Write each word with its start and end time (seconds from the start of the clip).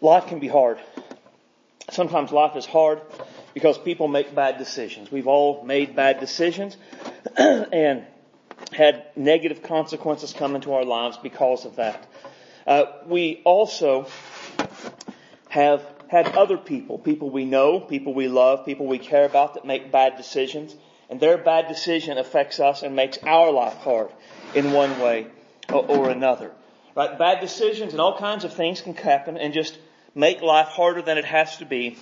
life 0.00 0.26
can 0.26 0.38
be 0.38 0.48
hard. 0.48 0.78
Sometimes 1.90 2.32
life 2.32 2.56
is 2.56 2.66
hard 2.66 3.00
because 3.54 3.78
people 3.78 4.08
make 4.08 4.34
bad 4.34 4.58
decisions. 4.58 5.10
We've 5.10 5.26
all 5.26 5.64
made 5.64 5.96
bad 5.96 6.20
decisions 6.20 6.76
and 7.36 8.04
had 8.72 9.06
negative 9.16 9.62
consequences 9.62 10.32
come 10.32 10.54
into 10.54 10.74
our 10.74 10.84
lives 10.84 11.16
because 11.16 11.64
of 11.64 11.76
that. 11.76 12.06
Uh, 12.66 12.84
we 13.06 13.40
also 13.44 14.06
have 15.48 15.82
had 16.08 16.26
other 16.36 16.56
people, 16.56 16.98
people 16.98 17.30
we 17.30 17.44
know, 17.44 17.80
people 17.80 18.14
we 18.14 18.28
love, 18.28 18.66
people 18.66 18.86
we 18.86 18.98
care 18.98 19.24
about 19.24 19.54
that 19.54 19.64
make 19.64 19.90
bad 19.90 20.16
decisions, 20.16 20.74
and 21.08 21.20
their 21.20 21.38
bad 21.38 21.68
decision 21.68 22.18
affects 22.18 22.60
us 22.60 22.82
and 22.82 22.94
makes 22.94 23.18
our 23.22 23.50
life 23.50 23.76
hard 23.78 24.10
in 24.54 24.72
one 24.72 25.00
way 25.00 25.26
or, 25.72 25.86
or 25.86 26.10
another. 26.10 26.50
Right? 26.94 27.18
Bad 27.18 27.40
decisions 27.40 27.92
and 27.92 28.00
all 28.00 28.18
kinds 28.18 28.44
of 28.44 28.52
things 28.52 28.80
can 28.80 28.94
happen 28.94 29.38
and 29.38 29.54
just 29.54 29.78
make 30.14 30.42
life 30.42 30.68
harder 30.68 31.02
than 31.02 31.18
it 31.18 31.24
has 31.24 31.58
to 31.58 31.64
be 31.64 31.96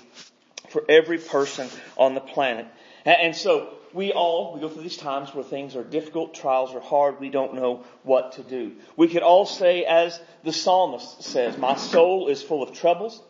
for 0.71 0.85
every 0.89 1.19
person 1.19 1.69
on 1.97 2.15
the 2.15 2.21
planet. 2.21 2.67
And 3.05 3.37
so 3.37 3.75
we 3.93 4.13
all, 4.13 4.55
we 4.55 4.61
go 4.61 4.69
through 4.69 4.83
these 4.83 4.97
times 4.97 5.35
where 5.35 5.45
things 5.45 5.77
are 5.77 5.85
difficult, 5.85 6.35
trials 6.35 6.75
are 6.75 6.81
hard, 6.81 7.21
we 7.21 7.31
don't 7.31 7.55
know 7.55 7.85
what 8.03 8.33
to 8.33 8.43
do. 8.43 8.73
We 8.97 9.09
could 9.09 9.23
all 9.23 9.47
say 9.47 9.85
as 9.85 10.21
the 10.45 10.53
psalmist 10.53 11.23
says, 11.23 11.57
my 11.57 11.77
soul 11.77 12.29
is 12.29 12.43
full 12.43 12.63
of 12.63 12.73
troubles, 12.73 13.23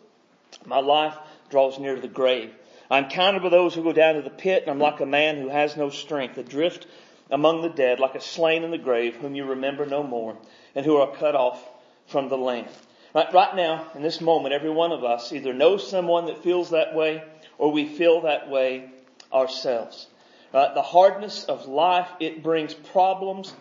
my 0.64 0.80
life 0.80 1.16
draws 1.50 1.78
near 1.78 1.94
to 1.94 2.00
the 2.00 2.08
grave. 2.08 2.52
I'm 2.90 3.08
counted 3.08 3.42
with 3.42 3.52
those 3.52 3.74
who 3.74 3.82
go 3.82 3.92
down 3.92 4.14
to 4.14 4.22
the 4.22 4.30
pit, 4.30 4.62
and 4.62 4.70
I'm 4.70 4.78
like 4.78 5.00
a 5.00 5.06
man 5.06 5.40
who 5.40 5.48
has 5.48 5.76
no 5.76 5.90
strength, 5.90 6.38
adrift 6.38 6.86
among 7.30 7.62
the 7.62 7.68
dead, 7.68 8.00
like 8.00 8.14
a 8.14 8.20
slain 8.20 8.62
in 8.62 8.70
the 8.70 8.78
grave, 8.78 9.16
whom 9.16 9.34
you 9.34 9.44
remember 9.44 9.86
no 9.86 10.02
more, 10.02 10.36
and 10.74 10.86
who 10.86 10.96
are 10.96 11.14
cut 11.16 11.34
off 11.34 11.62
from 12.06 12.28
the 12.28 12.38
land. 12.38 12.68
Right, 13.16 13.32
right 13.32 13.56
now, 13.56 13.86
in 13.94 14.02
this 14.02 14.20
moment, 14.20 14.52
every 14.52 14.68
one 14.68 14.92
of 14.92 15.02
us 15.02 15.32
either 15.32 15.54
knows 15.54 15.88
someone 15.88 16.26
that 16.26 16.42
feels 16.42 16.68
that 16.68 16.94
way 16.94 17.24
or 17.56 17.72
we 17.72 17.86
feel 17.88 18.20
that 18.20 18.50
way 18.50 18.90
ourselves. 19.32 20.06
The 20.52 20.82
hardness 20.82 21.44
of 21.44 21.66
life, 21.66 22.08
it 22.20 22.42
brings 22.42 22.74
problems 22.74 23.54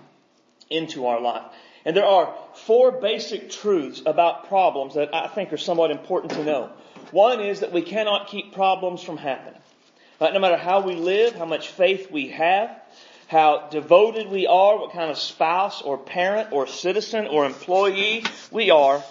into 0.69 1.05
our 1.05 1.21
life. 1.21 1.43
And 1.85 1.95
there 1.95 2.03
are 2.03 2.35
four 2.65 2.91
basic 2.99 3.49
truths 3.49 4.01
about 4.05 4.49
problems 4.49 4.95
that 4.95 5.15
I 5.15 5.27
think 5.27 5.53
are 5.53 5.57
somewhat 5.57 5.89
important 5.89 6.33
to 6.33 6.43
know. 6.43 6.71
One 7.11 7.39
is 7.39 7.61
that 7.61 7.71
we 7.71 7.81
cannot 7.81 8.27
keep 8.27 8.53
problems 8.53 9.03
from 9.03 9.15
happening. 9.15 9.61
No 10.19 10.37
matter 10.37 10.57
how 10.57 10.81
we 10.81 10.95
live, 10.95 11.33
how 11.33 11.45
much 11.45 11.69
faith 11.69 12.11
we 12.11 12.27
have, 12.27 12.77
how 13.27 13.69
devoted 13.69 14.27
we 14.27 14.47
are, 14.47 14.77
what 14.77 14.91
kind 14.91 15.09
of 15.09 15.17
spouse 15.17 15.81
or 15.81 15.97
parent 15.97 16.51
or 16.51 16.67
citizen 16.67 17.27
or 17.27 17.45
employee 17.45 18.25
we 18.51 18.69
are, 18.69 19.01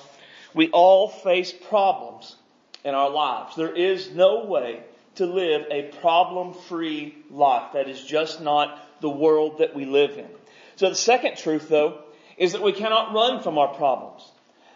we 0.54 0.70
all 0.70 1.08
face 1.08 1.52
problems 1.52 2.36
in 2.84 2.94
our 2.94 3.10
lives. 3.10 3.56
There 3.56 3.74
is 3.74 4.10
no 4.10 4.44
way 4.44 4.82
to 5.16 5.26
live 5.26 5.66
a 5.70 5.90
problem-free 6.00 7.16
life. 7.30 7.72
That 7.74 7.88
is 7.88 8.02
just 8.02 8.40
not 8.40 8.78
the 9.00 9.10
world 9.10 9.58
that 9.58 9.74
we 9.74 9.84
live 9.84 10.18
in. 10.18 10.28
So 10.76 10.88
the 10.88 10.94
second 10.94 11.36
truth 11.36 11.68
though 11.68 12.00
is 12.36 12.52
that 12.52 12.62
we 12.62 12.72
cannot 12.72 13.14
run 13.14 13.42
from 13.42 13.58
our 13.58 13.74
problems. 13.74 14.22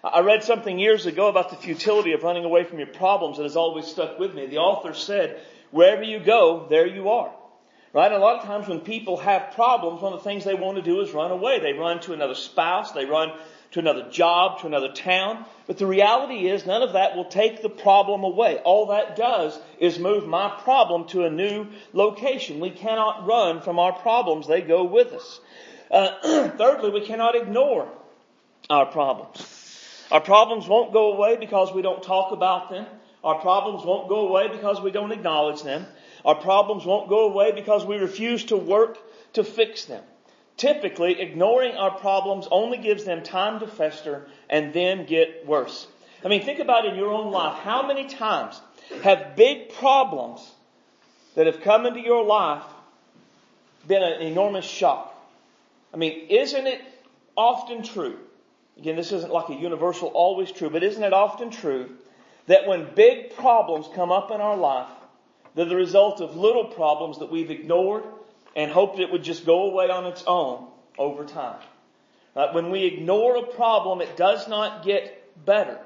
I 0.02 0.20
read 0.20 0.44
something 0.44 0.78
years 0.78 1.06
ago 1.06 1.28
about 1.28 1.50
the 1.50 1.56
futility 1.56 2.12
of 2.12 2.22
running 2.22 2.44
away 2.44 2.64
from 2.64 2.78
your 2.78 2.86
problems 2.86 3.36
that 3.36 3.42
has 3.42 3.56
always 3.56 3.86
stuck 3.86 4.18
with 4.18 4.32
me. 4.32 4.46
The 4.46 4.58
author 4.58 4.94
said, 4.94 5.40
wherever 5.72 6.04
you 6.04 6.20
go, 6.20 6.66
there 6.70 6.86
you 6.86 7.10
are. 7.10 7.32
Right? 7.92 8.12
a 8.12 8.18
lot 8.18 8.38
of 8.38 8.44
times 8.44 8.68
when 8.68 8.80
people 8.80 9.16
have 9.16 9.54
problems, 9.54 10.02
one 10.02 10.12
of 10.12 10.20
the 10.20 10.24
things 10.24 10.44
they 10.44 10.54
want 10.54 10.76
to 10.76 10.82
do 10.82 11.00
is 11.00 11.10
run 11.12 11.30
away. 11.30 11.58
They 11.58 11.72
run 11.72 12.00
to 12.00 12.12
another 12.12 12.34
spouse, 12.34 12.92
they 12.92 13.06
run 13.06 13.32
to 13.72 13.80
another 13.80 14.08
job, 14.10 14.60
to 14.60 14.66
another 14.66 14.92
town. 14.92 15.44
But 15.66 15.78
the 15.78 15.86
reality 15.86 16.48
is 16.48 16.64
none 16.64 16.82
of 16.82 16.94
that 16.94 17.16
will 17.16 17.26
take 17.26 17.62
the 17.62 17.68
problem 17.68 18.24
away. 18.24 18.58
All 18.64 18.86
that 18.86 19.16
does 19.16 19.58
is 19.78 19.98
move 19.98 20.26
my 20.26 20.48
problem 20.62 21.06
to 21.08 21.24
a 21.24 21.30
new 21.30 21.66
location. 21.92 22.60
We 22.60 22.70
cannot 22.70 23.26
run 23.26 23.60
from 23.60 23.78
our 23.78 23.92
problems. 23.92 24.46
They 24.46 24.62
go 24.62 24.84
with 24.84 25.12
us. 25.12 25.40
Uh, 25.90 26.48
thirdly, 26.56 26.90
we 26.90 27.06
cannot 27.06 27.34
ignore 27.34 27.88
our 28.70 28.86
problems. 28.86 30.06
Our 30.10 30.20
problems 30.20 30.66
won't 30.66 30.92
go 30.92 31.12
away 31.12 31.36
because 31.36 31.72
we 31.72 31.82
don't 31.82 32.02
talk 32.02 32.32
about 32.32 32.70
them. 32.70 32.86
Our 33.22 33.40
problems 33.40 33.84
won't 33.84 34.08
go 34.08 34.28
away 34.28 34.48
because 34.48 34.80
we 34.80 34.90
don't 34.90 35.12
acknowledge 35.12 35.62
them. 35.62 35.86
Our 36.24 36.36
problems 36.36 36.84
won't 36.84 37.08
go 37.08 37.28
away 37.28 37.52
because 37.52 37.84
we 37.84 37.96
refuse 37.96 38.44
to 38.46 38.56
work 38.56 38.98
to 39.34 39.44
fix 39.44 39.84
them. 39.84 40.02
Typically, 40.58 41.20
ignoring 41.20 41.76
our 41.76 41.92
problems 41.92 42.48
only 42.50 42.78
gives 42.78 43.04
them 43.04 43.22
time 43.22 43.60
to 43.60 43.66
fester 43.66 44.26
and 44.50 44.72
then 44.72 45.06
get 45.06 45.46
worse. 45.46 45.86
I 46.24 46.28
mean, 46.28 46.44
think 46.44 46.58
about 46.58 46.84
in 46.84 46.96
your 46.96 47.12
own 47.12 47.30
life, 47.30 47.58
how 47.60 47.86
many 47.86 48.08
times 48.08 48.60
have 49.02 49.36
big 49.36 49.72
problems 49.74 50.50
that 51.36 51.46
have 51.46 51.60
come 51.60 51.86
into 51.86 52.00
your 52.00 52.24
life 52.24 52.64
been 53.86 54.02
an 54.02 54.20
enormous 54.20 54.64
shock? 54.64 55.14
I 55.94 55.96
mean, 55.96 56.26
isn't 56.28 56.66
it 56.66 56.82
often 57.36 57.84
true? 57.84 58.18
Again, 58.78 58.96
this 58.96 59.12
isn't 59.12 59.32
like 59.32 59.50
a 59.50 59.54
universal 59.54 60.08
always 60.08 60.50
true, 60.50 60.70
but 60.70 60.82
isn't 60.82 61.02
it 61.02 61.12
often 61.12 61.50
true 61.50 61.90
that 62.48 62.66
when 62.66 62.92
big 62.96 63.36
problems 63.36 63.86
come 63.94 64.10
up 64.10 64.32
in 64.32 64.40
our 64.40 64.56
life, 64.56 64.88
they're 65.54 65.66
the 65.66 65.76
result 65.76 66.20
of 66.20 66.36
little 66.36 66.64
problems 66.64 67.20
that 67.20 67.30
we've 67.30 67.52
ignored 67.52 68.02
and 68.58 68.72
hoped 68.72 68.98
it 68.98 69.12
would 69.12 69.22
just 69.22 69.46
go 69.46 69.70
away 69.70 69.88
on 69.88 70.04
its 70.04 70.24
own 70.26 70.66
over 70.98 71.24
time. 71.24 71.60
Uh, 72.34 72.48
when 72.50 72.70
we 72.72 72.86
ignore 72.86 73.36
a 73.36 73.46
problem, 73.46 74.00
it 74.00 74.16
does 74.16 74.48
not 74.48 74.84
get 74.84 75.46
better. 75.46 75.78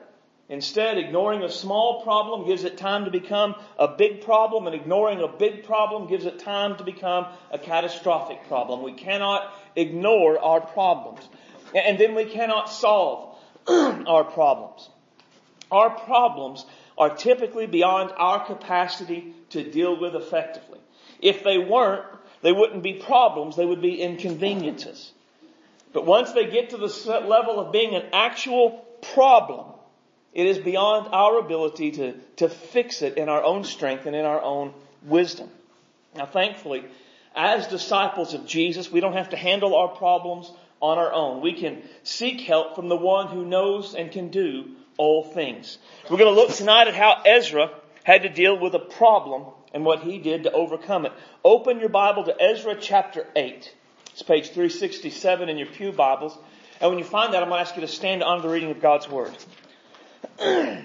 Instead, 0.49 0.97
ignoring 0.97 1.43
a 1.43 1.51
small 1.51 2.03
problem 2.03 2.47
gives 2.47 2.65
it 2.65 2.79
time 2.79 3.05
to 3.05 3.11
become 3.11 3.55
a 3.79 3.89
big 3.89 4.23
problem, 4.23 4.67
and 4.67 4.75
ignoring 4.75 5.21
a 5.21 5.29
big 5.29 5.65
problem 5.65 6.09
gives 6.09 6.25
it 6.25 6.39
time 6.39 6.79
to 6.79 6.83
become 6.83 7.27
a 7.51 7.59
catastrophic 7.59 8.49
problem. 8.49 8.83
We 8.83 8.95
cannot 8.95 9.53
ignore 9.77 10.39
our 10.39 10.63
problems. 10.63 11.29
And 11.75 11.99
then 11.99 12.15
we 12.15 12.25
cannot 12.25 12.71
solve 12.71 13.37
our 13.69 14.25
problems. 14.25 14.89
Our 15.71 15.91
problems 15.91 16.65
are 16.97 17.15
typically 17.15 17.67
beyond 17.67 18.13
our 18.17 18.47
capacity 18.47 19.35
to 19.51 19.63
deal 19.63 20.01
with 20.01 20.15
effectively. 20.15 20.81
If 21.21 21.45
they 21.45 21.59
weren't, 21.59 22.05
they 22.43 22.53
wouldn't 22.53 22.83
be 22.83 22.95
problems, 22.95 23.57
they 23.57 23.67
would 23.67 23.83
be 23.83 24.01
inconveniences. 24.01 25.13
But 25.93 26.07
once 26.07 26.33
they 26.33 26.47
get 26.47 26.71
to 26.71 26.77
the 26.77 27.21
level 27.27 27.61
of 27.61 27.73
being 27.73 27.95
an 27.95 28.07
actual 28.13 28.85
problem, 29.15 29.67
it 30.33 30.47
is 30.47 30.59
beyond 30.59 31.09
our 31.13 31.39
ability 31.39 31.93
to, 31.93 32.15
to 32.37 32.49
fix 32.49 33.03
it 33.03 33.19
in 33.19 33.29
our 33.29 33.43
own 33.43 33.65
strength 33.65 34.07
and 34.07 34.17
in 34.17 34.25
our 34.25 34.41
own 34.41 34.73
wisdom. 35.03 35.51
Now 36.15 36.27
thankfully, 36.27 36.85
as 37.35 37.67
disciples 37.67 38.35
of 38.35 38.47
Jesus, 38.47 38.91
we 38.91 39.01
don't 39.01 39.13
have 39.15 39.31
to 39.31 39.37
handle 39.37 39.75
our 39.75 39.89
problems 39.89 40.51
on 40.81 40.99
our 40.99 41.13
own. 41.13 41.41
We 41.41 41.55
can 41.55 41.83
seek 42.03 42.41
help 42.41 42.75
from 42.75 42.89
the 42.89 42.97
one 42.97 43.29
who 43.29 43.45
knows 43.45 43.95
and 43.95 44.11
can 44.11 44.29
do 44.29 44.71
all 44.99 45.25
things. 45.25 45.79
We're 46.11 46.19
going 46.19 46.35
to 46.35 46.41
look 46.41 46.53
tonight 46.53 46.89
at 46.89 46.95
how 46.95 47.23
Ezra 47.25 47.71
had 48.05 48.23
to 48.23 48.29
deal 48.29 48.59
with 48.59 48.75
a 48.75 48.79
problem 48.79 49.45
and 49.73 49.85
what 49.85 50.01
he 50.01 50.19
did 50.19 50.43
to 50.43 50.53
overcome 50.53 51.07
it. 51.07 51.13
Open 51.45 51.81
your 51.81 51.89
Bible 51.89 52.23
to 52.25 52.41
Ezra 52.41 52.77
chapter 52.77 53.27
8. 53.35 53.75
It's 54.13 54.23
page 54.23 54.51
367 54.51 55.49
in 55.49 55.59
your 55.59 55.67
Pew 55.67 55.91
Bibles. 55.91 56.39
And 56.81 56.89
when 56.89 57.01
you 57.01 57.05
find 57.05 57.35
that, 57.35 57.43
I'm 57.43 57.49
going 57.49 57.59
to 57.59 57.69
ask 57.69 57.75
you 57.75 57.81
to 57.81 57.89
stand 57.89 58.23
honor 58.23 58.43
the 58.43 58.49
reading 58.49 58.71
of 58.71 58.81
God's 58.81 59.09
Word. 59.09 59.37
now, 60.39 60.85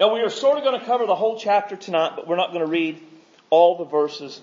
we 0.00 0.20
are 0.20 0.30
sort 0.30 0.58
of 0.58 0.64
going 0.64 0.80
to 0.80 0.84
cover 0.84 1.06
the 1.06 1.14
whole 1.14 1.38
chapter 1.38 1.76
tonight, 1.76 2.14
but 2.16 2.26
we're 2.26 2.34
not 2.34 2.48
going 2.48 2.64
to 2.64 2.70
read 2.70 3.00
all 3.50 3.78
the 3.78 3.84
verses 3.84 4.42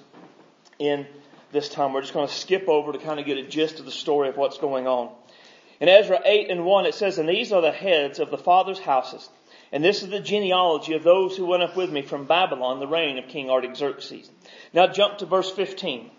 in 0.79 1.05
this 1.51 1.67
time. 1.67 1.91
We're 1.91 1.99
just 1.99 2.13
going 2.13 2.29
to 2.29 2.33
skip 2.33 2.69
over 2.69 2.93
to 2.93 2.99
kind 2.99 3.19
of 3.19 3.25
get 3.25 3.37
a 3.37 3.43
gist 3.43 3.79
of 3.79 3.85
the 3.85 3.91
story 3.91 4.29
of 4.29 4.37
what's 4.37 4.57
going 4.57 4.87
on. 4.87 5.13
In 5.81 5.89
Ezra 5.89 6.21
8 6.23 6.49
and 6.49 6.63
1, 6.63 6.85
it 6.85 6.95
says, 6.95 7.17
And 7.17 7.27
these 7.27 7.51
are 7.51 7.61
the 7.61 7.73
heads 7.73 8.19
of 8.19 8.31
the 8.31 8.37
fathers' 8.37 8.79
houses 8.79 9.27
and 9.73 9.83
this 9.83 10.03
is 10.03 10.09
the 10.09 10.19
genealogy 10.19 10.93
of 10.93 11.01
those 11.01 11.35
who 11.35 11.47
went 11.47 11.63
up 11.63 11.75
with 11.75 11.91
me 11.91 12.03
from 12.03 12.25
Babylon, 12.25 12.79
the 12.79 12.87
reign 12.87 13.17
of 13.17 13.27
King 13.27 13.49
Artaxerxes. 13.49 14.29
Now 14.71 14.85
jump 14.85 15.17
to 15.17 15.25
verse 15.25 15.49
15. 15.49 16.11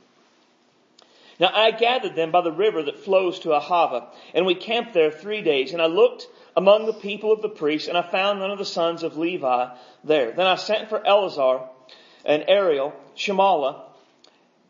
Now 1.39 1.51
I 1.55 1.71
gathered 1.71 2.17
them 2.17 2.33
by 2.33 2.41
the 2.41 2.51
river 2.51 2.83
that 2.83 2.99
flows 2.99 3.39
to 3.41 3.51
Ahava, 3.51 4.09
and 4.35 4.45
we 4.45 4.57
camped 4.57 4.93
there 4.93 5.13
three 5.13 5.41
days, 5.41 5.73
and 5.73 5.81
I 5.81 5.87
looked 5.87 6.27
among 6.57 6.87
the 6.87 6.95
people 6.95 7.31
of 7.31 7.43
the 7.43 7.49
priests, 7.49 7.87
and 7.87 7.97
I 7.97 8.03
found 8.03 8.41
none 8.41 8.51
of 8.51 8.59
the 8.59 8.65
sons 8.65 9.05
of 9.05 9.17
Levi 9.17 9.69
there. 10.03 10.33
Then 10.33 10.49
I 10.49 10.57
sent 10.57 10.89
for 10.89 11.05
Eleazar 11.07 11.61
and 12.25 12.45
Ariel, 12.49 12.93
Shemaiah, 13.15 13.83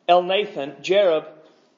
Elnathan, 0.06 0.82
Jarib, 0.82 1.24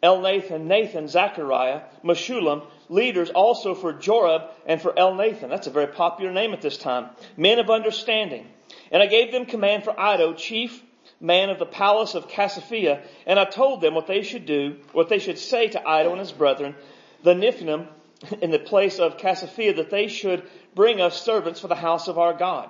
Elnathan, 0.03 0.63
Nathan, 0.63 1.07
Zechariah, 1.07 1.83
Meshullam, 2.03 2.67
leaders 2.89 3.31
also 3.31 3.75
for 3.75 3.93
Jorab 3.93 4.49
and 4.67 4.81
for 4.81 4.93
Elnathan. 4.93 5.49
That's 5.49 5.67
a 5.67 5.71
very 5.71 5.89
popular 5.89 6.33
name 6.33 6.53
at 6.53 6.63
this 6.63 6.77
time. 6.77 7.11
Men 7.37 7.59
of 7.59 7.71
understanding. 7.71 8.47
And 8.91 9.03
I 9.03 9.07
gave 9.07 9.33
them 9.33 9.47
command 9.47 9.85
for 9.85 9.93
Iddo, 9.93 10.35
chief 10.35 10.83
man 11.21 11.51
of 11.51 11.59
the 11.59 11.67
palace 11.67 12.15
of 12.15 12.29
Casiphia, 12.29 13.03
and 13.27 13.39
I 13.39 13.45
told 13.45 13.81
them 13.81 13.95
what 13.95 14.07
they 14.07 14.23
should 14.23 14.47
do, 14.47 14.77
what 14.93 15.09
they 15.09 15.19
should 15.19 15.39
say 15.39 15.69
to 15.69 15.81
Iddo 15.81 16.11
and 16.11 16.21
his 16.21 16.33
brethren, 16.33 16.75
the 17.23 17.35
Niphinim 17.35 17.89
in 18.41 18.51
the 18.51 18.59
place 18.59 18.99
of 18.99 19.19
Casiphia 19.19 19.77
that 19.77 19.91
they 19.91 20.09
should 20.09 20.49
bring 20.75 21.01
us 21.01 21.21
servants 21.21 21.61
for 21.61 21.69
the 21.69 21.75
house 21.75 22.09
of 22.09 22.19
our 22.19 22.35
God. 22.35 22.69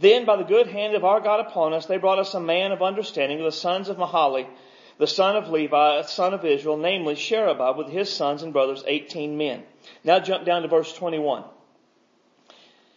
Then 0.00 0.24
by 0.24 0.36
the 0.36 0.44
good 0.44 0.68
hand 0.68 0.94
of 0.94 1.04
our 1.04 1.20
God 1.20 1.40
upon 1.40 1.72
us, 1.72 1.86
they 1.86 1.98
brought 1.98 2.20
us 2.20 2.34
a 2.34 2.40
man 2.40 2.70
of 2.72 2.82
understanding, 2.82 3.42
the 3.42 3.50
sons 3.50 3.88
of 3.88 3.96
Mahali, 3.96 4.46
the 4.98 5.06
son 5.06 5.36
of 5.36 5.48
Levi, 5.48 5.98
a 5.98 6.06
son 6.06 6.34
of 6.34 6.44
Israel, 6.44 6.76
namely 6.76 7.14
Sherebiah, 7.14 7.76
with 7.76 7.88
his 7.88 8.12
sons 8.12 8.42
and 8.42 8.52
brothers, 8.52 8.84
18 8.86 9.36
men. 9.36 9.62
Now 10.04 10.18
jump 10.20 10.44
down 10.44 10.62
to 10.62 10.68
verse 10.68 10.92
21. 10.92 11.44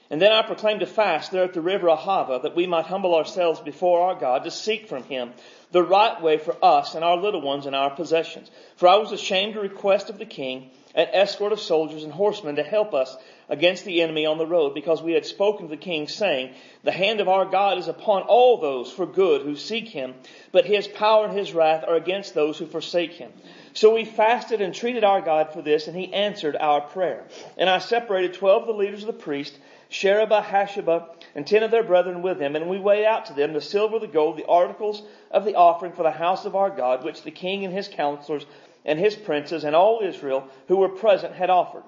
And 0.09 0.21
then 0.21 0.33
I 0.33 0.41
proclaimed 0.41 0.81
a 0.81 0.87
fast 0.87 1.31
there 1.31 1.45
at 1.45 1.53
the 1.53 1.61
river 1.61 1.87
Ahava 1.87 2.41
that 2.43 2.55
we 2.55 2.67
might 2.67 2.85
humble 2.85 3.15
ourselves 3.15 3.61
before 3.61 4.09
our 4.09 4.19
God 4.19 4.43
to 4.43 4.51
seek 4.51 4.89
from 4.89 5.03
him 5.03 5.31
the 5.71 5.81
right 5.81 6.21
way 6.21 6.37
for 6.37 6.53
us 6.61 6.95
and 6.95 7.03
our 7.03 7.15
little 7.15 7.41
ones 7.41 7.65
and 7.65 7.73
our 7.73 7.91
possessions. 7.91 8.51
For 8.75 8.89
I 8.89 8.97
was 8.97 9.13
ashamed 9.13 9.53
to 9.53 9.61
request 9.61 10.09
of 10.09 10.17
the 10.17 10.25
king 10.25 10.71
an 10.93 11.07
escort 11.13 11.53
of 11.53 11.61
soldiers 11.61 12.03
and 12.03 12.11
horsemen 12.11 12.57
to 12.57 12.63
help 12.63 12.93
us 12.93 13.15
against 13.51 13.83
the 13.85 14.01
enemy 14.01 14.25
on 14.25 14.37
the 14.37 14.47
road 14.47 14.73
because 14.73 15.03
we 15.03 15.11
had 15.11 15.25
spoken 15.25 15.67
to 15.67 15.69
the 15.69 15.77
king 15.77 16.07
saying, 16.07 16.55
the 16.83 16.91
hand 16.91 17.19
of 17.19 17.27
our 17.27 17.45
God 17.45 17.77
is 17.77 17.89
upon 17.89 18.23
all 18.23 18.57
those 18.57 18.91
for 18.91 19.05
good 19.05 19.41
who 19.41 19.57
seek 19.57 19.89
him, 19.89 20.15
but 20.53 20.65
his 20.65 20.87
power 20.87 21.25
and 21.25 21.37
his 21.37 21.53
wrath 21.53 21.83
are 21.85 21.95
against 21.95 22.33
those 22.33 22.57
who 22.57 22.65
forsake 22.65 23.11
him. 23.11 23.31
So 23.73 23.93
we 23.93 24.05
fasted 24.05 24.61
and 24.61 24.73
treated 24.73 25.03
our 25.03 25.21
God 25.21 25.51
for 25.53 25.61
this 25.61 25.87
and 25.87 25.95
he 25.95 26.13
answered 26.13 26.55
our 26.55 26.79
prayer. 26.79 27.27
And 27.57 27.69
I 27.69 27.79
separated 27.79 28.33
twelve 28.33 28.63
of 28.63 28.67
the 28.67 28.73
leaders 28.73 29.03
of 29.03 29.07
the 29.07 29.13
priests 29.13 29.59
Sherebiah, 29.89 30.41
Hashabah, 30.41 31.09
and 31.35 31.45
ten 31.45 31.63
of 31.63 31.71
their 31.71 31.83
brethren 31.83 32.21
with 32.21 32.39
him, 32.39 32.55
and 32.55 32.69
we 32.69 32.79
weighed 32.79 33.05
out 33.05 33.25
to 33.25 33.33
them 33.33 33.51
the 33.51 33.59
silver, 33.59 33.99
the 33.99 34.07
gold, 34.07 34.37
the 34.37 34.45
articles 34.45 35.03
of 35.29 35.43
the 35.43 35.55
offering 35.55 35.91
for 35.91 36.03
the 36.03 36.11
house 36.11 36.45
of 36.45 36.55
our 36.55 36.69
God, 36.69 37.03
which 37.03 37.23
the 37.23 37.31
king 37.31 37.65
and 37.65 37.73
his 37.73 37.89
counselors 37.89 38.45
and 38.85 38.97
his 38.97 39.15
princes 39.15 39.65
and 39.65 39.75
all 39.75 39.99
Israel 40.01 40.47
who 40.69 40.77
were 40.77 40.87
present 40.87 41.33
had 41.33 41.49
offered. 41.49 41.83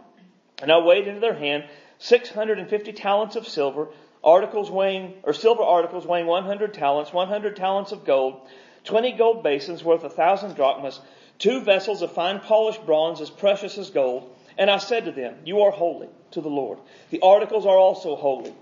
And 0.63 0.71
I 0.71 0.77
weighed 0.77 1.09
into 1.09 1.19
their 1.19 1.33
hand 1.33 1.65
six 1.97 2.29
hundred 2.29 2.57
and 2.57 2.69
fifty 2.69 2.93
talents 2.93 3.35
of 3.35 3.45
silver, 3.45 3.89
articles 4.23 4.71
weighing, 4.71 5.15
or 5.23 5.33
silver 5.33 5.61
articles 5.61 6.07
weighing 6.07 6.25
one 6.25 6.45
hundred 6.45 6.73
talents, 6.73 7.11
one 7.11 7.27
hundred 7.27 7.57
talents 7.57 7.91
of 7.91 8.05
gold, 8.05 8.47
twenty 8.85 9.11
gold 9.11 9.43
basins 9.43 9.83
worth 9.83 10.05
a 10.05 10.09
thousand 10.09 10.55
drachmas, 10.55 11.01
two 11.37 11.59
vessels 11.59 12.01
of 12.01 12.13
fine 12.13 12.39
polished 12.39 12.85
bronze 12.85 13.19
as 13.19 13.29
precious 13.29 13.77
as 13.77 13.89
gold, 13.89 14.33
and 14.57 14.71
I 14.71 14.77
said 14.77 15.03
to 15.03 15.11
them, 15.11 15.35
You 15.43 15.63
are 15.63 15.71
holy 15.71 16.07
to 16.31 16.39
the 16.39 16.47
Lord. 16.47 16.79
The 17.09 17.19
articles 17.19 17.65
are 17.65 17.77
also 17.77 18.15
holy. 18.15 18.55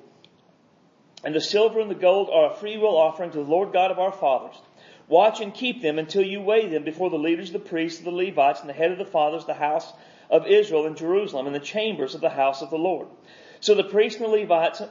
And 1.24 1.36
the 1.36 1.40
silver 1.40 1.80
and 1.82 1.92
the 1.92 1.94
gold 1.94 2.32
are 2.34 2.52
a 2.52 2.56
freewill 2.56 2.98
offering 2.98 3.30
to 3.30 3.38
the 3.38 3.44
Lord 3.44 3.74
God 3.74 3.92
of 3.92 4.00
our 4.00 4.12
fathers. 4.12 4.60
Watch 5.08 5.40
and 5.40 5.54
keep 5.54 5.84
them 5.84 6.00
until 6.00 6.24
you 6.24 6.42
weigh 6.42 6.68
them 6.68 6.84
before 6.84 7.12
the 7.12 7.20
leaders, 7.20 7.52
the 7.52 7.60
priests, 7.60 8.02
the 8.02 8.10
Levites, 8.10 8.62
and 8.62 8.70
the 8.70 8.74
head 8.74 8.92
of 8.92 8.98
the 8.98 9.06
fathers, 9.06 9.46
the 9.46 9.54
house 9.54 9.94
of 10.32 10.48
Israel 10.48 10.88
in 10.88 10.96
Jerusalem, 10.96 11.46
and 11.46 11.56
the 11.56 11.60
chambers 11.60 12.16
of 12.16 12.22
the 12.22 12.30
house 12.30 12.62
of 12.62 12.70
the 12.70 12.78
Lord. 12.78 13.08
So 13.60 13.76
the 13.76 13.84
priests 13.84 14.20
and 14.20 14.32
the 14.32 14.36
Levites 14.38 14.82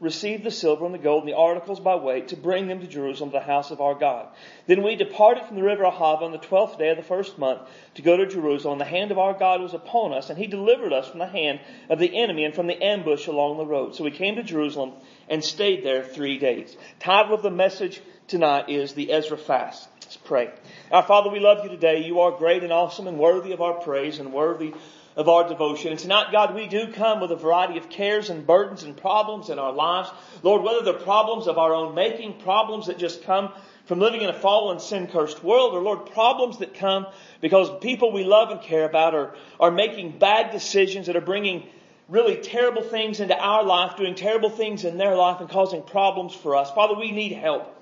received 0.00 0.44
the 0.44 0.50
silver 0.50 0.84
and 0.84 0.94
the 0.94 0.98
gold 0.98 1.22
and 1.22 1.28
the 1.28 1.36
articles 1.36 1.80
by 1.80 1.94
weight 1.94 2.28
to 2.28 2.36
bring 2.36 2.66
them 2.66 2.80
to 2.80 2.86
Jerusalem, 2.86 3.30
the 3.30 3.40
house 3.40 3.70
of 3.70 3.80
our 3.80 3.94
God. 3.94 4.28
Then 4.66 4.82
we 4.82 4.96
departed 4.96 5.46
from 5.46 5.56
the 5.56 5.62
river 5.62 5.84
Ahava 5.84 6.22
on 6.22 6.32
the 6.32 6.38
twelfth 6.38 6.78
day 6.78 6.90
of 6.90 6.96
the 6.96 7.02
first 7.02 7.38
month 7.38 7.62
to 7.94 8.02
go 8.02 8.16
to 8.16 8.26
Jerusalem. 8.26 8.72
And 8.72 8.80
The 8.80 8.96
hand 8.96 9.10
of 9.12 9.18
our 9.18 9.34
God 9.34 9.62
was 9.62 9.72
upon 9.72 10.12
us, 10.12 10.30
and 10.30 10.38
he 10.38 10.46
delivered 10.46 10.92
us 10.92 11.08
from 11.08 11.20
the 11.20 11.26
hand 11.26 11.60
of 11.88 11.98
the 11.98 12.16
enemy 12.16 12.44
and 12.44 12.54
from 12.54 12.66
the 12.66 12.82
ambush 12.82 13.26
along 13.28 13.56
the 13.56 13.66
road. 13.66 13.94
So 13.94 14.04
we 14.04 14.10
came 14.10 14.36
to 14.36 14.42
Jerusalem 14.42 14.92
and 15.28 15.42
stayed 15.42 15.84
there 15.84 16.02
three 16.02 16.38
days. 16.38 16.76
Title 17.00 17.34
of 17.34 17.42
the 17.42 17.50
message 17.50 18.02
tonight 18.26 18.68
is 18.68 18.94
the 18.94 19.12
Ezra 19.12 19.38
fast. 19.38 19.88
Let's 20.14 20.28
pray. 20.28 20.52
Our 20.92 21.02
Father, 21.02 21.28
we 21.28 21.40
love 21.40 21.64
you 21.64 21.70
today. 21.70 22.04
You 22.04 22.20
are 22.20 22.38
great 22.38 22.62
and 22.62 22.72
awesome 22.72 23.08
and 23.08 23.18
worthy 23.18 23.50
of 23.50 23.60
our 23.60 23.74
praise 23.74 24.20
and 24.20 24.32
worthy 24.32 24.72
of 25.16 25.28
our 25.28 25.48
devotion. 25.48 25.90
And 25.90 25.98
tonight, 25.98 26.30
God, 26.30 26.54
we 26.54 26.68
do 26.68 26.92
come 26.92 27.18
with 27.20 27.32
a 27.32 27.36
variety 27.36 27.78
of 27.78 27.90
cares 27.90 28.30
and 28.30 28.46
burdens 28.46 28.84
and 28.84 28.96
problems 28.96 29.50
in 29.50 29.58
our 29.58 29.72
lives. 29.72 30.08
Lord, 30.44 30.62
whether 30.62 30.84
they're 30.84 31.02
problems 31.02 31.48
of 31.48 31.58
our 31.58 31.74
own 31.74 31.96
making, 31.96 32.38
problems 32.42 32.86
that 32.86 32.96
just 32.96 33.24
come 33.24 33.52
from 33.86 33.98
living 33.98 34.20
in 34.20 34.30
a 34.30 34.38
fallen, 34.38 34.78
sin 34.78 35.08
cursed 35.08 35.42
world, 35.42 35.74
or 35.74 35.82
Lord, 35.82 36.06
problems 36.12 36.58
that 36.58 36.74
come 36.74 37.08
because 37.40 37.68
people 37.80 38.12
we 38.12 38.22
love 38.22 38.50
and 38.50 38.60
care 38.60 38.84
about 38.84 39.16
are, 39.16 39.34
are 39.58 39.72
making 39.72 40.20
bad 40.20 40.52
decisions 40.52 41.08
that 41.08 41.16
are 41.16 41.22
bringing 41.22 41.66
really 42.08 42.36
terrible 42.36 42.82
things 42.82 43.18
into 43.18 43.36
our 43.36 43.64
life, 43.64 43.96
doing 43.96 44.14
terrible 44.14 44.50
things 44.50 44.84
in 44.84 44.96
their 44.96 45.16
life 45.16 45.40
and 45.40 45.50
causing 45.50 45.82
problems 45.82 46.32
for 46.36 46.54
us. 46.54 46.70
Father, 46.70 46.94
we 46.94 47.10
need 47.10 47.32
help. 47.32 47.73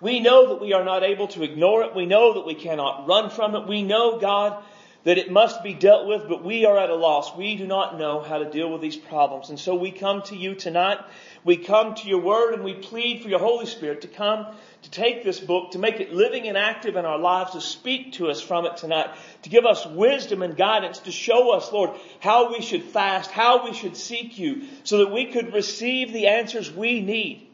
We 0.00 0.20
know 0.20 0.48
that 0.50 0.60
we 0.60 0.72
are 0.74 0.84
not 0.84 1.02
able 1.02 1.28
to 1.28 1.42
ignore 1.42 1.82
it. 1.82 1.94
We 1.94 2.06
know 2.06 2.34
that 2.34 2.46
we 2.46 2.54
cannot 2.54 3.06
run 3.06 3.30
from 3.30 3.54
it. 3.54 3.66
We 3.66 3.82
know, 3.82 4.18
God, 4.18 4.62
that 5.04 5.18
it 5.18 5.30
must 5.30 5.62
be 5.62 5.72
dealt 5.72 6.06
with, 6.06 6.28
but 6.28 6.44
we 6.44 6.66
are 6.66 6.76
at 6.76 6.90
a 6.90 6.94
loss. 6.94 7.34
We 7.34 7.56
do 7.56 7.66
not 7.66 7.96
know 7.96 8.20
how 8.20 8.38
to 8.38 8.50
deal 8.50 8.70
with 8.70 8.82
these 8.82 8.96
problems. 8.96 9.50
And 9.50 9.58
so 9.58 9.74
we 9.74 9.92
come 9.92 10.22
to 10.22 10.36
you 10.36 10.54
tonight. 10.54 10.98
We 11.44 11.56
come 11.56 11.94
to 11.94 12.08
your 12.08 12.20
word 12.20 12.54
and 12.54 12.64
we 12.64 12.74
plead 12.74 13.22
for 13.22 13.28
your 13.28 13.38
Holy 13.38 13.66
Spirit 13.66 14.02
to 14.02 14.08
come 14.08 14.48
to 14.82 14.90
take 14.90 15.24
this 15.24 15.40
book, 15.40 15.70
to 15.70 15.78
make 15.78 16.00
it 16.00 16.12
living 16.12 16.46
and 16.48 16.58
active 16.58 16.96
in 16.96 17.04
our 17.04 17.18
lives, 17.18 17.52
to 17.52 17.60
speak 17.60 18.14
to 18.14 18.28
us 18.28 18.40
from 18.40 18.66
it 18.66 18.76
tonight, 18.76 19.10
to 19.42 19.48
give 19.48 19.64
us 19.64 19.86
wisdom 19.86 20.42
and 20.42 20.56
guidance, 20.56 20.98
to 20.98 21.12
show 21.12 21.52
us, 21.52 21.72
Lord, 21.72 21.90
how 22.20 22.52
we 22.52 22.60
should 22.60 22.82
fast, 22.82 23.30
how 23.30 23.64
we 23.64 23.74
should 23.74 23.96
seek 23.96 24.38
you, 24.38 24.64
so 24.84 24.98
that 24.98 25.12
we 25.12 25.26
could 25.26 25.54
receive 25.54 26.12
the 26.12 26.26
answers 26.26 26.70
we 26.70 27.00
need 27.00 27.45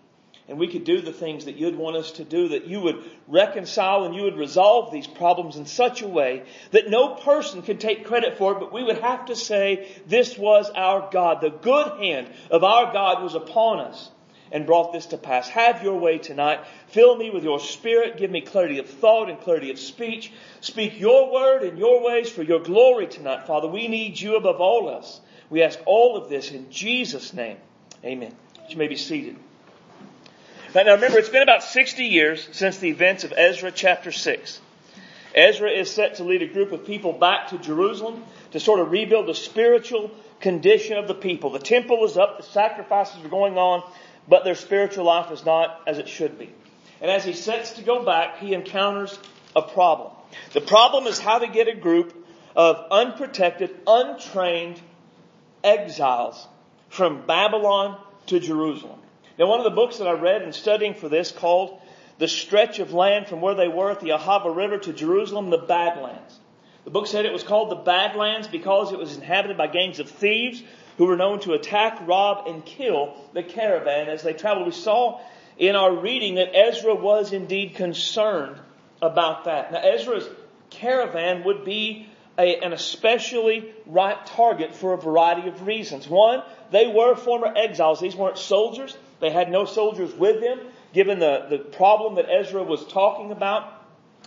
and 0.48 0.58
we 0.58 0.68
could 0.68 0.84
do 0.84 1.00
the 1.00 1.12
things 1.12 1.44
that 1.44 1.56
you'd 1.56 1.76
want 1.76 1.96
us 1.96 2.12
to 2.12 2.24
do, 2.24 2.48
that 2.48 2.66
you 2.66 2.80
would 2.80 3.02
reconcile 3.28 4.04
and 4.04 4.14
you 4.14 4.22
would 4.22 4.36
resolve 4.36 4.92
these 4.92 5.06
problems 5.06 5.56
in 5.56 5.66
such 5.66 6.02
a 6.02 6.08
way 6.08 6.42
that 6.72 6.90
no 6.90 7.14
person 7.14 7.62
could 7.62 7.80
take 7.80 8.04
credit 8.04 8.38
for 8.38 8.52
it, 8.52 8.60
but 8.60 8.72
we 8.72 8.82
would 8.82 8.98
have 8.98 9.26
to 9.26 9.36
say, 9.36 9.88
this 10.06 10.36
was 10.36 10.70
our 10.70 11.08
God. 11.10 11.40
The 11.40 11.50
good 11.50 11.98
hand 12.00 12.28
of 12.50 12.64
our 12.64 12.92
God 12.92 13.22
was 13.22 13.34
upon 13.34 13.80
us 13.80 14.10
and 14.50 14.66
brought 14.66 14.92
this 14.92 15.06
to 15.06 15.16
pass. 15.16 15.48
Have 15.48 15.82
your 15.82 15.98
way 15.98 16.18
tonight. 16.18 16.60
Fill 16.88 17.16
me 17.16 17.30
with 17.30 17.44
your 17.44 17.58
spirit. 17.58 18.18
Give 18.18 18.30
me 18.30 18.42
clarity 18.42 18.78
of 18.78 18.86
thought 18.86 19.30
and 19.30 19.40
clarity 19.40 19.70
of 19.70 19.78
speech. 19.78 20.30
Speak 20.60 21.00
your 21.00 21.32
word 21.32 21.62
and 21.62 21.78
your 21.78 22.04
ways 22.04 22.28
for 22.28 22.42
your 22.42 22.60
glory 22.60 23.06
tonight, 23.06 23.46
Father. 23.46 23.66
We 23.66 23.88
need 23.88 24.20
you 24.20 24.36
above 24.36 24.60
all 24.60 24.90
else. 24.90 25.20
We 25.48 25.62
ask 25.62 25.78
all 25.86 26.16
of 26.16 26.28
this 26.28 26.50
in 26.50 26.70
Jesus' 26.70 27.32
name. 27.32 27.56
Amen. 28.04 28.34
You 28.68 28.76
may 28.76 28.88
be 28.88 28.96
seated. 28.96 29.36
Now 30.74 30.94
remember, 30.94 31.18
it's 31.18 31.28
been 31.28 31.42
about 31.42 31.62
60 31.62 32.04
years 32.04 32.48
since 32.52 32.78
the 32.78 32.88
events 32.88 33.24
of 33.24 33.34
Ezra 33.36 33.70
chapter 33.70 34.10
6. 34.10 34.60
Ezra 35.34 35.70
is 35.70 35.90
set 35.90 36.16
to 36.16 36.24
lead 36.24 36.40
a 36.40 36.46
group 36.46 36.72
of 36.72 36.86
people 36.86 37.12
back 37.12 37.48
to 37.48 37.58
Jerusalem 37.58 38.24
to 38.52 38.60
sort 38.60 38.80
of 38.80 38.90
rebuild 38.90 39.26
the 39.26 39.34
spiritual 39.34 40.10
condition 40.40 40.96
of 40.96 41.08
the 41.08 41.14
people. 41.14 41.50
The 41.50 41.58
temple 41.58 42.04
is 42.04 42.16
up, 42.16 42.38
the 42.38 42.42
sacrifices 42.42 43.22
are 43.22 43.28
going 43.28 43.58
on, 43.58 43.82
but 44.26 44.44
their 44.44 44.54
spiritual 44.54 45.04
life 45.04 45.30
is 45.30 45.44
not 45.44 45.82
as 45.86 45.98
it 45.98 46.08
should 46.08 46.38
be. 46.38 46.50
And 47.02 47.10
as 47.10 47.24
he 47.24 47.34
sets 47.34 47.72
to 47.72 47.82
go 47.82 48.04
back, 48.04 48.38
he 48.38 48.54
encounters 48.54 49.18
a 49.54 49.62
problem. 49.62 50.12
The 50.54 50.62
problem 50.62 51.06
is 51.06 51.18
how 51.18 51.38
to 51.38 51.48
get 51.48 51.68
a 51.68 51.74
group 51.74 52.14
of 52.56 52.86
unprotected, 52.90 53.70
untrained 53.86 54.80
exiles 55.62 56.46
from 56.88 57.26
Babylon 57.26 57.98
to 58.26 58.40
Jerusalem. 58.40 59.00
Now, 59.42 59.48
one 59.48 59.58
of 59.58 59.64
the 59.64 59.70
books 59.70 59.98
that 59.98 60.06
I 60.06 60.12
read 60.12 60.42
in 60.42 60.52
studying 60.52 60.94
for 60.94 61.08
this 61.08 61.32
called 61.32 61.80
The 62.18 62.28
Stretch 62.28 62.78
of 62.78 62.92
Land 62.92 63.26
from 63.26 63.40
where 63.40 63.56
they 63.56 63.66
were 63.66 63.90
at 63.90 63.98
the 63.98 64.10
Ahava 64.10 64.54
River 64.54 64.78
to 64.78 64.92
Jerusalem, 64.92 65.50
the 65.50 65.58
Badlands. 65.58 66.38
The 66.84 66.92
book 66.92 67.08
said 67.08 67.26
it 67.26 67.32
was 67.32 67.42
called 67.42 67.68
the 67.68 67.82
Badlands 67.82 68.46
because 68.46 68.92
it 68.92 69.00
was 69.00 69.16
inhabited 69.16 69.58
by 69.58 69.66
gangs 69.66 69.98
of 69.98 70.08
thieves 70.08 70.62
who 70.96 71.06
were 71.06 71.16
known 71.16 71.40
to 71.40 71.54
attack, 71.54 72.06
rob, 72.06 72.46
and 72.46 72.64
kill 72.64 73.16
the 73.32 73.42
caravan 73.42 74.08
as 74.08 74.22
they 74.22 74.32
traveled. 74.32 74.66
We 74.66 74.72
saw 74.72 75.20
in 75.58 75.74
our 75.74 75.92
reading 75.92 76.36
that 76.36 76.56
Ezra 76.56 76.94
was 76.94 77.32
indeed 77.32 77.74
concerned 77.74 78.60
about 79.02 79.46
that. 79.46 79.72
Now, 79.72 79.80
Ezra's 79.80 80.28
caravan 80.70 81.42
would 81.42 81.64
be 81.64 82.06
a, 82.38 82.58
an 82.64 82.72
especially 82.72 83.74
ripe 83.86 84.26
target 84.26 84.76
for 84.76 84.92
a 84.92 84.98
variety 84.98 85.48
of 85.48 85.66
reasons. 85.66 86.06
One, 86.06 86.44
they 86.70 86.86
were 86.86 87.16
former 87.16 87.52
exiles. 87.56 87.98
These 87.98 88.14
weren't 88.14 88.38
soldiers. 88.38 88.96
They 89.22 89.30
had 89.30 89.52
no 89.52 89.66
soldiers 89.66 90.12
with 90.12 90.40
them, 90.40 90.58
given 90.92 91.20
the, 91.20 91.46
the 91.48 91.58
problem 91.58 92.16
that 92.16 92.28
Ezra 92.28 92.64
was 92.64 92.84
talking 92.84 93.30
about 93.30 93.72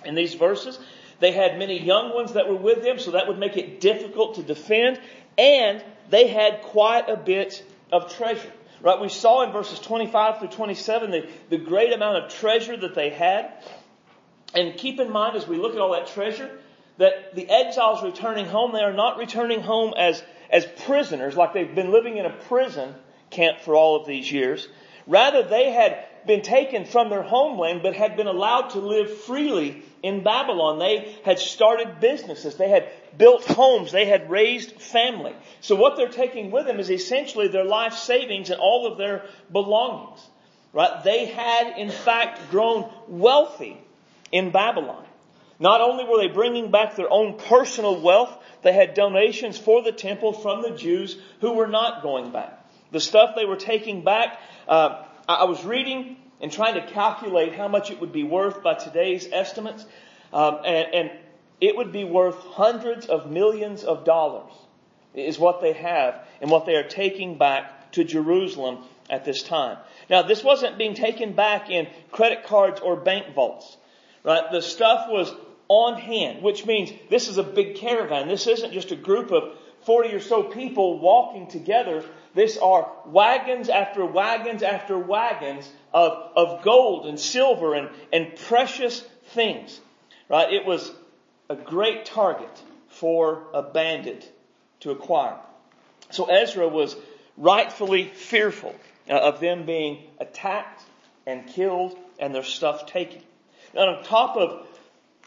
in 0.06 0.16
these 0.16 0.36
verses. 0.36 0.80
They 1.20 1.34
had 1.34 1.60
many 1.60 1.84
young 1.84 2.14
ones 2.14 2.32
that 2.34 2.48
were 2.48 2.56
with 2.56 2.82
them, 2.82 2.98
so 2.98 3.12
that 3.12 3.28
would 3.28 3.38
make 3.38 3.58
it 3.58 3.82
difficult 3.82 4.36
to 4.36 4.44
defend. 4.44 5.02
And 5.38 5.84
they 6.10 6.28
had 6.28 6.62
quite 6.62 7.10
a 7.10 7.18
bit 7.18 7.62
of 7.92 8.16
treasure. 8.16 8.50
Right? 8.82 9.02
We 9.02 9.10
saw 9.10 9.44
in 9.44 9.52
verses 9.52 9.82
25 9.82 10.40
through 10.40 10.48
27 10.48 11.12
the, 11.12 11.30
the 11.50 11.58
great 11.58 11.92
amount 11.92 12.24
of 12.24 12.34
treasure 12.34 12.78
that 12.78 12.96
they 12.96 13.10
had. 13.10 13.52
And 14.54 14.78
keep 14.78 15.02
in 15.02 15.12
mind 15.12 15.36
as 15.36 15.46
we 15.46 15.58
look 15.58 15.74
at 15.74 15.82
all 15.82 15.92
that 15.92 16.08
treasure, 16.08 16.58
that 17.00 17.36
the 17.36 17.50
exiles 17.50 18.02
returning 18.02 18.46
home, 18.46 18.72
they 18.72 18.80
are 18.80 18.94
not 18.94 19.18
returning 19.18 19.60
home 19.60 19.94
as, 19.98 20.24
as 20.50 20.66
prisoners, 20.86 21.36
like 21.36 21.52
they've 21.52 21.76
been 21.76 21.92
living 21.92 22.16
in 22.16 22.26
a 22.26 22.34
prison 22.48 22.96
camp 23.30 23.60
for 23.60 23.76
all 23.76 24.00
of 24.00 24.08
these 24.08 24.32
years. 24.32 24.70
Rather, 25.08 25.44
they 25.44 25.72
had 25.72 26.06
been 26.26 26.42
taken 26.42 26.86
from 26.86 27.10
their 27.10 27.22
homeland, 27.22 27.82
but 27.84 27.96
had 27.96 28.18
been 28.18 28.28
allowed 28.28 28.70
to 28.72 28.80
live 28.80 29.12
freely 29.22 29.84
in 30.02 30.24
Babylon. 30.24 30.80
They 30.80 31.16
had 31.24 31.40
started 31.40 32.00
businesses. 32.00 32.56
They 32.56 32.70
had 32.70 32.90
built 33.18 33.46
homes. 33.46 33.92
They 33.92 34.06
had 34.06 34.30
raised 34.30 34.82
family. 34.82 35.34
So 35.62 35.76
what 35.76 35.98
they're 35.98 36.10
taking 36.10 36.52
with 36.52 36.66
them 36.66 36.80
is 36.80 36.90
essentially 36.90 37.48
their 37.48 37.66
life 37.66 37.94
savings 37.94 38.50
and 38.50 38.60
all 38.60 38.88
of 38.92 38.98
their 38.98 39.26
belongings. 39.52 40.20
Right? 40.74 41.04
They 41.04 41.26
had 41.26 41.78
in 41.78 41.90
fact 41.90 42.50
grown 42.50 42.92
wealthy 43.08 43.78
in 44.32 44.52
Babylon. 44.52 45.06
Not 45.60 45.80
only 45.80 46.04
were 46.04 46.18
they 46.18 46.28
bringing 46.28 46.70
back 46.72 46.96
their 46.96 47.10
own 47.10 47.38
personal 47.38 48.02
wealth, 48.02 48.38
they 48.62 48.74
had 48.74 48.94
donations 48.94 49.58
for 49.58 49.84
the 49.84 49.94
temple 49.94 50.34
from 50.34 50.64
the 50.64 50.72
Jews 50.72 51.18
who 51.40 51.54
were 51.54 51.68
not 51.68 52.04
going 52.04 52.32
back. 52.32 52.62
The 52.92 53.00
stuff 53.00 53.36
they 53.36 53.46
were 53.46 53.56
taking 53.56 54.04
back, 54.04 54.40
uh, 54.68 55.04
I 55.28 55.46
was 55.46 55.64
reading 55.64 56.18
and 56.42 56.52
trying 56.52 56.76
to 56.76 56.86
calculate 56.86 57.56
how 57.56 57.68
much 57.68 57.92
it 57.92 58.00
would 58.00 58.12
be 58.12 58.24
worth 58.24 58.62
by 58.62 58.74
today's 58.74 59.28
estimates, 59.32 59.86
um, 60.34 60.60
and, 60.66 60.94
and 60.94 61.12
it 61.62 61.76
would 61.76 61.92
be 61.92 62.04
worth 62.04 62.36
hundreds 62.36 63.06
of 63.06 63.32
millions 63.32 63.84
of 63.84 64.06
dollars 64.06 64.52
is 65.14 65.40
what 65.40 65.62
they 65.62 65.74
have 65.74 66.28
and 66.42 66.52
what 66.52 66.66
they 66.66 66.76
are 66.76 66.88
taking 66.88 67.38
back 67.38 67.92
to 67.94 68.04
Jerusalem 68.04 68.80
at 69.10 69.24
this 69.24 69.44
time. 69.44 69.78
Now, 70.10 70.24
this 70.24 70.44
wasn't 70.44 70.78
being 70.78 70.94
taken 70.94 71.34
back 71.34 71.70
in 71.70 71.88
credit 72.12 72.44
cards 72.46 72.82
or 72.82 72.98
bank 72.98 73.34
vaults, 73.34 73.78
right? 74.24 74.44
The 74.52 74.62
stuff 74.62 75.08
was 75.10 75.34
on 75.68 76.00
hand, 76.00 76.44
which 76.44 76.66
means 76.66 76.92
this 77.10 77.28
is 77.28 77.38
a 77.38 77.44
big 77.44 77.76
caravan. 77.76 78.28
This 78.28 78.48
isn't 78.48 78.74
just 78.74 78.92
a 78.92 78.96
group 78.96 79.32
of 79.32 79.58
40 79.86 80.14
or 80.14 80.20
so 80.20 80.44
people 80.44 81.00
walking 81.00 81.48
together. 81.48 82.04
This 82.36 82.58
are 82.58 82.92
wagons 83.06 83.70
after 83.70 84.06
wagons 84.06 84.62
after 84.62 85.00
wagons 85.00 85.68
of, 85.94 86.32
of 86.36 86.64
gold 86.64 87.06
and 87.06 87.18
silver 87.18 87.74
and, 87.74 87.90
and 88.12 88.36
precious 88.36 89.00
things. 89.28 89.80
Right? 90.28 90.54
It 90.54 90.66
was 90.66 90.92
a 91.50 91.56
great 91.56 92.06
target 92.06 92.62
for 92.90 93.44
a 93.54 93.62
bandit 93.62 94.30
to 94.82 94.92
acquire. 94.92 95.38
So 96.12 96.26
Ezra 96.26 96.68
was 96.68 96.98
rightfully 97.38 98.10
fearful 98.10 98.76
uh, 99.10 99.14
of 99.14 99.40
them 99.40 99.66
being 99.66 100.04
attacked 100.20 100.84
and 101.26 101.48
killed 101.48 101.98
and 102.20 102.36
their 102.36 102.44
stuff 102.44 102.86
taken. 102.86 103.22
And 103.74 103.90
on 103.90 104.04
top 104.04 104.36
of 104.36 104.68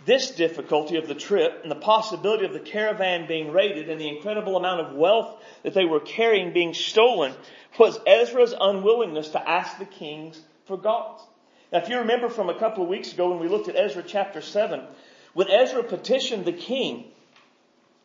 this 0.04 0.30
difficulty 0.30 0.96
of 0.96 1.08
the 1.08 1.14
trip 1.14 1.60
and 1.62 1.70
the 1.70 1.76
possibility 1.76 2.44
of 2.44 2.52
the 2.52 2.60
caravan 2.60 3.26
being 3.26 3.52
raided 3.52 3.90
and 3.90 4.00
the 4.00 4.08
incredible 4.08 4.56
amount 4.56 4.80
of 4.80 4.94
wealth 4.94 5.42
that 5.62 5.74
they 5.74 5.84
were 5.84 6.00
carrying 6.00 6.52
being 6.52 6.74
stolen 6.74 7.34
was 7.78 7.98
Ezra's 8.06 8.54
unwillingness 8.58 9.30
to 9.30 9.48
ask 9.48 9.78
the 9.78 9.84
kings 9.84 10.40
for 10.66 10.76
gods. 10.76 11.22
Now, 11.72 11.80
if 11.80 11.88
you 11.88 11.98
remember 11.98 12.28
from 12.28 12.48
a 12.48 12.58
couple 12.58 12.82
of 12.82 12.88
weeks 12.88 13.12
ago 13.12 13.30
when 13.30 13.40
we 13.40 13.48
looked 13.48 13.68
at 13.68 13.76
Ezra 13.76 14.02
chapter 14.02 14.40
7, 14.40 14.82
when 15.34 15.50
Ezra 15.50 15.82
petitioned 15.82 16.44
the 16.44 16.52
king 16.52 17.04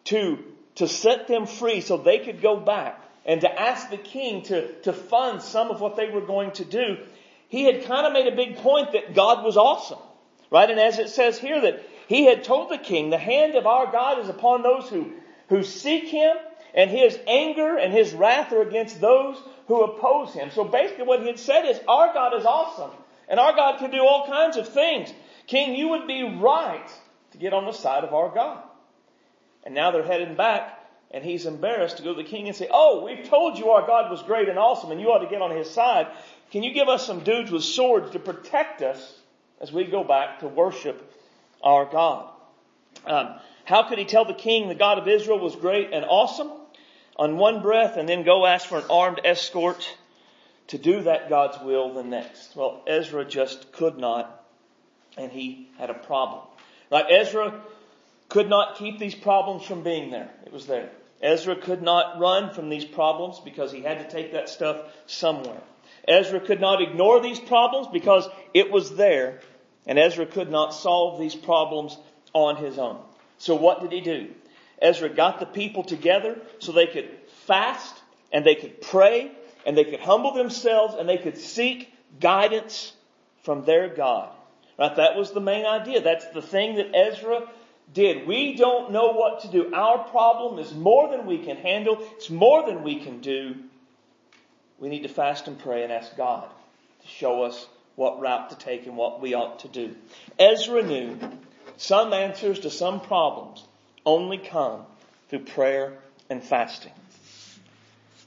to, 0.05 0.39
to 0.75 0.87
set 0.87 1.27
them 1.27 1.45
free 1.45 1.81
so 1.81 1.97
they 1.97 2.19
could 2.19 2.41
go 2.41 2.59
back 2.59 3.01
and 3.25 3.41
to 3.41 3.61
ask 3.61 3.89
the 3.89 3.97
king 3.97 4.43
to, 4.43 4.73
to 4.81 4.91
fund 4.91 5.41
some 5.41 5.71
of 5.71 5.79
what 5.79 5.95
they 5.95 6.09
were 6.09 6.25
going 6.25 6.51
to 6.51 6.65
do, 6.65 6.97
he 7.47 7.63
had 7.63 7.85
kind 7.85 8.05
of 8.05 8.13
made 8.13 8.27
a 8.27 8.35
big 8.35 8.57
point 8.57 8.91
that 8.91 9.13
God 9.13 9.43
was 9.43 9.55
awesome. 9.57 9.99
Right? 10.53 10.69
And 10.69 10.79
as 10.79 10.99
it 10.99 11.09
says 11.09 11.39
here 11.39 11.59
that 11.61 11.81
he 12.07 12.25
had 12.25 12.43
told 12.43 12.69
the 12.69 12.77
king, 12.77 13.09
the 13.09 13.17
hand 13.17 13.55
of 13.55 13.65
our 13.65 13.91
God 13.91 14.19
is 14.19 14.29
upon 14.29 14.61
those 14.61 14.87
who, 14.87 15.11
who 15.49 15.63
seek 15.63 16.03
him, 16.03 16.37
and 16.75 16.91
his 16.91 17.17
anger 17.27 17.75
and 17.75 17.91
his 17.91 18.13
wrath 18.13 18.53
are 18.53 18.61
against 18.61 19.01
those 19.01 19.35
who 19.67 19.81
oppose 19.81 20.31
him. 20.31 20.51
So 20.51 20.63
basically 20.63 21.05
what 21.05 21.21
he 21.21 21.25
had 21.25 21.39
said 21.39 21.65
is, 21.65 21.79
our 21.87 22.13
God 22.13 22.35
is 22.35 22.45
awesome, 22.45 22.91
and 23.27 23.39
our 23.39 23.55
God 23.55 23.79
can 23.79 23.89
do 23.89 24.05
all 24.05 24.27
kinds 24.27 24.57
of 24.57 24.69
things. 24.69 25.11
King, 25.47 25.73
you 25.73 25.89
would 25.89 26.05
be 26.05 26.21
right 26.23 26.87
to 27.31 27.37
get 27.39 27.53
on 27.53 27.65
the 27.65 27.71
side 27.71 28.03
of 28.03 28.13
our 28.13 28.29
God. 28.29 28.61
And 29.63 29.73
now 29.73 29.89
they're 29.89 30.03
heading 30.03 30.35
back, 30.35 30.87
and 31.09 31.23
he's 31.23 31.47
embarrassed 31.47 31.97
to 31.97 32.03
go 32.03 32.13
to 32.13 32.21
the 32.21 32.29
king 32.29 32.47
and 32.47 32.55
say, 32.55 32.67
Oh, 32.69 33.03
we've 33.03 33.27
told 33.27 33.57
you 33.57 33.71
our 33.71 33.87
God 33.87 34.11
was 34.11 34.21
great 34.21 34.49
and 34.49 34.59
awesome, 34.59 34.91
and 34.91 35.01
you 35.01 35.07
ought 35.07 35.23
to 35.23 35.29
get 35.31 35.41
on 35.41 35.49
his 35.49 35.71
side. 35.71 36.05
Can 36.51 36.61
you 36.61 36.75
give 36.75 36.89
us 36.89 37.07
some 37.07 37.23
dudes 37.23 37.49
with 37.49 37.63
swords 37.63 38.11
to 38.11 38.19
protect 38.19 38.83
us 38.83 39.19
as 39.61 39.71
we 39.71 39.85
go 39.85 40.03
back 40.03 40.39
to 40.39 40.47
worship 40.47 41.11
our 41.61 41.85
God. 41.85 42.29
Um, 43.05 43.35
how 43.65 43.83
could 43.83 43.97
he 43.97 44.05
tell 44.05 44.25
the 44.25 44.33
king 44.33 44.67
the 44.67 44.75
God 44.75 44.97
of 44.97 45.07
Israel 45.07 45.39
was 45.39 45.55
great 45.55 45.93
and 45.93 46.05
awesome 46.05 46.51
on 47.15 47.37
one 47.37 47.61
breath 47.61 47.97
and 47.97 48.07
then 48.07 48.23
go 48.23 48.45
ask 48.45 48.67
for 48.67 48.77
an 48.77 48.85
armed 48.89 49.21
escort 49.23 49.97
to 50.67 50.77
do 50.77 51.03
that 51.03 51.29
God's 51.29 51.59
will 51.63 51.93
the 51.93 52.03
next? 52.03 52.55
Well, 52.55 52.83
Ezra 52.87 53.25
just 53.25 53.71
could 53.71 53.97
not, 53.97 54.45
and 55.17 55.31
he 55.31 55.69
had 55.77 55.89
a 55.89 55.93
problem. 55.93 56.41
Like 56.89 57.05
Ezra 57.09 57.61
could 58.29 58.49
not 58.49 58.77
keep 58.77 58.99
these 58.99 59.15
problems 59.15 59.63
from 59.63 59.83
being 59.83 60.11
there. 60.11 60.29
It 60.45 60.51
was 60.51 60.65
there. 60.65 60.89
Ezra 61.21 61.55
could 61.55 61.81
not 61.81 62.19
run 62.19 62.53
from 62.53 62.69
these 62.69 62.83
problems 62.83 63.39
because 63.39 63.71
he 63.71 63.81
had 63.81 63.99
to 63.99 64.09
take 64.09 64.33
that 64.33 64.49
stuff 64.49 64.77
somewhere. 65.05 65.61
Ezra 66.07 66.39
could 66.39 66.59
not 66.59 66.81
ignore 66.81 67.21
these 67.21 67.39
problems 67.39 67.87
because 67.91 68.27
it 68.53 68.71
was 68.71 68.95
there 68.95 69.39
and 69.85 69.97
Ezra 69.97 70.25
could 70.25 70.49
not 70.49 70.73
solve 70.73 71.19
these 71.19 71.35
problems 71.35 71.97
on 72.33 72.57
his 72.57 72.77
own. 72.77 72.99
So 73.37 73.55
what 73.55 73.81
did 73.81 73.91
he 73.91 74.01
do? 74.01 74.29
Ezra 74.81 75.09
got 75.09 75.39
the 75.39 75.45
people 75.45 75.83
together 75.83 76.39
so 76.59 76.71
they 76.71 76.87
could 76.87 77.09
fast 77.45 77.95
and 78.31 78.45
they 78.45 78.55
could 78.55 78.81
pray 78.81 79.31
and 79.65 79.77
they 79.77 79.85
could 79.85 79.99
humble 79.99 80.33
themselves 80.33 80.95
and 80.95 81.07
they 81.07 81.17
could 81.17 81.37
seek 81.37 81.93
guidance 82.19 82.93
from 83.43 83.63
their 83.63 83.87
God. 83.89 84.29
Right? 84.77 84.95
That 84.95 85.15
was 85.15 85.31
the 85.31 85.39
main 85.39 85.65
idea. 85.65 86.01
That's 86.01 86.27
the 86.27 86.41
thing 86.41 86.75
that 86.75 86.95
Ezra 86.95 87.47
did. 87.93 88.27
We 88.27 88.55
don't 88.55 88.91
know 88.91 89.11
what 89.11 89.41
to 89.41 89.47
do. 89.49 89.73
Our 89.73 89.99
problem 90.09 90.59
is 90.59 90.73
more 90.73 91.09
than 91.09 91.25
we 91.25 91.39
can 91.39 91.57
handle. 91.57 91.97
It's 92.15 92.29
more 92.29 92.65
than 92.65 92.83
we 92.83 92.99
can 92.99 93.19
do. 93.19 93.55
We 94.83 94.89
need 94.89 95.03
to 95.03 95.07
fast 95.07 95.47
and 95.47 95.57
pray 95.57 95.83
and 95.83 95.93
ask 95.93 96.17
God 96.17 96.43
to 96.43 97.07
show 97.07 97.43
us 97.43 97.67
what 97.95 98.19
route 98.19 98.49
to 98.49 98.57
take 98.57 98.85
and 98.85 98.97
what 98.97 99.21
we 99.21 99.33
ought 99.33 99.59
to 99.59 99.69
do. 99.69 99.95
Ezra 100.37 100.83
knew 100.83 101.17
some 101.77 102.11
answers 102.11 102.59
to 102.59 102.69
some 102.69 102.99
problems 102.99 103.63
only 104.05 104.37
come 104.37 104.81
through 105.29 105.45
prayer 105.45 105.93
and 106.29 106.43
fasting. 106.43 106.91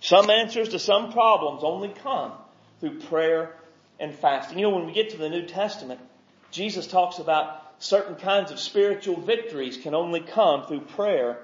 Some 0.01 0.31
answers 0.31 0.71
to 0.71 0.79
some 0.79 1.13
problems 1.13 1.63
only 1.63 1.91
come 1.91 2.33
through 2.81 3.01
prayer 3.01 3.53
and 4.01 4.15
fasting. 4.15 4.59
You 4.59 4.71
know, 4.71 4.77
when 4.77 4.87
we 4.87 4.95
get 4.95 5.11
to 5.11 5.19
the 5.19 5.29
New 5.29 5.45
Testament, 5.45 6.01
Jesus 6.53 6.87
talks 6.87 7.19
about 7.19 7.71
certain 7.81 8.17
kinds 8.17 8.51
of 8.51 8.59
spiritual 8.59 9.21
victories 9.21 9.77
can 9.77 9.95
only 9.95 10.21
come 10.21 10.65
through 10.65 10.81
prayer 10.81 11.37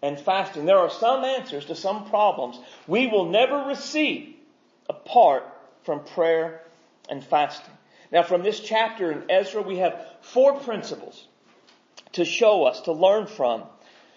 and 0.00 0.16
fasting. 0.16 0.64
There 0.64 0.78
are 0.78 0.90
some 0.90 1.24
answers 1.24 1.64
to 1.64 1.74
some 1.74 2.08
problems 2.08 2.56
we 2.86 3.08
will 3.08 3.28
never 3.28 3.64
receive 3.64 4.36
apart 4.90 5.44
from 5.84 6.04
prayer 6.04 6.60
and 7.08 7.24
fasting. 7.24 7.72
Now, 8.12 8.24
from 8.24 8.42
this 8.42 8.60
chapter 8.60 9.12
in 9.12 9.30
Ezra, 9.30 9.62
we 9.62 9.78
have 9.78 10.04
four 10.20 10.58
principles 10.58 11.26
to 12.12 12.24
show 12.24 12.64
us, 12.64 12.82
to 12.82 12.92
learn 12.92 13.26
from, 13.26 13.62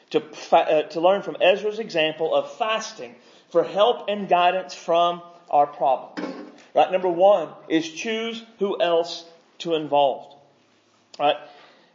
to, 0.10 0.24
uh, 0.51 0.84
to 0.84 1.00
learn 1.00 1.22
from 1.22 1.38
Ezra's 1.39 1.80
example 1.80 2.34
of 2.34 2.51
fasting 2.58 3.15
for 3.51 3.63
help 3.63 4.10
and 4.10 4.27
guidance 4.27 4.74
from 4.74 5.22
our 5.50 5.68
problems. 5.68 6.51
Right? 6.74 6.92
Number 6.92 7.10
one 7.10 7.50
is 7.70 7.88
choose 7.88 8.44
who 8.58 8.82
else 8.82 9.24
to 9.60 9.75
involve. 9.75 10.36
Right? 11.20 11.38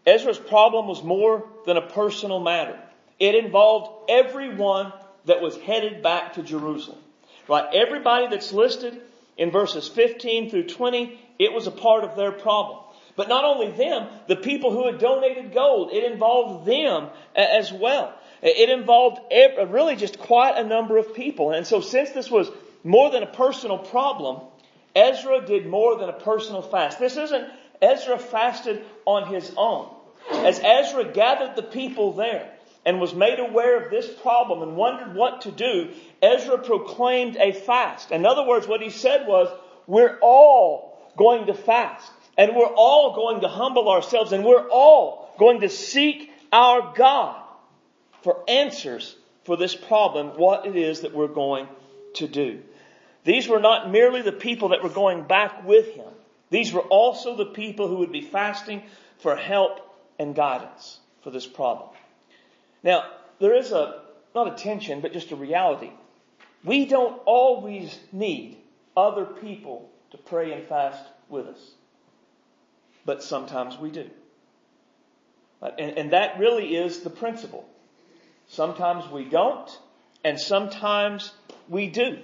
Ezra's 0.06 0.38
problem 0.38 0.87
was 0.87 1.02
more 1.02 1.49
than 1.66 1.76
a 1.76 1.82
personal 1.82 2.38
matter. 2.38 2.78
It 3.18 3.35
involved 3.35 4.08
everyone 4.08 4.92
that 5.25 5.42
was 5.42 5.56
headed 5.56 6.00
back 6.00 6.35
to 6.35 6.42
Jerusalem. 6.44 7.00
Right? 7.48 7.64
Everybody 7.72 8.28
that's 8.28 8.52
listed 8.52 9.00
in 9.36 9.50
verses 9.50 9.88
15 9.88 10.50
through 10.50 10.68
20, 10.68 11.18
it 11.38 11.52
was 11.52 11.66
a 11.66 11.70
part 11.70 12.04
of 12.04 12.16
their 12.16 12.32
problem. 12.32 12.80
But 13.16 13.28
not 13.28 13.44
only 13.44 13.70
them, 13.70 14.08
the 14.28 14.36
people 14.36 14.70
who 14.70 14.86
had 14.86 14.98
donated 14.98 15.52
gold, 15.52 15.90
it 15.92 16.04
involved 16.04 16.66
them 16.66 17.08
as 17.34 17.72
well. 17.72 18.14
It 18.42 18.70
involved 18.70 19.20
really 19.72 19.96
just 19.96 20.18
quite 20.20 20.56
a 20.56 20.62
number 20.62 20.98
of 20.98 21.14
people. 21.14 21.50
And 21.50 21.66
so 21.66 21.80
since 21.80 22.10
this 22.10 22.30
was 22.30 22.48
more 22.84 23.10
than 23.10 23.24
a 23.24 23.26
personal 23.26 23.78
problem, 23.78 24.42
Ezra 24.94 25.44
did 25.44 25.66
more 25.66 25.96
than 25.96 26.08
a 26.08 26.12
personal 26.12 26.62
fast. 26.62 27.00
This 27.00 27.16
isn't 27.16 27.48
Ezra 27.82 28.18
fasted 28.18 28.84
on 29.04 29.32
his 29.32 29.52
own. 29.56 29.88
As 30.30 30.60
Ezra 30.60 31.04
gathered 31.12 31.56
the 31.56 31.62
people 31.62 32.12
there 32.12 32.52
and 32.88 32.99
was 32.99 33.14
made 33.14 33.38
aware 33.38 33.85
of 33.85 33.90
this 33.90 34.09
problem 34.23 34.62
and 34.62 34.75
wondered 34.75 35.14
what 35.14 35.42
to 35.42 35.50
do, 35.50 35.90
Ezra 36.23 36.57
proclaimed 36.57 37.37
a 37.37 37.52
fast. 37.52 38.11
In 38.12 38.25
other 38.25 38.47
words, 38.47 38.66
what 38.66 38.80
he 38.80 38.88
said 38.88 39.28
was, 39.28 39.54
we're 39.87 40.18
all 40.23 40.99
going 41.14 41.49
to 41.49 41.54
fast 41.54 42.11
and 42.38 42.57
we're 42.57 42.64
all 42.64 43.14
going 43.14 43.42
to 43.42 43.49
humble 43.49 43.90
ourselves 43.90 44.33
and 44.33 44.42
we're 44.42 44.71
all 44.71 45.35
going 45.38 45.61
to 45.61 45.68
seek 45.68 46.33
our 46.50 46.95
God 46.97 47.38
for 48.23 48.42
answers 48.49 49.14
for 49.45 49.59
this 49.59 49.75
problem, 49.75 50.38
what 50.38 50.64
it 50.64 50.75
is 50.75 51.02
that 51.02 51.12
we're 51.12 51.28
going 51.28 51.68
to 52.14 52.26
do. 52.26 52.62
These 53.23 53.49
were 53.49 53.61
not 53.61 53.90
merely 53.90 54.23
the 54.23 54.33
people 54.33 54.71
that 54.71 54.83
were 54.83 54.88
going 54.88 55.25
back 55.25 55.66
with 55.66 55.92
him. 55.92 56.09
These 56.49 56.73
were 56.73 56.80
also 56.80 57.37
the 57.37 57.45
people 57.45 57.87
who 57.87 57.97
would 57.97 58.12
be 58.12 58.23
fasting 58.23 58.83
for 59.18 59.37
help 59.37 59.80
and 60.18 60.35
guidance 60.35 61.00
for 61.21 61.30
this 61.30 61.47
problem. 61.47 61.90
Now, 62.82 63.04
there 63.38 63.54
is 63.54 63.73
a, 63.73 64.02
not 64.35 64.52
a 64.52 64.56
tension, 64.62 65.00
but 65.00 65.12
just 65.12 65.32
a 65.32 65.37
reality. 65.37 65.90
We 66.64 66.87
don't 66.87 67.20
always 67.25 67.97
need 68.12 68.58
other 68.97 69.25
people 69.25 69.90
to 70.11 70.18
pray 70.18 70.52
and 70.52 70.66
fast 70.66 71.02
with 71.28 71.47
us. 71.47 71.70
But 73.04 73.23
sometimes 73.23 73.78
we 73.78 73.90
do. 73.90 74.11
Uh, 75.62 75.70
and, 75.78 75.99
and 75.99 76.11
that 76.12 76.38
really 76.38 76.76
is 76.76 77.00
the 77.00 77.11
principle. 77.11 77.68
Sometimes 78.49 79.11
we 79.11 79.25
don't, 79.25 79.70
and 80.25 80.38
sometimes 80.38 81.32
we 81.68 81.88
do. 81.88 82.18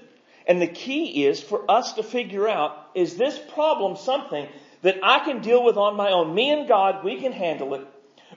And 0.46 0.60
the 0.60 0.66
key 0.66 1.24
is 1.24 1.40
for 1.40 1.68
us 1.70 1.94
to 1.94 2.02
figure 2.02 2.48
out, 2.48 2.90
is 2.94 3.16
this 3.16 3.38
problem 3.54 3.96
something 3.96 4.46
that 4.82 4.98
I 5.02 5.20
can 5.20 5.40
deal 5.40 5.64
with 5.64 5.76
on 5.76 5.96
my 5.96 6.10
own? 6.10 6.34
Me 6.34 6.50
and 6.50 6.68
God, 6.68 7.04
we 7.04 7.20
can 7.20 7.32
handle 7.32 7.74
it. 7.74 7.86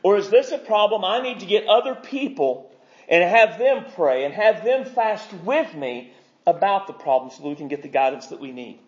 Or 0.04 0.18
is 0.18 0.30
this 0.30 0.51
a 0.51 0.58
problem 0.58 1.04
I 1.04 1.22
need 1.22 1.39
to 1.39 1.46
get 1.46 1.68
other 1.68 1.96
people 1.96 2.72
and 3.08 3.24
have 3.24 3.58
them 3.58 3.86
pray 3.96 4.25
and 4.25 4.34
have 4.34 4.63
them 4.63 4.86
fast 4.86 5.32
with 5.46 5.74
me 5.74 6.12
about 6.46 6.88
the 6.88 6.94
problem 6.94 7.32
so 7.32 7.44
that 7.44 7.50
we 7.50 7.56
can 7.56 7.68
get 7.68 7.82
the 7.82 7.88
guidance 7.88 8.27
that 8.27 8.39
we 8.39 8.51
need? 8.51 8.80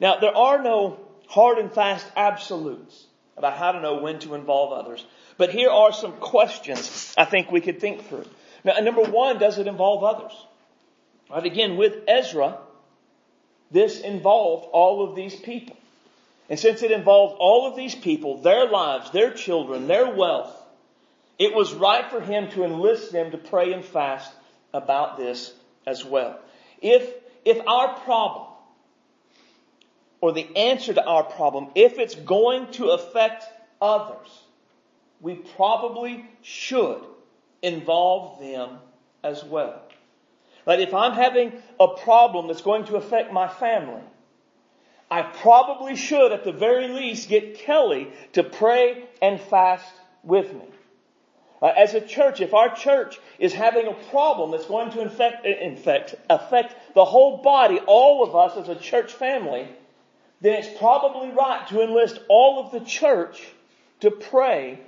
Now, 0.00 0.18
there 0.18 0.36
are 0.36 0.62
no 0.62 0.98
hard 1.28 1.58
and 1.58 1.72
fast 1.72 2.06
absolutes 2.16 3.06
about 3.36 3.56
how 3.56 3.72
to 3.72 3.80
know 3.80 3.96
when 3.96 4.18
to 4.20 4.34
involve 4.34 4.72
others. 4.72 5.04
But 5.36 5.50
here 5.50 5.70
are 5.70 5.92
some 5.92 6.12
questions 6.12 7.14
I 7.16 7.24
think 7.24 7.50
we 7.50 7.60
could 7.60 7.80
think 7.80 8.08
through. 8.08 8.24
Now, 8.64 8.78
number 8.78 9.02
one, 9.02 9.38
does 9.38 9.58
it 9.58 9.66
involve 9.66 10.02
others? 10.04 10.32
Right, 11.30 11.44
again, 11.44 11.76
with 11.76 12.04
Ezra, 12.08 12.58
this 13.70 14.00
involved 14.00 14.68
all 14.72 15.08
of 15.08 15.16
these 15.16 15.34
people. 15.34 15.76
And 16.48 16.58
since 16.58 16.82
it 16.82 16.92
involved 16.92 17.36
all 17.38 17.68
of 17.68 17.76
these 17.76 17.94
people, 17.94 18.40
their 18.40 18.66
lives, 18.68 19.10
their 19.10 19.32
children, 19.32 19.88
their 19.88 20.14
wealth, 20.14 20.55
it 21.38 21.54
was 21.54 21.74
right 21.74 22.10
for 22.10 22.20
him 22.20 22.50
to 22.50 22.64
enlist 22.64 23.12
them 23.12 23.30
to 23.30 23.38
pray 23.38 23.72
and 23.72 23.84
fast 23.84 24.32
about 24.72 25.16
this 25.16 25.52
as 25.86 26.04
well. 26.04 26.38
If, 26.80 27.12
if 27.44 27.60
our 27.66 27.98
problem, 28.00 28.46
or 30.20 30.32
the 30.32 30.56
answer 30.56 30.94
to 30.94 31.04
our 31.04 31.24
problem, 31.24 31.68
if 31.74 31.98
it's 31.98 32.14
going 32.14 32.70
to 32.72 32.90
affect 32.90 33.44
others, 33.80 34.28
we 35.20 35.34
probably 35.34 36.24
should 36.42 37.02
involve 37.62 38.40
them 38.40 38.78
as 39.22 39.44
well. 39.44 39.82
Right? 40.66 40.80
If 40.80 40.94
I'm 40.94 41.12
having 41.12 41.52
a 41.78 41.88
problem 41.88 42.48
that's 42.48 42.62
going 42.62 42.86
to 42.86 42.96
affect 42.96 43.32
my 43.32 43.48
family, 43.48 44.02
I 45.10 45.22
probably 45.22 45.96
should 45.96 46.32
at 46.32 46.44
the 46.44 46.52
very 46.52 46.88
least 46.88 47.28
get 47.28 47.58
Kelly 47.58 48.08
to 48.32 48.42
pray 48.42 49.04
and 49.22 49.40
fast 49.40 49.92
with 50.24 50.52
me. 50.52 50.64
Uh, 51.62 51.66
as 51.66 51.94
a 51.94 52.00
church, 52.00 52.40
if 52.40 52.52
our 52.52 52.74
church 52.74 53.18
is 53.38 53.52
having 53.52 53.86
a 53.86 53.94
problem 54.10 54.50
that's 54.50 54.66
going 54.66 54.90
to 54.90 55.00
infect, 55.00 55.46
infect, 55.46 56.14
affect 56.28 56.74
the 56.94 57.04
whole 57.04 57.38
body, 57.42 57.78
all 57.86 58.22
of 58.22 58.36
us 58.36 58.56
as 58.58 58.68
a 58.68 58.78
church 58.78 59.12
family, 59.12 59.66
then 60.40 60.54
it's 60.54 60.78
probably 60.78 61.30
right 61.30 61.66
to 61.68 61.82
enlist 61.82 62.18
all 62.28 62.64
of 62.64 62.72
the 62.72 62.80
church 62.80 63.42
to 64.00 64.10
pray 64.10 64.78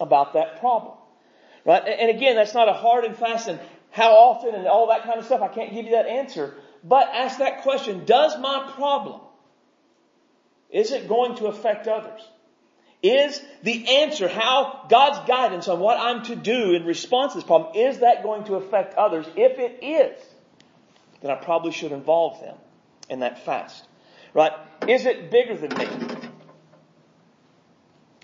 about 0.00 0.32
that 0.32 0.58
problem. 0.60 0.94
Right? 1.66 1.82
And 1.86 2.10
again, 2.10 2.36
that's 2.36 2.54
not 2.54 2.68
a 2.68 2.72
hard 2.72 3.04
and 3.04 3.16
fast 3.16 3.48
and 3.48 3.60
how 3.90 4.12
often 4.12 4.54
and 4.54 4.66
all 4.66 4.88
that 4.88 5.02
kind 5.04 5.18
of 5.18 5.26
stuff. 5.26 5.42
I 5.42 5.48
can't 5.48 5.72
give 5.72 5.84
you 5.84 5.92
that 5.92 6.06
answer. 6.06 6.54
But 6.82 7.08
ask 7.12 7.38
that 7.38 7.62
question, 7.62 8.04
does 8.04 8.38
my 8.38 8.72
problem, 8.74 9.20
is 10.70 10.92
it 10.92 11.08
going 11.08 11.36
to 11.36 11.46
affect 11.46 11.88
others? 11.88 12.22
Is 13.02 13.40
the 13.62 13.98
answer, 13.98 14.26
how 14.28 14.86
God's 14.88 15.28
guidance 15.28 15.68
on 15.68 15.80
what 15.80 15.98
I'm 15.98 16.24
to 16.24 16.36
do 16.36 16.74
in 16.74 16.84
response 16.84 17.32
to 17.32 17.38
this 17.38 17.46
problem, 17.46 17.76
is 17.76 17.98
that 17.98 18.22
going 18.22 18.44
to 18.44 18.54
affect 18.54 18.94
others? 18.94 19.26
If 19.36 19.58
it 19.58 19.84
is, 19.84 20.24
then 21.20 21.30
I 21.30 21.36
probably 21.36 21.72
should 21.72 21.92
involve 21.92 22.40
them 22.40 22.56
in 23.08 23.20
that 23.20 23.44
fast. 23.44 23.86
Right? 24.34 24.52
Is 24.88 25.06
it 25.06 25.30
bigger 25.30 25.56
than 25.56 25.76
me? 25.76 25.86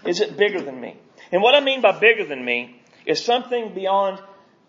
Is 0.05 0.21
it 0.21 0.37
bigger 0.37 0.61
than 0.61 0.81
me? 0.81 0.97
And 1.31 1.43
what 1.43 1.55
I 1.55 1.61
mean 1.61 1.81
by 1.81 1.99
bigger 1.99 2.25
than 2.25 2.45
me 2.45 2.81
is 3.07 3.25
something 3.25 3.75
beyond 3.75 4.21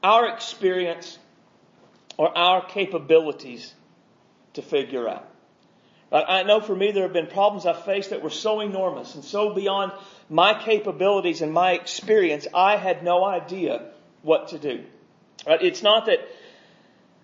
our 0.02 0.30
experience 0.34 1.18
or 2.18 2.38
our 2.38 2.66
capabilities 2.66 3.74
to 4.54 4.62
figure 4.62 5.10
out. 5.10 5.28
I 6.14 6.44
know 6.44 6.62
for 6.62 6.76
me 6.76 6.92
there 6.92 7.04
have 7.04 7.14
been 7.14 7.28
problems 7.28 7.66
I've 7.66 7.84
faced 7.86 8.12
that 8.12 8.22
were 8.22 8.30
so 8.30 8.60
enormous 8.60 9.16
and 9.16 9.24
so 9.24 9.54
beyond 9.54 9.92
my 10.30 10.54
capabilities 10.54 11.42
and 11.42 11.52
my 11.52 11.72
experience, 11.72 12.48
I 12.54 12.78
had 12.78 13.04
no 13.04 13.26
idea 13.26 13.90
what 14.22 14.50
to 14.50 14.60
do. 14.60 14.84
It's 15.48 15.82
not 15.82 16.06
that 16.06 16.20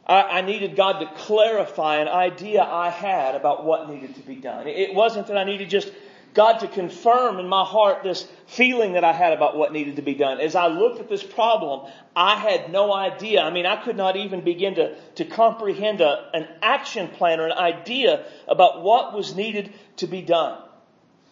I 0.08 0.41
needed 0.41 0.75
God 0.75 0.99
to 1.02 1.06
clarify 1.06 1.97
an 1.97 2.08
idea 2.08 2.63
I 2.63 2.89
had 2.89 3.36
about 3.36 3.63
what 3.63 3.89
needed 3.89 4.15
to 4.15 4.21
be 4.21 4.36
done. 4.36 4.67
It 4.67 4.95
wasn't 4.95 5.28
that 5.28 5.38
I 5.38 5.43
needed 5.43 5.69
just 5.69 5.91
God 6.33 6.59
to 6.59 6.67
confirm 6.67 7.39
in 7.39 7.47
my 7.47 7.63
heart 7.63 8.03
this 8.03 8.27
feeling 8.47 8.93
that 8.93 9.03
I 9.03 9.13
had 9.13 9.33
about 9.33 9.57
what 9.57 9.73
needed 9.73 9.95
to 9.95 10.01
be 10.01 10.13
done. 10.13 10.39
As 10.39 10.55
I 10.55 10.67
looked 10.67 10.99
at 10.99 11.09
this 11.09 11.23
problem, 11.23 11.91
I 12.15 12.35
had 12.35 12.71
no 12.71 12.93
idea. 12.93 13.41
I 13.41 13.49
mean, 13.49 13.65
I 13.65 13.77
could 13.83 13.97
not 13.97 14.15
even 14.15 14.41
begin 14.41 14.75
to, 14.75 14.95
to 15.15 15.25
comprehend 15.25 16.01
a, 16.01 16.29
an 16.33 16.47
action 16.61 17.07
plan 17.07 17.39
or 17.39 17.47
an 17.47 17.57
idea 17.57 18.25
about 18.47 18.83
what 18.83 19.13
was 19.13 19.35
needed 19.35 19.73
to 19.97 20.07
be 20.07 20.21
done. 20.21 20.61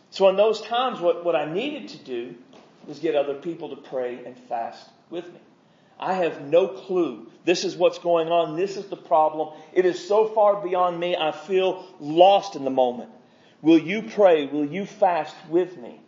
So 0.09 0.29
in 0.29 0.35
those 0.35 0.61
times, 0.61 0.99
what, 0.99 1.23
what 1.23 1.35
I 1.35 1.51
needed 1.51 1.89
to 1.89 1.97
do 1.97 2.35
was 2.87 2.99
get 2.99 3.15
other 3.15 3.35
people 3.35 3.69
to 3.69 3.75
pray 3.75 4.23
and 4.25 4.37
fast 4.47 4.89
with 5.09 5.27
me. 5.27 5.39
I 5.99 6.13
have 6.13 6.41
no 6.41 6.67
clue. 6.67 7.27
This 7.43 7.63
is 7.63 7.75
what's 7.75 7.99
going 7.99 8.29
on. 8.29 8.55
This 8.55 8.77
is 8.77 8.85
the 8.85 8.97
problem. 8.97 9.57
It 9.73 9.85
is 9.85 10.07
so 10.07 10.27
far 10.27 10.61
beyond 10.61 10.99
me. 10.99 11.15
I 11.15 11.31
feel 11.31 11.85
lost 11.99 12.55
in 12.55 12.63
the 12.63 12.69
moment. 12.69 13.09
Will 13.61 13.79
you 13.79 14.03
pray? 14.03 14.45
Will 14.45 14.65
you 14.65 14.85
fast 14.85 15.35
with 15.49 15.77
me 15.77 15.99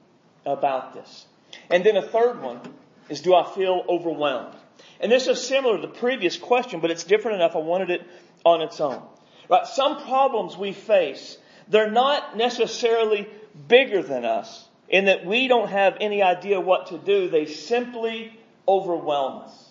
about 0.45 0.93
this? 0.93 1.25
And 1.69 1.83
then 1.83 1.97
a 1.97 2.01
third 2.01 2.41
one 2.41 2.61
is 3.09 3.21
do 3.21 3.33
I 3.33 3.49
feel 3.53 3.83
overwhelmed? 3.87 4.55
And 4.99 5.11
this 5.11 5.27
is 5.27 5.41
similar 5.41 5.77
to 5.77 5.81
the 5.81 5.93
previous 5.93 6.37
question, 6.37 6.79
but 6.79 6.91
it's 6.91 7.03
different 7.03 7.35
enough. 7.35 7.55
I 7.55 7.59
wanted 7.59 7.89
it 7.89 8.01
on 8.45 8.61
its 8.61 8.79
own. 8.79 9.01
Right? 9.49 9.65
Some 9.65 10.03
problems 10.03 10.57
we 10.57 10.73
face, 10.73 11.37
they're 11.67 11.91
not 11.91 12.37
necessarily 12.37 13.27
bigger 13.67 14.03
than 14.03 14.25
us 14.25 14.67
in 14.87 15.05
that 15.05 15.25
we 15.25 15.47
don't 15.47 15.69
have 15.69 15.97
any 15.99 16.21
idea 16.21 16.59
what 16.59 16.87
to 16.87 16.97
do. 16.97 17.29
They 17.29 17.45
simply 17.45 18.37
overwhelm 18.67 19.43
us. 19.43 19.69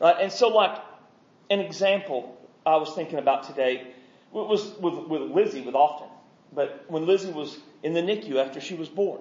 Right? 0.00 0.16
And 0.20 0.32
so 0.32 0.48
like 0.48 0.78
an 1.50 1.60
example 1.60 2.36
I 2.64 2.76
was 2.76 2.94
thinking 2.94 3.18
about 3.18 3.44
today 3.44 3.94
was 4.30 4.74
with, 4.78 5.08
with 5.08 5.22
Lizzie 5.22 5.62
with 5.62 5.74
Often 5.74 6.07
but 6.52 6.84
when 6.88 7.06
Lizzie 7.06 7.30
was 7.30 7.58
in 7.82 7.94
the 7.94 8.00
NICU 8.00 8.36
after 8.36 8.60
she 8.60 8.74
was 8.74 8.88
born. 8.88 9.20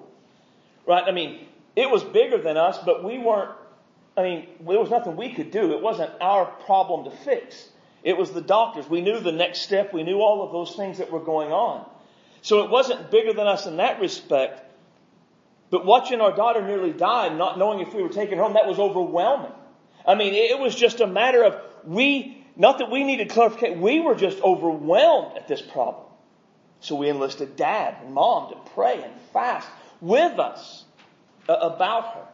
Right? 0.85 1.03
I 1.05 1.11
mean, 1.11 1.45
it 1.75 1.89
was 1.89 2.03
bigger 2.03 2.37
than 2.37 2.57
us, 2.57 2.77
but 2.85 3.03
we 3.03 3.17
weren't, 3.17 3.51
I 4.15 4.23
mean, 4.23 4.47
there 4.65 4.79
was 4.79 4.89
nothing 4.89 5.15
we 5.15 5.33
could 5.33 5.51
do. 5.51 5.73
It 5.73 5.81
wasn't 5.81 6.11
our 6.21 6.45
problem 6.45 7.03
to 7.05 7.11
fix. 7.17 7.69
It 8.03 8.17
was 8.17 8.31
the 8.31 8.41
doctors. 8.41 8.89
We 8.89 9.01
knew 9.01 9.19
the 9.19 9.31
next 9.31 9.61
step. 9.61 9.93
We 9.93 10.03
knew 10.03 10.21
all 10.21 10.43
of 10.43 10.51
those 10.51 10.75
things 10.75 10.99
that 10.99 11.11
were 11.11 11.19
going 11.19 11.51
on. 11.51 11.87
So 12.41 12.63
it 12.63 12.69
wasn't 12.69 13.11
bigger 13.11 13.33
than 13.33 13.47
us 13.47 13.65
in 13.65 13.77
that 13.77 13.99
respect. 13.99 14.63
But 15.69 15.85
watching 15.85 16.21
our 16.21 16.33
daughter 16.35 16.65
nearly 16.65 16.93
die 16.93 17.27
and 17.27 17.37
not 17.37 17.59
knowing 17.59 17.81
if 17.81 17.93
we 17.93 18.01
were 18.01 18.09
taking 18.09 18.37
her 18.37 18.43
home, 18.43 18.53
that 18.53 18.65
was 18.67 18.79
overwhelming. 18.79 19.51
I 20.05 20.15
mean, 20.15 20.33
it 20.33 20.57
was 20.57 20.73
just 20.73 21.01
a 21.01 21.07
matter 21.07 21.43
of 21.43 21.61
we, 21.83 22.45
not 22.55 22.77
that 22.77 22.89
we 22.89 23.03
needed 23.03 23.29
clarification, 23.29 23.81
we 23.81 23.99
were 23.99 24.15
just 24.15 24.41
overwhelmed 24.41 25.37
at 25.37 25.47
this 25.47 25.61
problem. 25.61 26.06
So 26.79 26.95
we 26.95 27.09
enlisted 27.09 27.55
dad 27.55 27.97
and 28.03 28.13
mom 28.13 28.51
to 28.51 28.71
pray 28.71 29.01
and 29.03 29.13
fast 29.33 29.67
with 30.01 30.39
us 30.39 30.85
uh, 31.49 31.53
about 31.53 32.13
her. 32.13 32.27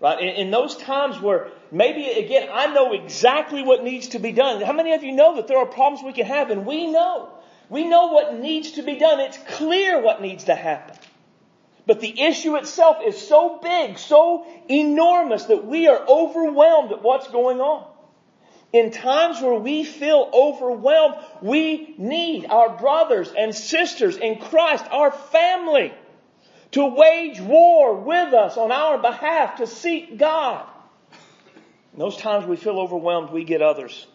Right? 0.00 0.20
In, 0.20 0.28
in, 0.28 0.50
those 0.50 0.76
times 0.76 1.20
where 1.20 1.48
maybe 1.72 2.08
again, 2.08 2.48
I 2.52 2.72
know 2.72 2.92
exactly 2.92 3.62
what 3.62 3.82
needs 3.82 4.08
to 4.08 4.18
be 4.18 4.32
done. 4.32 4.62
How 4.62 4.72
many 4.72 4.94
of 4.94 5.02
you 5.02 5.12
know 5.12 5.36
that 5.36 5.48
there 5.48 5.58
are 5.58 5.66
problems 5.66 6.04
we 6.04 6.12
can 6.12 6.26
have 6.26 6.50
and 6.50 6.64
we 6.64 6.86
know? 6.86 7.30
We 7.68 7.84
know 7.84 8.06
what 8.06 8.38
needs 8.38 8.72
to 8.72 8.82
be 8.82 8.96
done. 8.96 9.20
It's 9.20 9.38
clear 9.56 10.00
what 10.00 10.22
needs 10.22 10.44
to 10.44 10.54
happen. 10.54 10.96
But 11.84 12.00
the 12.00 12.20
issue 12.20 12.56
itself 12.56 12.98
is 13.04 13.16
so 13.16 13.58
big, 13.62 13.98
so 13.98 14.46
enormous 14.68 15.44
that 15.44 15.66
we 15.66 15.88
are 15.88 15.98
overwhelmed 16.06 16.92
at 16.92 17.02
what's 17.02 17.28
going 17.28 17.60
on. 17.60 17.87
In 18.72 18.90
times 18.90 19.40
where 19.40 19.54
we 19.54 19.82
feel 19.82 20.28
overwhelmed, 20.32 21.16
we 21.40 21.94
need 21.96 22.46
our 22.46 22.76
brothers 22.76 23.32
and 23.36 23.54
sisters 23.54 24.16
in 24.16 24.38
Christ, 24.38 24.84
our 24.90 25.10
family, 25.10 25.94
to 26.72 26.84
wage 26.84 27.40
war 27.40 27.94
with 27.94 28.34
us 28.34 28.58
on 28.58 28.70
our 28.70 28.98
behalf 28.98 29.56
to 29.56 29.66
seek 29.66 30.18
God. 30.18 30.66
In 31.94 31.98
those 31.98 32.18
times 32.18 32.46
we 32.46 32.56
feel 32.56 32.78
overwhelmed, 32.78 33.30
we 33.30 33.44
get 33.44 33.62
others 33.62 34.06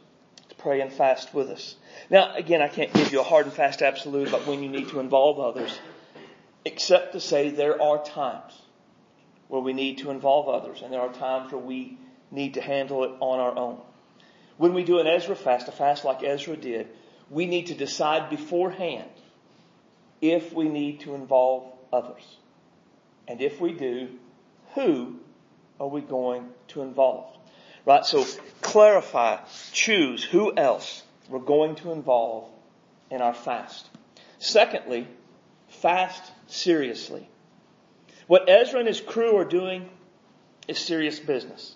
to 0.50 0.56
pray 0.56 0.82
and 0.82 0.94
fast 0.94 1.34
with 1.34 1.50
us. 1.50 1.76
Now, 2.12 2.36
again, 2.36 2.62
I 2.62 2.68
can't 2.68 2.94
give 2.94 3.12
you 3.12 3.22
a 3.22 3.24
hard 3.24 3.48
and 3.48 3.54
fast 3.54 3.82
absolute 3.82 4.28
about 4.28 4.46
when 4.46 4.62
you 4.62 4.70
need 4.70 4.90
to 4.90 5.00
involve 5.00 5.40
others, 5.40 5.80
except 6.64 7.14
to 7.14 7.20
say 7.20 7.50
there 7.50 7.82
are 7.82 8.04
times 8.06 8.54
where 9.48 9.62
we 9.62 9.74
need 9.74 9.98
to 10.00 10.12
involve 10.12 10.48
others, 10.48 10.84
and 10.84 10.94
there 10.94 11.02
are 11.02 11.12
times 11.12 11.52
where 11.52 11.62
we 11.62 11.98
need 12.30 12.54
to 12.54 12.62
handle 12.62 13.04
it 13.04 13.12
on 13.20 13.40
our 13.40 13.58
own. 13.58 13.82
When 14.58 14.74
we 14.74 14.84
do 14.84 15.00
an 15.00 15.08
Ezra 15.08 15.36
fast, 15.36 15.68
a 15.68 15.72
fast 15.72 16.06
like 16.06 16.24
Ezra 16.24 16.56
did, 16.56 16.88
we 17.30 17.46
need 17.46 17.68
to 17.68 17.74
decide 17.74 18.30
beforehand 18.30 19.10
if 20.22 20.54
we 20.54 20.70
need 20.70 21.02
to 21.02 21.16
involve 21.16 21.72
others. 21.92 22.38
And 23.28 23.42
if 23.42 23.60
we 23.60 23.74
do, 23.74 24.10
who 24.76 25.20
are 25.80 25.88
we 25.88 26.02
going 26.02 26.50
to 26.70 26.82
involve? 26.82 27.36
Right? 27.86 28.06
So 28.06 28.26
clarify, 28.62 29.40
choose 29.72 30.24
who 30.24 30.56
else 30.56 31.04
we're 31.30 31.40
going 31.40 31.76
to 31.76 31.92
involve 31.92 32.50
in 33.10 33.22
our 33.22 33.34
fast. 33.34 33.88
Secondly, 34.40 35.08
fast 35.68 36.32
seriously. 36.48 37.28
What 38.28 38.50
Ezra 38.50 38.80
and 38.80 38.88
his 38.88 39.02
crew 39.02 39.38
are 39.38 39.46
doing 39.46 39.90
is 40.68 40.78
serious 40.78 41.20
business. 41.20 41.76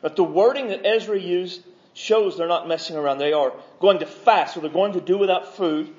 But 0.00 0.16
the 0.16 0.24
wording 0.24 0.68
that 0.68 0.86
Ezra 0.86 1.18
used 1.18 1.62
shows 1.94 2.36
they're 2.36 2.48
not 2.48 2.68
messing 2.68 2.96
around. 2.96 3.18
They 3.18 3.32
are 3.32 3.52
going 3.80 4.00
to 4.00 4.06
fast, 4.06 4.54
so 4.54 4.60
they're 4.60 4.70
going 4.70 4.94
to 4.94 5.00
do 5.00 5.18
without 5.18 5.56
food. 5.56 5.94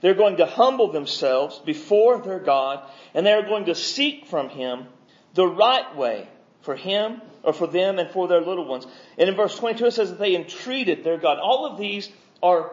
They're 0.00 0.14
going 0.14 0.36
to 0.38 0.46
humble 0.46 0.92
themselves 0.92 1.58
before 1.64 2.18
their 2.18 2.38
God, 2.38 2.86
and 3.14 3.24
they 3.24 3.32
are 3.32 3.42
going 3.42 3.66
to 3.66 3.74
seek 3.74 4.26
from 4.26 4.48
Him 4.48 4.86
the 5.34 5.46
right 5.46 5.96
way 5.96 6.28
for 6.62 6.76
Him, 6.76 7.20
or 7.42 7.52
for 7.52 7.66
them, 7.66 7.98
and 7.98 8.10
for 8.10 8.26
their 8.26 8.40
little 8.40 8.64
ones. 8.66 8.86
And 9.18 9.28
in 9.28 9.36
verse 9.36 9.56
22 9.56 9.86
it 9.86 9.90
says 9.92 10.10
that 10.10 10.18
they 10.18 10.34
entreated 10.34 11.04
their 11.04 11.18
God. 11.18 11.38
All 11.38 11.66
of 11.66 11.78
these 11.78 12.08
are, 12.42 12.72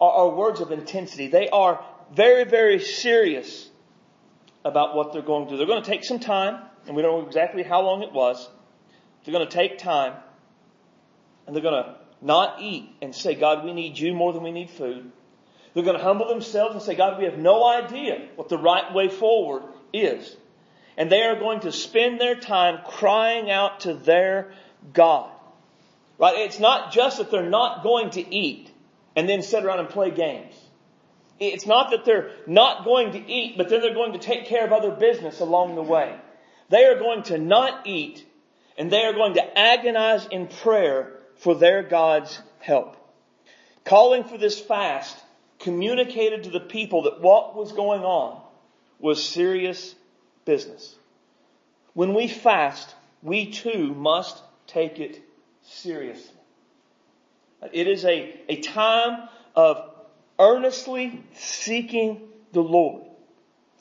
are, 0.00 0.12
are 0.12 0.30
words 0.30 0.60
of 0.60 0.72
intensity. 0.72 1.28
They 1.28 1.48
are 1.50 1.84
very, 2.14 2.44
very 2.44 2.80
serious 2.80 3.68
about 4.64 4.96
what 4.96 5.12
they're 5.12 5.22
going 5.22 5.46
to 5.46 5.50
do. 5.52 5.56
They're 5.58 5.66
going 5.66 5.82
to 5.82 5.90
take 5.90 6.04
some 6.04 6.20
time, 6.20 6.62
and 6.86 6.96
we 6.96 7.02
don't 7.02 7.20
know 7.20 7.26
exactly 7.26 7.62
how 7.62 7.82
long 7.82 8.02
it 8.02 8.12
was. 8.12 8.48
They're 9.24 9.32
going 9.32 9.46
to 9.46 9.54
take 9.54 9.78
time, 9.78 10.14
and 11.46 11.54
they're 11.54 11.62
going 11.62 11.84
to 11.84 11.97
not 12.20 12.60
eat 12.60 12.90
and 13.00 13.14
say, 13.14 13.34
God, 13.34 13.64
we 13.64 13.72
need 13.72 13.98
you 13.98 14.12
more 14.12 14.32
than 14.32 14.42
we 14.42 14.50
need 14.50 14.70
food. 14.70 15.10
They're 15.74 15.84
going 15.84 15.96
to 15.96 16.02
humble 16.02 16.28
themselves 16.28 16.74
and 16.74 16.82
say, 16.82 16.94
God, 16.94 17.18
we 17.18 17.24
have 17.24 17.38
no 17.38 17.66
idea 17.66 18.28
what 18.36 18.48
the 18.48 18.58
right 18.58 18.92
way 18.92 19.08
forward 19.08 19.62
is. 19.92 20.36
And 20.96 21.12
they 21.12 21.22
are 21.22 21.38
going 21.38 21.60
to 21.60 21.72
spend 21.72 22.20
their 22.20 22.34
time 22.34 22.80
crying 22.84 23.50
out 23.50 23.80
to 23.80 23.94
their 23.94 24.52
God. 24.92 25.30
Right? 26.18 26.38
It's 26.38 26.58
not 26.58 26.92
just 26.92 27.18
that 27.18 27.30
they're 27.30 27.48
not 27.48 27.84
going 27.84 28.10
to 28.10 28.34
eat 28.34 28.70
and 29.14 29.28
then 29.28 29.42
sit 29.42 29.64
around 29.64 29.80
and 29.80 29.88
play 29.88 30.10
games. 30.10 30.54
It's 31.38 31.66
not 31.66 31.92
that 31.92 32.04
they're 32.04 32.32
not 32.48 32.84
going 32.84 33.12
to 33.12 33.30
eat, 33.30 33.56
but 33.56 33.68
then 33.68 33.80
they're 33.80 33.94
going 33.94 34.14
to 34.14 34.18
take 34.18 34.46
care 34.46 34.64
of 34.64 34.72
other 34.72 34.90
business 34.90 35.38
along 35.38 35.76
the 35.76 35.82
way. 35.82 36.16
They 36.68 36.84
are 36.84 36.98
going 36.98 37.22
to 37.24 37.38
not 37.38 37.86
eat 37.86 38.26
and 38.76 38.90
they 38.90 39.04
are 39.04 39.12
going 39.12 39.34
to 39.34 39.58
agonize 39.58 40.26
in 40.26 40.48
prayer 40.48 41.17
for 41.38 41.54
their 41.54 41.82
God's 41.82 42.38
help. 42.60 42.96
Calling 43.84 44.24
for 44.24 44.38
this 44.38 44.60
fast 44.60 45.16
communicated 45.58 46.44
to 46.44 46.50
the 46.50 46.60
people 46.60 47.02
that 47.02 47.20
what 47.20 47.56
was 47.56 47.72
going 47.72 48.02
on 48.02 48.40
was 48.98 49.24
serious 49.24 49.94
business. 50.44 50.94
When 51.94 52.14
we 52.14 52.28
fast, 52.28 52.94
we 53.22 53.50
too 53.50 53.94
must 53.94 54.40
take 54.66 55.00
it 55.00 55.20
seriously. 55.62 56.34
It 57.72 57.88
is 57.88 58.04
a, 58.04 58.40
a 58.48 58.60
time 58.60 59.28
of 59.56 59.90
earnestly 60.38 61.24
seeking 61.34 62.28
the 62.52 62.60
Lord. 62.60 63.02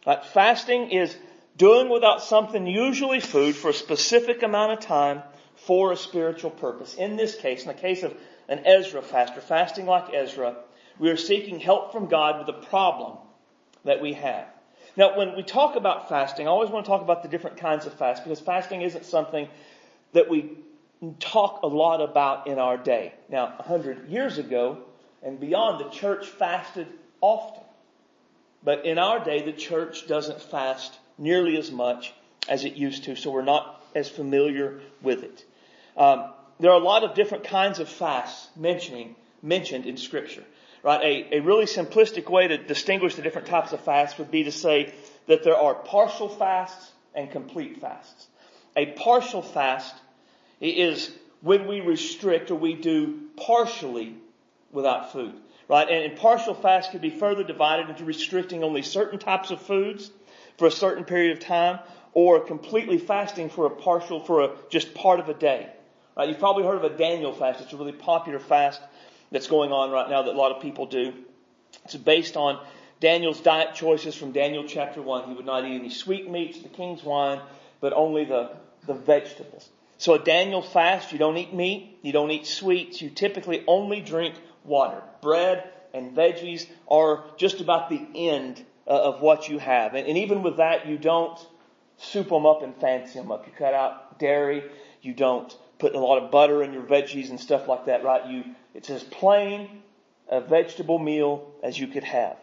Right? 0.06 0.26
Fasting 0.26 0.92
is 0.92 1.16
doing 1.58 1.90
without 1.90 2.24
something, 2.24 2.66
usually 2.66 3.20
food, 3.20 3.56
for 3.56 3.70
a 3.70 3.74
specific 3.74 4.42
amount 4.42 4.74
of 4.74 4.80
time 4.80 5.22
for 5.58 5.92
a 5.92 5.98
spiritual 5.98 6.52
purpose. 6.52 6.94
In 6.94 7.16
this 7.16 7.36
case, 7.36 7.62
in 7.62 7.68
the 7.68 7.74
case 7.74 8.04
of 8.04 8.16
an 8.48 8.66
Ezra 8.66 9.02
faster, 9.02 9.42
fasting 9.42 9.86
like 9.86 10.14
Ezra, 10.14 10.56
we 11.00 11.10
are 11.10 11.18
seeking 11.18 11.60
help 11.60 11.92
from 11.92 12.08
God 12.08 12.40
with 12.40 12.56
a 12.56 12.66
problem 12.68 13.18
that 13.84 14.02
we 14.02 14.14
have. 14.14 14.48
Now, 14.96 15.18
when 15.18 15.36
we 15.36 15.44
talk 15.44 15.76
about 15.76 16.10
fasting, 16.10 16.48
I 16.48 16.50
always 16.50 16.70
want 16.70 16.86
to 16.86 16.90
talk 16.90 17.02
about 17.02 17.22
the 17.22 17.30
different 17.30 17.58
kinds 17.58 17.86
of 17.86 17.94
fast 17.94 18.24
because 18.24 18.40
fasting 18.40 18.82
isn't 18.82 19.06
something 19.06 19.48
that 20.14 20.30
we 20.30 20.58
talk 21.20 21.62
a 21.62 21.68
lot 21.68 22.02
about 22.02 22.48
in 22.48 22.58
our 22.58 22.78
day. 22.78 23.14
Now, 23.30 23.54
a 23.60 23.64
hundred 23.64 24.10
years 24.10 24.38
ago 24.38 24.80
and 25.22 25.40
beyond, 25.40 25.84
the 25.84 25.90
church 25.90 26.28
fasted 26.28 26.88
often. 27.22 27.64
But 28.64 28.86
in 28.86 28.98
our 28.98 29.24
day, 29.24 29.44
the 29.44 29.54
church 29.54 30.08
doesn't 30.08 30.42
fast 30.42 30.98
nearly 31.18 31.58
as 31.58 31.72
much 31.72 32.14
as 32.48 32.66
it 32.66 32.76
used 32.76 33.06
to, 33.06 33.16
so 33.16 33.32
we're 33.32 33.44
not 33.44 33.82
as 33.96 34.10
familiar 34.10 34.80
with 35.02 35.24
it. 35.24 35.46
Um, 35.96 36.32
there 36.60 36.72
are 36.72 36.80
a 36.80 36.84
lot 36.84 37.04
of 37.04 37.16
different 37.16 37.44
kinds 37.44 37.80
of 37.80 37.90
fasts 37.90 38.50
mentioning, 38.56 39.16
mentioned 39.42 39.86
in 39.86 39.98
scripture. 39.98 40.44
Right? 40.84 41.02
A, 41.32 41.38
a 41.38 41.40
really 41.42 41.66
simplistic 41.66 42.30
way 42.30 42.48
to 42.48 42.58
distinguish 42.58 43.16
the 43.16 43.22
different 43.22 43.48
types 43.48 43.74
of 43.74 43.82
fasts 43.82 44.18
would 44.20 44.32
be 44.32 44.44
to 44.44 44.52
say 44.52 44.94
that 45.28 45.44
there 45.44 45.58
are 45.58 45.76
partial 45.76 46.30
fasts 46.30 46.92
and 47.14 47.32
complete 47.32 47.82
fasts. 47.82 48.28
A 48.76 48.86
partial 48.86 49.42
fast 49.42 49.96
is 50.62 51.12
when 51.42 51.68
we 51.68 51.82
restrict 51.82 52.52
or 52.52 52.56
we 52.56 52.76
do 52.76 53.22
partially 53.36 54.16
without 54.72 55.12
food. 55.12 55.34
Right? 55.68 55.90
And, 55.90 56.12
and 56.12 56.18
partial 56.18 56.54
fast 56.54 56.92
could 56.92 57.02
be 57.02 57.10
further 57.10 57.44
divided 57.44 57.90
into 57.90 58.06
restricting 58.06 58.64
only 58.64 58.84
certain 58.84 59.20
types 59.20 59.52
of 59.52 59.62
foods 59.62 60.10
for 60.58 60.68
a 60.68 60.72
certain 60.72 61.04
period 61.04 61.38
of 61.38 61.44
time 61.44 61.80
or 62.18 62.40
completely 62.40 62.98
fasting 62.98 63.48
for 63.48 63.68
a 63.68 63.70
partial, 63.70 64.20
for 64.20 64.42
a, 64.42 64.50
just 64.72 64.96
part 64.96 65.20
of 65.20 65.30
a 65.30 65.36
day. 65.36 65.70
Right? 66.18 66.28
You've 66.28 66.40
probably 66.40 66.64
heard 66.64 66.84
of 66.84 66.84
a 66.84 66.98
Daniel 66.98 67.32
fast. 67.32 67.62
It's 67.62 67.72
a 67.74 67.78
really 67.78 67.92
popular 67.92 68.40
fast 68.40 68.82
that's 69.32 69.46
going 69.46 69.72
on 69.72 69.92
right 69.92 70.10
now 70.10 70.24
that 70.24 70.34
a 70.34 70.36
lot 70.36 70.52
of 70.52 70.60
people 70.60 70.88
do. 70.88 71.14
It's 71.86 71.96
based 71.96 72.36
on 72.36 72.60
Daniel's 73.00 73.40
diet 73.40 73.76
choices 73.76 74.16
from 74.16 74.32
Daniel 74.32 74.64
chapter 74.68 75.00
1. 75.00 75.30
He 75.30 75.36
would 75.36 75.46
not 75.46 75.64
eat 75.64 75.76
any 75.76 75.92
sweet 75.92 76.28
meats, 76.28 76.60
the 76.60 76.70
king's 76.70 77.04
wine, 77.04 77.40
but 77.82 77.94
only 77.94 78.26
the, 78.26 78.50
the 78.88 78.96
vegetables. 78.96 79.70
So 80.00 80.16
a 80.16 80.20
Daniel 80.20 80.64
fast, 80.64 81.12
you 81.12 81.20
don't 81.20 81.38
eat 81.38 81.54
meat, 81.54 82.00
you 82.02 82.14
don't 82.14 82.32
eat 82.32 82.48
sweets, 82.48 83.00
you 83.00 83.12
typically 83.12 83.64
only 83.68 84.02
drink 84.02 84.34
water. 84.64 85.04
Bread 85.22 85.70
and 85.94 86.18
veggies 86.18 86.66
are 86.88 87.26
just 87.38 87.62
about 87.62 87.92
the 87.92 88.02
end 88.16 88.66
uh, 88.88 88.90
of 88.90 89.22
what 89.22 89.50
you 89.50 89.60
have. 89.60 89.94
And, 89.94 90.08
and 90.08 90.18
even 90.18 90.42
with 90.42 90.58
that, 90.58 90.88
you 90.88 90.98
don't 90.98 91.38
soup 91.98 92.30
them 92.30 92.46
up 92.46 92.64
and 92.64 92.76
fancy 92.76 93.20
them 93.20 93.32
up. 93.32 93.46
You 93.46 93.54
cut 93.58 93.74
out 93.74 94.20
dairy, 94.20 94.64
you 95.02 95.14
don't 95.14 95.56
put 95.80 95.96
a 95.96 96.00
lot 96.00 96.24
of 96.24 96.32
butter 96.32 96.64
in 96.64 96.74
your 96.74 96.84
veggies 96.84 97.30
and 97.30 97.40
stuff 97.40 97.68
like 97.68 97.86
that, 97.86 98.04
right? 98.04 98.26
You, 98.28 98.44
it's 98.74 98.90
as 98.90 99.04
plain 99.04 99.82
a 100.30 100.42
vegetable 100.42 101.00
meal 101.00 101.52
as 101.64 101.80
you 101.80 101.88
could 101.88 102.04
have. 102.04 102.38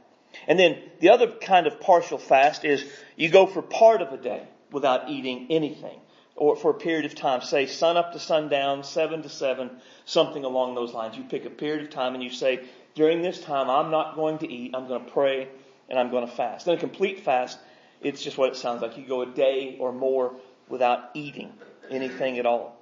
And 0.49 0.59
then 0.59 0.79
the 1.01 1.11
other 1.11 1.29
kind 1.29 1.67
of 1.67 1.81
partial 1.81 2.19
fast 2.19 2.64
is 2.64 2.85
you 3.17 3.29
go 3.29 3.47
for 3.47 3.62
part 3.62 4.03
of 4.03 4.12
a 4.12 4.17
day 4.17 4.47
without 4.73 5.09
eating 5.09 5.47
anything 5.51 5.99
or 6.37 6.57
for 6.57 6.73
a 6.73 6.75
period 6.75 7.05
of 7.05 7.14
time, 7.14 7.40
say 7.43 7.67
sun 7.67 7.97
up 7.97 8.12
to 8.12 8.19
sundown, 8.19 8.83
seven 8.83 9.23
to 9.23 9.29
seven, 9.29 9.71
something 10.05 10.45
along 10.45 10.75
those 10.75 10.93
lines. 10.93 11.17
You 11.17 11.23
pick 11.25 11.45
a 11.45 11.51
period 11.51 11.85
of 11.85 11.90
time 11.90 12.14
and 12.14 12.23
you 12.23 12.31
say, 12.31 12.64
during 12.95 13.23
this 13.23 13.40
time, 13.40 13.71
I'm 13.71 13.90
not 13.90 14.17
going 14.17 14.38
to 14.38 14.53
eat, 14.53 14.75
I'm 14.75 14.88
going 14.88 15.05
to 15.05 15.11
pray, 15.11 15.49
and 15.88 15.99
I'm 15.99 16.11
going 16.11 16.27
to 16.27 16.33
fast. 16.33 16.67
Then 16.67 16.77
a 16.77 16.81
complete 16.81 17.21
fast, 17.21 17.59
it's 18.05 18.23
just 18.23 18.38
what 18.38 18.51
it 18.51 18.57
sounds 18.57 18.83
like. 18.83 18.97
You 18.97 19.05
go 19.05 19.23
a 19.23 19.27
day 19.27 19.77
or 19.81 19.93
more 19.93 20.35
without 20.69 21.11
eating 21.14 21.53
anything 21.90 22.38
at 22.38 22.47
all. 22.47 22.77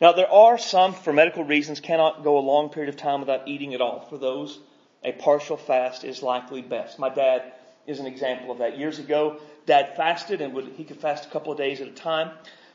Now, 0.00 0.12
there 0.12 0.30
are 0.30 0.58
some, 0.58 0.92
for 0.92 1.12
medical 1.12 1.44
reasons, 1.44 1.80
cannot 1.80 2.24
go 2.24 2.36
a 2.36 2.40
long 2.40 2.68
period 2.68 2.88
of 2.88 2.96
time 2.96 3.20
without 3.20 3.46
eating 3.48 3.72
at 3.74 3.80
all. 3.80 4.00
For 4.00 4.18
those, 4.18 4.58
a 5.02 5.12
partial 5.12 5.56
fast 5.56 6.04
is 6.04 6.22
likely 6.22 6.60
best. 6.60 6.98
My 6.98 7.08
dad 7.08 7.52
is 7.86 8.00
an 8.00 8.06
example 8.06 8.50
of 8.50 8.58
that. 8.58 8.76
Years 8.76 8.98
ago, 8.98 9.38
dad 9.66 9.96
fasted 9.96 10.40
and 10.40 10.52
would, 10.54 10.68
he 10.76 10.84
could 10.84 10.98
fast 10.98 11.26
a 11.26 11.28
couple 11.28 11.52
of 11.52 11.58
days 11.58 11.80
at 11.80 11.88
a 11.88 11.92
time. 11.92 12.32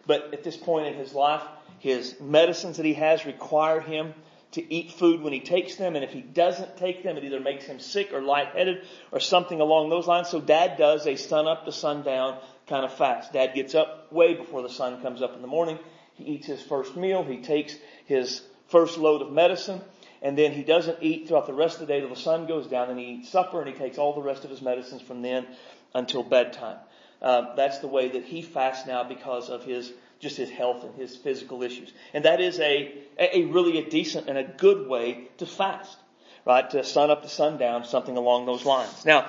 But 0.08 0.34
at 0.34 0.44
this 0.44 0.56
point 0.56 0.88
in 0.88 0.94
his 0.94 1.14
life, 1.14 1.44
his 1.80 2.16
medicines 2.20 2.78
that 2.78 2.86
he 2.86 2.94
has 2.94 3.26
require 3.26 3.82
him 3.82 4.14
to 4.54 4.74
eat 4.74 4.92
food 4.92 5.22
when 5.22 5.34
he 5.34 5.40
takes 5.40 5.76
them. 5.76 5.96
And 5.96 6.04
if 6.04 6.12
he 6.12 6.22
doesn't 6.22 6.78
take 6.78 7.04
them, 7.04 7.18
it 7.18 7.24
either 7.24 7.40
makes 7.40 7.66
him 7.66 7.80
sick 7.80 8.14
or 8.14 8.22
lightheaded 8.22 8.84
or 9.12 9.20
something 9.20 9.62
along 9.62 9.90
those 9.90 10.08
lines. 10.08 10.30
So 10.30 10.42
dad 10.42 10.78
does 10.78 11.06
a 11.06 11.16
sun 11.16 11.48
up 11.48 11.66
to 11.66 11.72
sundown 11.72 12.40
kind 12.68 12.86
of 12.86 12.94
fast. 12.94 13.34
Dad 13.34 13.54
gets 13.54 13.76
up 13.76 14.12
way 14.12 14.34
before 14.34 14.62
the 14.62 14.70
sun 14.70 15.02
comes 15.02 15.22
up 15.22 15.36
in 15.36 15.42
the 15.42 15.48
morning 15.48 15.80
he 16.20 16.34
eats 16.34 16.48
his 16.48 16.62
first 16.62 16.96
meal. 16.96 17.24
He 17.24 17.38
takes 17.38 17.76
his 18.06 18.42
first 18.68 18.98
load 18.98 19.22
of 19.22 19.32
medicine. 19.32 19.82
And 20.22 20.38
then 20.38 20.52
he 20.52 20.64
doesn't 20.64 20.98
eat 21.02 21.28
throughout 21.28 21.48
the 21.48 21.54
rest 21.54 21.80
of 21.80 21.88
the 21.88 21.94
day 21.94 22.02
till 22.02 22.10
the 22.10 22.16
sun 22.16 22.46
goes 22.46 22.68
down. 22.68 22.90
And 22.90 23.00
he 23.00 23.06
eats 23.06 23.30
supper 23.30 23.62
and 23.62 23.70
he 23.70 23.76
takes 23.76 23.98
all 23.98 24.14
the 24.14 24.22
rest 24.22 24.44
of 24.44 24.50
his 24.50 24.62
medicines 24.62 25.02
from 25.02 25.22
then 25.22 25.48
until 25.96 26.24
bedtime. 26.24 26.78
Uh, 27.22 27.56
that's 27.56 27.80
the 27.80 27.88
way 27.88 28.10
that 28.10 28.26
he 28.26 28.42
fasts 28.42 28.86
now 28.86 29.04
because 29.04 29.50
of 29.50 29.64
his 29.64 29.92
just 30.20 30.38
his 30.38 30.50
health 30.50 30.84
and 30.84 30.94
his 30.96 31.16
physical 31.16 31.64
issues. 31.64 31.94
And 32.14 32.26
that 32.26 32.42
is 32.42 32.60
a, 32.60 32.94
a 33.18 33.46
really 33.46 33.80
a 33.80 33.90
decent 33.90 34.28
and 34.28 34.38
a 34.38 34.44
good 34.44 34.88
way 34.88 35.30
to 35.38 35.46
fast, 35.46 35.98
right? 36.46 36.70
To 36.72 36.84
sun 36.84 37.10
up 37.10 37.24
to 37.24 37.30
sundown, 37.30 37.86
something 37.86 38.18
along 38.18 38.46
those 38.46 38.66
lines. 38.66 39.06
Now, 39.06 39.28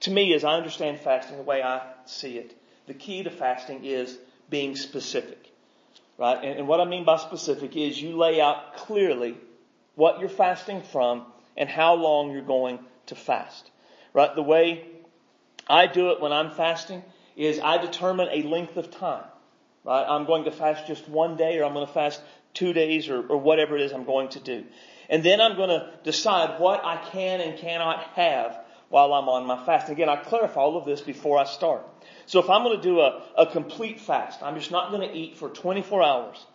to 0.00 0.10
me, 0.10 0.34
as 0.34 0.42
I 0.42 0.54
understand 0.54 0.98
fasting, 0.98 1.36
the 1.36 1.42
way 1.44 1.62
I 1.62 1.82
see 2.06 2.38
it, 2.38 2.56
the 2.86 2.94
key 2.94 3.22
to 3.22 3.30
fasting 3.30 3.84
is 3.84 4.18
being 4.50 4.74
specific. 4.74 5.38
Right? 6.18 6.38
And, 6.42 6.58
and 6.60 6.68
what 6.68 6.80
I 6.80 6.84
mean 6.84 7.04
by 7.04 7.16
specific 7.16 7.76
is 7.76 8.00
you 8.00 8.16
lay 8.16 8.40
out 8.40 8.76
clearly 8.76 9.36
what 9.94 10.18
you're 10.18 10.28
fasting 10.28 10.82
from 10.82 11.24
and 11.56 11.68
how 11.68 11.94
long 11.94 12.32
you're 12.32 12.42
going 12.42 12.80
to 13.06 13.14
fast. 13.14 13.70
Right? 14.12 14.34
The 14.34 14.42
way 14.42 14.86
I 15.68 15.86
do 15.86 16.10
it 16.10 16.20
when 16.20 16.32
I'm 16.32 16.50
fasting 16.50 17.04
is 17.36 17.60
I 17.60 17.78
determine 17.78 18.28
a 18.30 18.42
length 18.42 18.76
of 18.76 18.90
time. 18.90 19.24
Right? 19.84 20.04
I'm 20.06 20.26
going 20.26 20.44
to 20.44 20.50
fast 20.50 20.86
just 20.86 21.08
one 21.08 21.36
day 21.36 21.58
or 21.58 21.64
I'm 21.64 21.74
going 21.74 21.86
to 21.86 21.92
fast 21.92 22.20
two 22.54 22.72
days 22.72 23.08
or, 23.08 23.26
or 23.26 23.38
whatever 23.38 23.76
it 23.76 23.82
is 23.82 23.92
I'm 23.92 24.04
going 24.04 24.28
to 24.30 24.40
do. 24.40 24.64
And 25.08 25.22
then 25.22 25.40
I'm 25.40 25.56
going 25.56 25.70
to 25.70 25.90
decide 26.04 26.60
what 26.60 26.84
I 26.84 26.96
can 27.10 27.40
and 27.40 27.58
cannot 27.58 28.02
have 28.14 28.58
while 28.88 29.12
I'm 29.14 29.28
on 29.28 29.46
my 29.46 29.64
fast. 29.64 29.90
Again, 29.90 30.08
I 30.08 30.16
clarify 30.16 30.60
all 30.60 30.76
of 30.76 30.84
this 30.84 31.00
before 31.00 31.38
I 31.38 31.44
start. 31.44 31.84
So 32.26 32.40
if 32.40 32.48
I'm 32.48 32.62
going 32.62 32.76
to 32.76 32.82
do 32.82 33.00
a, 33.00 33.22
a 33.36 33.46
complete 33.46 34.00
fast, 34.00 34.42
I'm 34.42 34.54
just 34.54 34.70
not 34.70 34.90
going 34.90 35.08
to 35.08 35.14
eat 35.14 35.36
for 35.36 35.48
24 35.48 36.02
hours, 36.02 36.46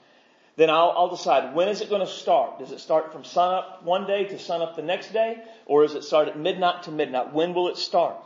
then 0.56 0.70
I'll, 0.70 0.94
I'll 0.96 1.10
decide 1.10 1.56
when 1.56 1.68
is 1.68 1.82
it 1.82 1.90
going 1.90 2.06
to 2.06 2.12
start? 2.12 2.60
Does 2.60 2.72
it 2.72 2.80
start 2.80 3.12
from 3.12 3.24
sunup 3.24 3.84
one 3.84 4.08
day 4.08 4.26
to 4.26 4.40
sunup 4.40 4.76
the 4.76 4.82
next 4.82 5.14
day? 5.14 5.38
Or 5.66 5.84
does 5.84 5.96
it 5.96 6.04
start 6.04 6.28
at 6.28 6.38
midnight 6.38 6.84
to 6.84 6.92
midnight? 6.92 7.34
When 7.34 7.54
will 7.54 7.70
it 7.70 7.78
start? 7.78 8.18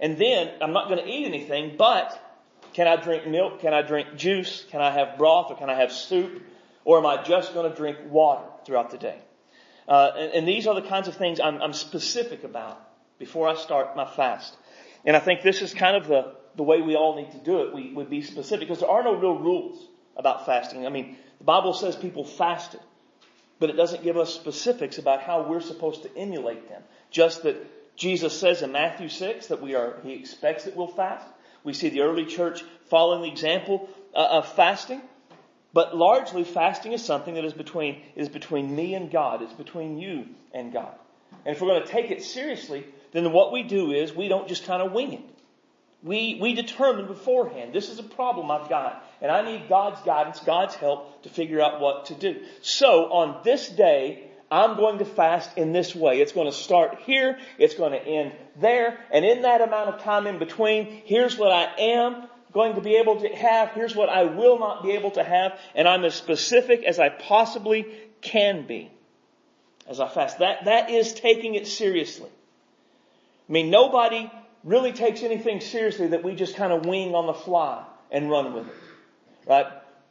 And 0.00 0.18
then 0.18 0.50
I'm 0.60 0.72
not 0.72 0.88
going 0.88 1.04
to 1.04 1.10
eat 1.10 1.26
anything, 1.26 1.76
but 1.76 2.20
can 2.72 2.88
I 2.88 2.96
drink 2.96 3.26
milk? 3.26 3.60
Can 3.60 3.74
I 3.74 3.82
drink 3.82 4.16
juice? 4.16 4.64
Can 4.70 4.80
I 4.80 4.90
have 4.90 5.18
broth 5.18 5.50
or 5.50 5.56
can 5.56 5.70
I 5.70 5.74
have 5.74 5.92
soup? 5.92 6.42
Or 6.84 6.98
am 6.98 7.06
I 7.06 7.22
just 7.22 7.54
going 7.54 7.70
to 7.70 7.76
drink 7.76 7.98
water 8.08 8.44
throughout 8.64 8.90
the 8.90 8.98
day? 8.98 9.18
Uh, 9.86 10.10
and, 10.16 10.32
and, 10.32 10.48
these 10.48 10.66
are 10.66 10.74
the 10.74 10.88
kinds 10.88 11.08
of 11.08 11.16
things 11.16 11.40
I'm, 11.40 11.60
I'm 11.60 11.72
specific 11.72 12.44
about 12.44 12.80
before 13.18 13.48
I 13.48 13.56
start 13.56 13.96
my 13.96 14.04
fast. 14.04 14.56
And 15.04 15.16
I 15.16 15.18
think 15.18 15.42
this 15.42 15.60
is 15.60 15.74
kind 15.74 15.96
of 15.96 16.06
the, 16.06 16.34
the 16.56 16.62
way 16.62 16.80
we 16.80 16.94
all 16.94 17.16
need 17.16 17.32
to 17.32 17.38
do 17.38 17.62
it. 17.62 17.74
We 17.74 17.92
would 17.92 18.08
be 18.08 18.22
specific 18.22 18.68
because 18.68 18.80
there 18.80 18.90
are 18.90 19.02
no 19.02 19.14
real 19.16 19.38
rules 19.38 19.88
about 20.16 20.46
fasting. 20.46 20.86
I 20.86 20.90
mean, 20.90 21.16
the 21.38 21.44
Bible 21.44 21.74
says 21.74 21.96
people 21.96 22.24
fasted, 22.24 22.80
but 23.58 23.70
it 23.70 23.76
doesn't 23.76 24.04
give 24.04 24.16
us 24.16 24.32
specifics 24.32 24.98
about 24.98 25.22
how 25.22 25.48
we're 25.48 25.60
supposed 25.60 26.04
to 26.04 26.16
emulate 26.16 26.68
them. 26.68 26.82
Just 27.10 27.42
that 27.42 27.56
Jesus 27.96 28.38
says 28.38 28.62
in 28.62 28.72
Matthew 28.72 29.08
6 29.08 29.48
that 29.48 29.60
we 29.60 29.74
are, 29.74 29.96
He 30.04 30.12
expects 30.12 30.64
that 30.64 30.76
we'll 30.76 30.86
fast. 30.86 31.26
We 31.64 31.72
see 31.72 31.88
the 31.88 32.00
early 32.00 32.26
church 32.26 32.64
following 32.88 33.22
the 33.22 33.28
example 33.28 33.88
uh, 34.14 34.28
of 34.30 34.52
fasting. 34.54 35.00
But 35.72 35.96
largely 35.96 36.44
fasting 36.44 36.92
is 36.92 37.02
something 37.02 37.34
that 37.34 37.44
is 37.44 37.54
between, 37.54 38.02
is 38.14 38.28
between 38.28 38.74
me 38.74 38.94
and 38.94 39.10
God. 39.10 39.42
It's 39.42 39.54
between 39.54 39.98
you 39.98 40.26
and 40.52 40.72
God. 40.72 40.94
And 41.46 41.54
if 41.54 41.62
we're 41.62 41.68
going 41.68 41.82
to 41.82 41.88
take 41.88 42.10
it 42.10 42.22
seriously, 42.22 42.84
then 43.12 43.32
what 43.32 43.52
we 43.52 43.62
do 43.62 43.90
is 43.92 44.14
we 44.14 44.28
don't 44.28 44.48
just 44.48 44.66
kind 44.66 44.82
of 44.82 44.92
wing 44.92 45.14
it. 45.14 45.20
We, 46.02 46.38
we 46.40 46.54
determine 46.54 47.06
beforehand, 47.06 47.72
this 47.72 47.88
is 47.88 48.00
a 48.00 48.02
problem 48.02 48.50
I've 48.50 48.68
got, 48.68 49.04
and 49.20 49.30
I 49.30 49.42
need 49.42 49.68
God's 49.68 50.00
guidance, 50.02 50.40
God's 50.40 50.74
help 50.74 51.22
to 51.22 51.28
figure 51.28 51.60
out 51.60 51.80
what 51.80 52.06
to 52.06 52.14
do. 52.14 52.42
So 52.60 53.12
on 53.12 53.42
this 53.44 53.68
day, 53.68 54.31
I'm 54.52 54.76
going 54.76 54.98
to 54.98 55.06
fast 55.06 55.56
in 55.56 55.72
this 55.72 55.94
way. 55.94 56.20
It's 56.20 56.32
going 56.32 56.46
to 56.46 56.52
start 56.52 56.98
here, 57.06 57.38
it's 57.56 57.74
going 57.74 57.92
to 57.92 57.98
end 58.06 58.32
there, 58.60 58.98
and 59.10 59.24
in 59.24 59.42
that 59.42 59.62
amount 59.62 59.88
of 59.88 60.02
time 60.02 60.26
in 60.26 60.38
between, 60.38 61.00
here's 61.06 61.38
what 61.38 61.50
I 61.50 61.72
am 61.78 62.28
going 62.52 62.74
to 62.74 62.82
be 62.82 62.96
able 62.96 63.18
to 63.22 63.28
have, 63.28 63.70
here's 63.70 63.96
what 63.96 64.10
I 64.10 64.24
will 64.24 64.58
not 64.58 64.82
be 64.82 64.90
able 64.90 65.12
to 65.12 65.24
have, 65.24 65.58
and 65.74 65.88
I'm 65.88 66.04
as 66.04 66.14
specific 66.14 66.84
as 66.84 66.98
I 66.98 67.08
possibly 67.08 67.86
can 68.20 68.66
be 68.66 68.90
as 69.88 70.00
I 70.00 70.08
fast. 70.08 70.40
That, 70.40 70.66
that 70.66 70.90
is 70.90 71.14
taking 71.14 71.54
it 71.54 71.66
seriously. 71.66 72.28
I 73.48 73.52
mean, 73.52 73.70
nobody 73.70 74.30
really 74.64 74.92
takes 74.92 75.22
anything 75.22 75.62
seriously 75.62 76.08
that 76.08 76.22
we 76.22 76.34
just 76.34 76.56
kind 76.56 76.74
of 76.74 76.84
wing 76.84 77.14
on 77.14 77.26
the 77.26 77.32
fly 77.32 77.84
and 78.10 78.30
run 78.30 78.52
with 78.52 78.68
it. 78.68 78.74
Right? 79.46 79.66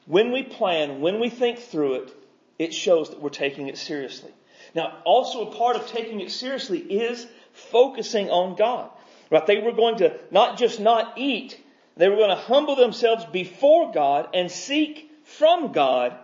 When 0.08 0.32
we 0.32 0.42
plan, 0.42 1.00
when 1.00 1.20
we 1.20 1.30
think 1.30 1.60
through 1.60 1.94
it, 1.94 2.14
it 2.62 2.74
shows 2.74 3.10
that 3.10 3.22
we're 3.22 3.30
taking 3.30 3.68
it 3.68 3.78
seriously. 3.78 4.32
Now, 4.76 5.00
also 5.04 5.50
a 5.50 5.56
part 5.56 5.76
of 5.76 5.88
taking 5.88 6.22
it 6.22 6.32
seriously 6.32 6.80
is 6.80 7.26
focusing 7.54 8.30
on 8.30 8.56
God. 8.56 8.90
Right? 9.32 9.46
They 9.46 9.60
were 9.60 9.72
going 9.72 9.98
to 9.98 10.20
not 10.30 10.58
just 10.58 10.80
not 10.80 11.18
eat, 11.18 11.60
they 11.98 12.08
were 12.08 12.18
going 12.18 12.30
to 12.30 12.36
humble 12.36 12.76
themselves 12.76 13.26
before 13.26 13.92
God 13.92 14.30
and 14.34 14.52
seek 14.52 15.10
from 15.24 15.72
God 15.72 16.16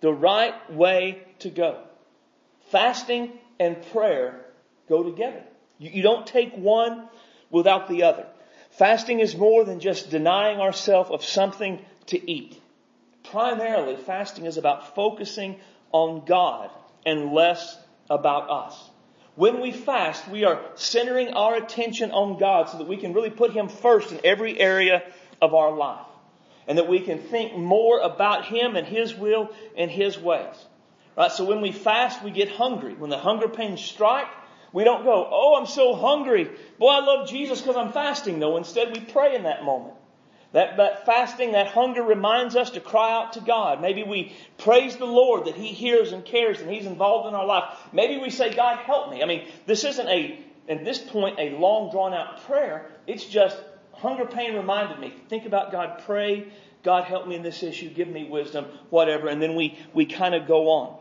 the 0.00 0.12
right 0.12 0.54
way 0.72 1.22
to 1.40 1.50
go. 1.50 1.78
Fasting 2.70 3.32
and 3.60 3.76
prayer 3.92 4.44
go 4.88 5.02
together. 5.02 5.42
You, 5.78 5.90
you 5.90 6.02
don't 6.02 6.26
take 6.26 6.54
one 6.54 7.08
without 7.50 7.88
the 7.88 8.04
other. 8.04 8.26
Fasting 8.70 9.20
is 9.20 9.36
more 9.36 9.64
than 9.64 9.78
just 9.78 10.10
denying 10.10 10.58
ourselves 10.58 11.10
of 11.10 11.22
something 11.22 11.84
to 12.06 12.30
eat. 12.30 12.58
Primarily, 13.24 13.96
fasting 13.96 14.46
is 14.46 14.56
about 14.56 14.94
focusing 14.94 15.60
on 15.92 16.24
God 16.24 16.70
and 17.06 17.32
less 17.32 17.78
about 18.10 18.50
us. 18.50 18.90
When 19.34 19.60
we 19.60 19.72
fast, 19.72 20.28
we 20.28 20.44
are 20.44 20.60
centering 20.74 21.28
our 21.28 21.54
attention 21.54 22.10
on 22.10 22.38
God 22.38 22.68
so 22.68 22.78
that 22.78 22.88
we 22.88 22.98
can 22.98 23.14
really 23.14 23.30
put 23.30 23.52
Him 23.52 23.68
first 23.68 24.12
in 24.12 24.20
every 24.24 24.58
area 24.60 25.02
of 25.40 25.54
our 25.54 25.72
life. 25.72 26.06
And 26.68 26.78
that 26.78 26.88
we 26.88 27.00
can 27.00 27.18
think 27.18 27.56
more 27.56 28.00
about 28.00 28.44
Him 28.44 28.76
and 28.76 28.86
His 28.86 29.14
will 29.14 29.50
and 29.76 29.90
His 29.90 30.18
ways. 30.18 30.54
Right? 31.16 31.32
So 31.32 31.44
when 31.44 31.60
we 31.60 31.72
fast, 31.72 32.22
we 32.22 32.30
get 32.30 32.50
hungry. 32.50 32.94
When 32.94 33.10
the 33.10 33.18
hunger 33.18 33.48
pains 33.48 33.80
strike, 33.80 34.28
we 34.72 34.84
don't 34.84 35.04
go, 35.04 35.28
oh, 35.30 35.56
I'm 35.58 35.66
so 35.66 35.94
hungry. 35.94 36.50
Boy, 36.78 36.88
I 36.88 37.00
love 37.00 37.28
Jesus 37.28 37.60
because 37.60 37.76
I'm 37.76 37.92
fasting. 37.92 38.38
No, 38.38 38.56
instead 38.56 38.92
we 38.92 39.00
pray 39.00 39.34
in 39.34 39.42
that 39.44 39.64
moment. 39.64 39.94
That, 40.52 40.76
that 40.76 41.06
fasting, 41.06 41.52
that 41.52 41.68
hunger 41.68 42.02
reminds 42.02 42.56
us 42.56 42.70
to 42.70 42.80
cry 42.80 43.12
out 43.12 43.34
to 43.34 43.40
God. 43.40 43.80
Maybe 43.80 44.02
we 44.02 44.34
praise 44.58 44.96
the 44.96 45.06
Lord 45.06 45.46
that 45.46 45.54
He 45.54 45.68
hears 45.68 46.12
and 46.12 46.24
cares 46.24 46.60
and 46.60 46.70
He's 46.70 46.86
involved 46.86 47.28
in 47.28 47.34
our 47.34 47.46
life. 47.46 47.76
Maybe 47.92 48.20
we 48.20 48.30
say, 48.30 48.54
God, 48.54 48.78
help 48.78 49.10
me. 49.10 49.22
I 49.22 49.26
mean, 49.26 49.46
this 49.66 49.84
isn't 49.84 50.08
a, 50.08 50.38
at 50.68 50.84
this 50.84 50.98
point, 50.98 51.38
a 51.38 51.56
long 51.58 51.90
drawn 51.90 52.12
out 52.12 52.44
prayer. 52.46 52.86
It's 53.06 53.24
just 53.24 53.56
hunger 53.92 54.26
pain 54.26 54.54
reminded 54.54 54.98
me. 54.98 55.14
Think 55.28 55.46
about 55.46 55.72
God, 55.72 56.02
pray, 56.04 56.52
God, 56.82 57.04
help 57.04 57.26
me 57.26 57.34
in 57.34 57.42
this 57.42 57.62
issue, 57.62 57.88
give 57.88 58.08
me 58.08 58.28
wisdom, 58.28 58.66
whatever. 58.90 59.28
And 59.28 59.40
then 59.40 59.54
we, 59.54 59.78
we 59.94 60.06
kind 60.06 60.34
of 60.34 60.46
go 60.46 60.68
on. 60.68 60.98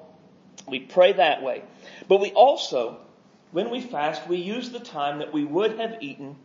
We 0.67 0.79
pray 0.79 1.13
that 1.13 1.43
way. 1.43 1.63
But 2.07 2.21
we 2.21 2.31
also 2.31 2.99
when 3.51 3.69
we 3.69 3.81
fast, 3.81 4.27
we 4.27 4.37
use 4.37 4.69
the 4.69 4.79
time 4.79 5.19
that 5.19 5.33
we 5.33 5.43
would 5.43 5.77
have 5.79 6.01
eaten 6.01 6.37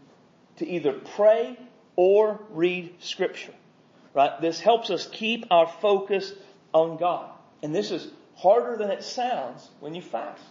to 0.57 0.67
either 0.67 0.93
pray 0.93 1.57
or 1.97 2.41
read 2.51 2.95
scripture. 3.01 3.53
Right? 4.15 4.41
This 4.41 4.61
helps 4.61 4.91
us 4.91 5.09
keep 5.11 5.47
our 5.51 5.67
focus 5.67 6.33
on 6.73 6.97
God. 6.97 7.31
And 7.63 7.75
this 7.75 7.91
is 7.91 8.09
harder 8.37 8.77
than 8.77 8.91
it 8.91 9.03
sounds 9.03 9.69
when 9.81 9.95
you 9.95 10.03
fast. 10.03 10.43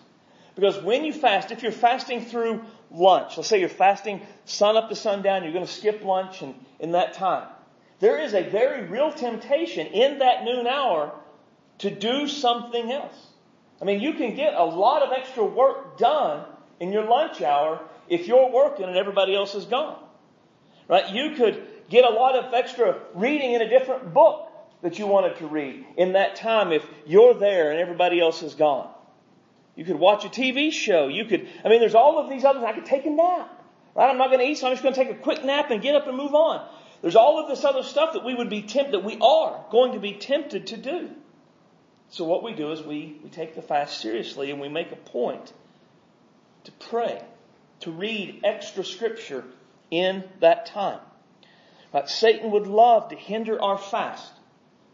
Because 0.56 0.82
when 0.82 1.04
you 1.04 1.14
fast, 1.14 1.52
if 1.52 1.64
you're 1.64 1.72
fasting 1.72 2.26
through 2.26 2.64
lunch, 2.92 3.38
let's 3.38 3.50
say 3.50 3.60
you're 3.60 3.70
fasting 3.70 4.22
sun 4.46 4.78
up 4.78 4.90
to 4.90 4.96
sundown, 4.96 5.44
you're 5.44 5.54
going 5.54 5.66
to 5.66 5.72
skip 5.72 6.04
lunch 6.04 6.42
and 6.42 6.56
in 6.80 6.92
that 6.94 7.14
time. 7.14 7.48
There 8.00 8.22
is 8.22 8.34
a 8.34 8.44
very 8.44 8.86
real 8.88 9.12
temptation 9.12 9.88
in 9.88 10.20
that 10.20 10.44
noon 10.44 10.68
hour 10.68 11.14
to 11.80 11.90
do 11.90 12.28
something 12.28 12.92
else. 12.92 13.16
I 13.82 13.86
mean, 13.86 14.00
you 14.00 14.14
can 14.14 14.36
get 14.36 14.54
a 14.54 14.64
lot 14.64 15.02
of 15.02 15.12
extra 15.12 15.46
work 15.46 15.98
done 15.98 16.46
in 16.80 16.92
your 16.92 17.04
lunch 17.04 17.42
hour 17.42 17.82
if 18.08 18.28
you're 18.28 18.52
working 18.52 18.86
and 18.86 18.96
everybody 18.96 19.36
else 19.36 19.56
is 19.56 19.66
gone. 19.66 19.98
Right? 20.88 21.10
You 21.10 21.36
could 21.36 21.66
get 21.90 22.06
a 22.06 22.10
lot 22.10 22.36
of 22.36 22.54
extra 22.54 23.00
reading 23.14 23.54
in 23.54 23.62
a 23.62 23.70
different 23.70 24.14
book 24.14 24.52
that 24.82 25.00
you 25.00 25.08
wanted 25.08 25.38
to 25.38 25.48
read 25.48 25.86
in 25.98 26.14
that 26.14 26.36
time 26.36 26.72
if 26.72 26.86
you're 27.06 27.34
there 27.34 27.72
and 27.72 27.80
everybody 27.80 28.20
else 28.20 28.44
is 28.44 28.54
gone. 28.54 28.90
You 29.76 29.84
could 29.84 29.98
watch 29.98 30.26
a 30.26 30.30
TV 30.30 30.72
show. 30.72 31.08
You 31.08 31.26
could, 31.26 31.48
I 31.64 31.70
mean, 31.70 31.80
there's 31.80 31.96
all 31.96 32.20
of 32.20 32.30
these 32.30 32.46
others. 32.46 32.64
I 32.64 32.74
could 32.74 32.86
take 32.86 33.06
a 33.06 33.10
nap. 33.10 33.52
Right? 33.96 34.10
I'm 34.10 34.18
not 34.18 34.28
going 34.28 34.40
to 34.40 34.46
eat, 34.46 34.58
so 34.58 34.68
I'm 34.68 34.74
just 34.74 34.84
going 34.84 34.94
to 34.94 35.04
take 35.04 35.12
a 35.12 35.20
quick 35.20 35.44
nap 35.44 35.72
and 35.72 35.82
get 35.82 35.96
up 35.96 36.08
and 36.08 36.16
move 36.16 36.36
on. 36.36 36.68
There's 37.02 37.16
all 37.16 37.40
of 37.40 37.50
this 37.50 37.64
other 37.64 37.84
stuff 37.84 38.14
that 38.14 38.24
we 38.24 38.34
would 38.36 38.50
be 38.50 38.62
tempted, 38.62 38.94
that 38.94 39.04
we 39.04 39.18
are 39.22 39.66
going 39.72 39.94
to 39.94 40.00
be 40.00 40.14
tempted 40.14 40.68
to 40.68 40.78
do. 40.78 41.10
So 42.10 42.26
what 42.26 42.44
we 42.44 42.54
do 42.54 42.72
is 42.72 42.82
we, 42.82 43.18
we 43.24 43.30
take 43.30 43.56
the 43.56 43.62
fast 43.62 44.00
seriously 44.00 44.52
and 44.52 44.62
we 44.62 44.70
make 44.70 44.92
a 44.92 44.96
point 44.96 45.52
to 46.66 46.72
pray, 46.72 47.22
to 47.82 47.92
read 47.92 48.42
extra 48.44 48.84
scripture 48.84 49.44
in 49.92 50.24
that 50.40 50.66
time. 50.68 51.00
But 51.92 52.10
Satan 52.10 52.52
would 52.52 52.68
love 52.68 53.10
to 53.10 53.16
hinder 53.16 53.62
our 53.62 53.78
fast 53.78 54.34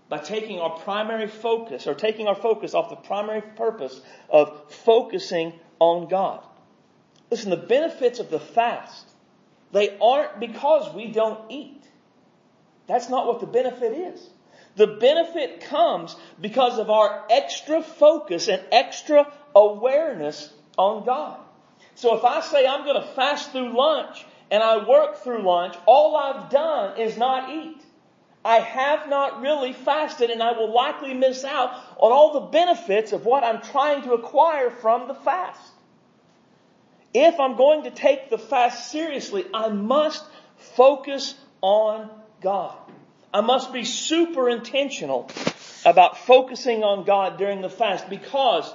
by 0.10 0.18
taking 0.18 0.60
our 0.60 0.78
primary 0.80 1.28
focus 1.28 1.88
or 1.88 1.94
taking 1.94 2.28
our 2.28 2.36
focus 2.36 2.74
off 2.74 2.90
the 2.90 2.96
primary 2.96 3.42
purpose 3.42 4.00
of 4.30 4.72
focusing 4.72 5.54
on 5.80 6.10
God. 6.10 6.44
Listen, 7.30 7.50
the 7.50 7.58
benefits 7.58 8.20
of 8.20 8.30
the 8.30 8.40
fast, 8.40 9.10
they 9.72 9.98
aren't 10.00 10.40
because 10.40 10.94
we 10.94 11.08
don't 11.08 11.40
eat. 11.50 11.82
That's 12.88 13.10
not 13.10 13.26
what 13.26 13.40
the 13.40 13.48
benefit 13.48 13.94
is. 13.94 14.30
The 14.76 14.88
benefit 14.88 15.62
comes 15.62 16.16
because 16.40 16.78
of 16.78 16.90
our 16.90 17.26
extra 17.30 17.82
focus 17.82 18.48
and 18.48 18.62
extra 18.72 19.32
awareness 19.56 20.52
on 20.78 21.06
God. 21.06 21.40
So 21.96 22.18
if 22.18 22.24
I 22.24 22.42
say 22.42 22.68
I'm 22.68 22.84
going 22.84 23.02
to 23.02 23.08
fast 23.14 23.52
through 23.52 23.78
lunch 23.78 24.26
and 24.52 24.62
I 24.62 24.86
work 24.86 25.24
through 25.24 25.44
lunch, 25.44 25.76
all 25.86 26.18
I've 26.18 26.50
done 26.50 27.00
is 27.00 27.18
not 27.18 27.50
eat. 27.50 27.82
I 28.44 28.60
have 28.60 29.08
not 29.08 29.42
really 29.42 29.72
fasted 29.72 30.30
and 30.30 30.44
I 30.44 30.52
will 30.52 30.74
likely 30.74 31.14
miss 31.14 31.46
out 31.46 31.72
on 31.98 32.12
all 32.12 32.34
the 32.34 32.48
benefits 32.48 33.14
of 33.14 33.26
what 33.26 33.44
I'm 33.44 33.62
trying 33.62 34.04
to 34.04 34.14
acquire 34.14 34.70
from 34.70 35.08
the 35.08 35.14
fast. 35.14 35.62
If 37.14 37.40
I'm 37.40 37.56
going 37.56 37.84
to 37.84 37.92
take 37.92 38.30
the 38.30 38.38
fast 38.38 38.92
seriously, 38.92 39.46
I 39.54 39.70
must 39.70 40.24
focus 40.58 41.36
on 41.62 42.10
God. 42.42 42.76
I 43.34 43.42
must 43.42 43.72
be 43.72 43.86
super 43.86 44.50
intentional 44.50 45.30
about 45.86 46.18
focusing 46.18 46.84
on 46.84 47.06
God 47.06 47.38
during 47.38 47.62
the 47.62 47.70
fast 47.70 48.10
because 48.10 48.72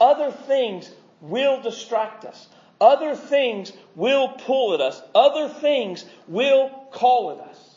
other 0.00 0.32
things 0.32 0.90
will 1.20 1.60
distract 1.60 2.24
us. 2.24 2.48
Other 2.82 3.14
things 3.14 3.72
will 3.94 4.26
pull 4.26 4.74
at 4.74 4.80
us. 4.80 5.00
Other 5.14 5.48
things 5.48 6.04
will 6.26 6.68
call 6.90 7.30
at 7.30 7.38
us. 7.38 7.76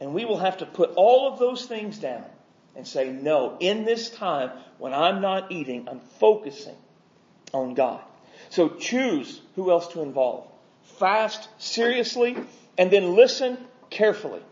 And 0.00 0.12
we 0.12 0.24
will 0.24 0.38
have 0.38 0.58
to 0.58 0.66
put 0.66 0.90
all 0.96 1.32
of 1.32 1.38
those 1.38 1.66
things 1.66 1.98
down 1.98 2.24
and 2.74 2.84
say, 2.84 3.10
no, 3.10 3.56
in 3.60 3.84
this 3.84 4.10
time 4.10 4.50
when 4.78 4.92
I'm 4.92 5.20
not 5.20 5.52
eating, 5.52 5.86
I'm 5.88 6.00
focusing 6.18 6.74
on 7.52 7.74
God. 7.74 8.00
So 8.50 8.70
choose 8.70 9.40
who 9.54 9.70
else 9.70 9.86
to 9.92 10.02
involve. 10.02 10.48
Fast 10.98 11.48
seriously 11.58 12.36
and 12.76 12.90
then 12.90 13.14
listen 13.14 13.56
carefully. 13.88 14.42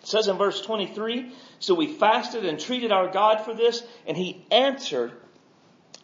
It 0.00 0.06
says 0.06 0.28
in 0.28 0.38
verse 0.38 0.62
23, 0.62 1.30
so 1.58 1.74
we 1.74 1.88
fasted 1.88 2.46
and 2.46 2.58
treated 2.58 2.90
our 2.90 3.08
God 3.08 3.44
for 3.44 3.52
this 3.52 3.82
and 4.06 4.16
he 4.16 4.46
answered 4.50 5.12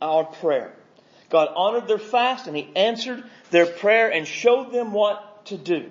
our 0.02 0.24
prayer. 0.24 0.74
God 1.30 1.48
honored 1.54 1.88
their 1.88 1.98
fast 1.98 2.46
and 2.46 2.56
he 2.56 2.70
answered 2.76 3.24
their 3.50 3.66
prayer 3.66 4.12
and 4.12 4.26
showed 4.26 4.72
them 4.72 4.92
what 4.92 5.46
to 5.46 5.56
do. 5.56 5.90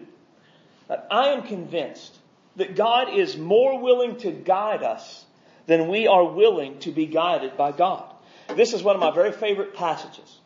I 0.89 1.29
am 1.29 1.43
convinced 1.43 2.15
that 2.57 2.75
God 2.75 3.17
is 3.17 3.37
more 3.37 3.81
willing 3.81 4.17
to 4.17 4.31
guide 4.31 4.83
us 4.83 5.25
than 5.65 5.87
we 5.87 6.07
are 6.07 6.25
willing 6.25 6.79
to 6.79 6.91
be 6.91 7.05
guided 7.05 7.55
by 7.57 7.71
God. 7.71 8.13
This 8.55 8.73
is 8.73 8.83
one 8.83 8.95
of 8.95 9.01
my 9.01 9.11
very 9.11 9.31
favorite 9.31 9.75
passages. 9.75 10.39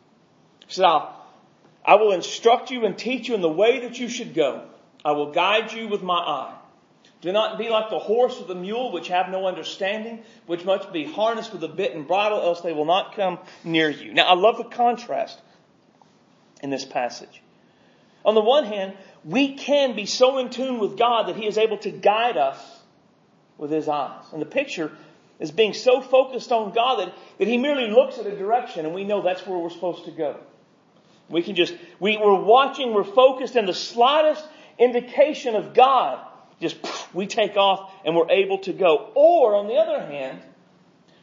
He 0.68 0.82
I 1.86 1.96
will 1.96 2.12
instruct 2.12 2.70
you 2.70 2.86
and 2.86 2.96
teach 2.96 3.28
you 3.28 3.34
in 3.34 3.42
the 3.42 3.48
way 3.48 3.80
that 3.80 3.98
you 3.98 4.08
should 4.08 4.34
go. 4.34 4.66
I 5.04 5.12
will 5.12 5.32
guide 5.32 5.72
you 5.72 5.88
with 5.88 6.02
my 6.02 6.14
eye. 6.14 6.53
Do 7.24 7.32
not 7.32 7.56
be 7.56 7.70
like 7.70 7.88
the 7.88 7.98
horse 7.98 8.38
or 8.38 8.44
the 8.44 8.54
mule, 8.54 8.92
which 8.92 9.08
have 9.08 9.30
no 9.30 9.46
understanding, 9.46 10.22
which 10.44 10.66
must 10.66 10.92
be 10.92 11.10
harnessed 11.10 11.54
with 11.54 11.64
a 11.64 11.68
bit 11.68 11.94
and 11.94 12.06
bridle, 12.06 12.42
else 12.42 12.60
they 12.60 12.74
will 12.74 12.84
not 12.84 13.16
come 13.16 13.38
near 13.64 13.88
you. 13.88 14.12
Now, 14.12 14.26
I 14.26 14.34
love 14.34 14.58
the 14.58 14.64
contrast 14.64 15.40
in 16.62 16.68
this 16.68 16.84
passage. 16.84 17.40
On 18.26 18.34
the 18.34 18.42
one 18.42 18.66
hand, 18.66 18.92
we 19.24 19.54
can 19.54 19.96
be 19.96 20.04
so 20.04 20.36
in 20.36 20.50
tune 20.50 20.78
with 20.78 20.98
God 20.98 21.28
that 21.28 21.36
He 21.36 21.46
is 21.46 21.56
able 21.56 21.78
to 21.78 21.90
guide 21.90 22.36
us 22.36 22.58
with 23.56 23.70
His 23.70 23.88
eyes. 23.88 24.24
And 24.34 24.42
the 24.42 24.46
picture 24.46 24.92
is 25.40 25.50
being 25.50 25.72
so 25.72 26.02
focused 26.02 26.52
on 26.52 26.74
God 26.74 26.98
that, 26.98 27.14
that 27.38 27.48
He 27.48 27.56
merely 27.56 27.90
looks 27.90 28.18
at 28.18 28.26
a 28.26 28.36
direction 28.36 28.84
and 28.84 28.94
we 28.94 29.04
know 29.04 29.22
that's 29.22 29.46
where 29.46 29.56
we're 29.56 29.70
supposed 29.70 30.04
to 30.04 30.10
go. 30.10 30.40
We 31.30 31.42
can 31.42 31.54
just, 31.56 31.74
we, 31.98 32.18
we're 32.18 32.38
watching, 32.38 32.92
we're 32.92 33.02
focused, 33.02 33.56
and 33.56 33.66
the 33.66 33.72
slightest 33.72 34.46
indication 34.78 35.54
of 35.54 35.72
God, 35.72 36.20
just 36.60 36.76
we 37.14 37.26
take 37.26 37.56
off 37.56 37.92
and 38.04 38.16
we're 38.16 38.30
able 38.30 38.58
to 38.58 38.72
go. 38.72 39.10
Or, 39.14 39.54
on 39.56 39.68
the 39.68 39.74
other 39.74 40.00
hand, 40.04 40.40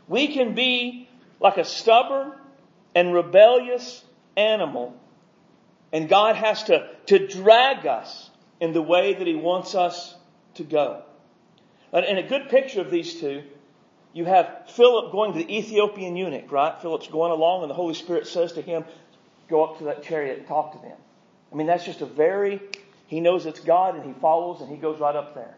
we 0.08 0.34
can 0.34 0.56
be 0.56 1.10
like 1.40 1.58
a 1.58 1.66
stubborn 1.66 2.34
and 2.94 3.14
rebellious 3.14 4.04
animal, 4.36 4.96
and 5.94 6.10
God 6.10 6.36
has 6.36 6.64
to, 6.66 6.90
to 7.08 7.28
drag 7.28 7.86
us 7.86 8.30
in 8.60 8.74
the 8.74 8.82
way 8.82 9.14
that 9.14 9.28
He 9.28 9.36
wants 9.36 9.76
us 9.76 10.16
to 10.56 10.64
go. 10.64 11.04
And 11.94 12.18
a 12.18 12.24
good 12.24 12.50
picture 12.50 12.82
of 12.82 12.90
these 12.90 13.20
two, 13.20 13.44
you 14.14 14.26
have 14.26 14.70
Philip 14.70 15.12
going 15.12 15.34
to 15.34 15.40
the 15.40 15.58
Ethiopian 15.58 16.16
eunuch, 16.16 16.52
right? 16.52 16.82
Philip's 16.82 17.08
going 17.08 17.32
along 17.32 17.64
and 17.64 17.70
the 17.70 17.76
Holy 17.76 17.94
Spirit 17.94 18.28
says 18.28 18.54
to 18.54 18.62
him, 18.62 18.86
go 19.50 19.64
up 19.66 19.78
to 19.80 19.86
that 19.86 20.04
chariot 20.04 20.40
and 20.40 20.48
talk 20.48 20.74
to 20.74 20.80
them. 20.80 20.98
I 21.52 21.56
mean, 21.56 21.68
that's 21.68 21.86
just 21.86 22.02
a 22.02 22.06
very, 22.06 22.62
he 23.12 23.20
knows 23.20 23.46
it's 23.46 23.60
God 23.60 23.96
and 23.96 24.06
he 24.06 24.14
follows 24.22 24.62
and 24.62 24.70
he 24.70 24.78
goes 24.78 24.98
right 24.98 25.18
up 25.18 25.36
there. 25.36 25.54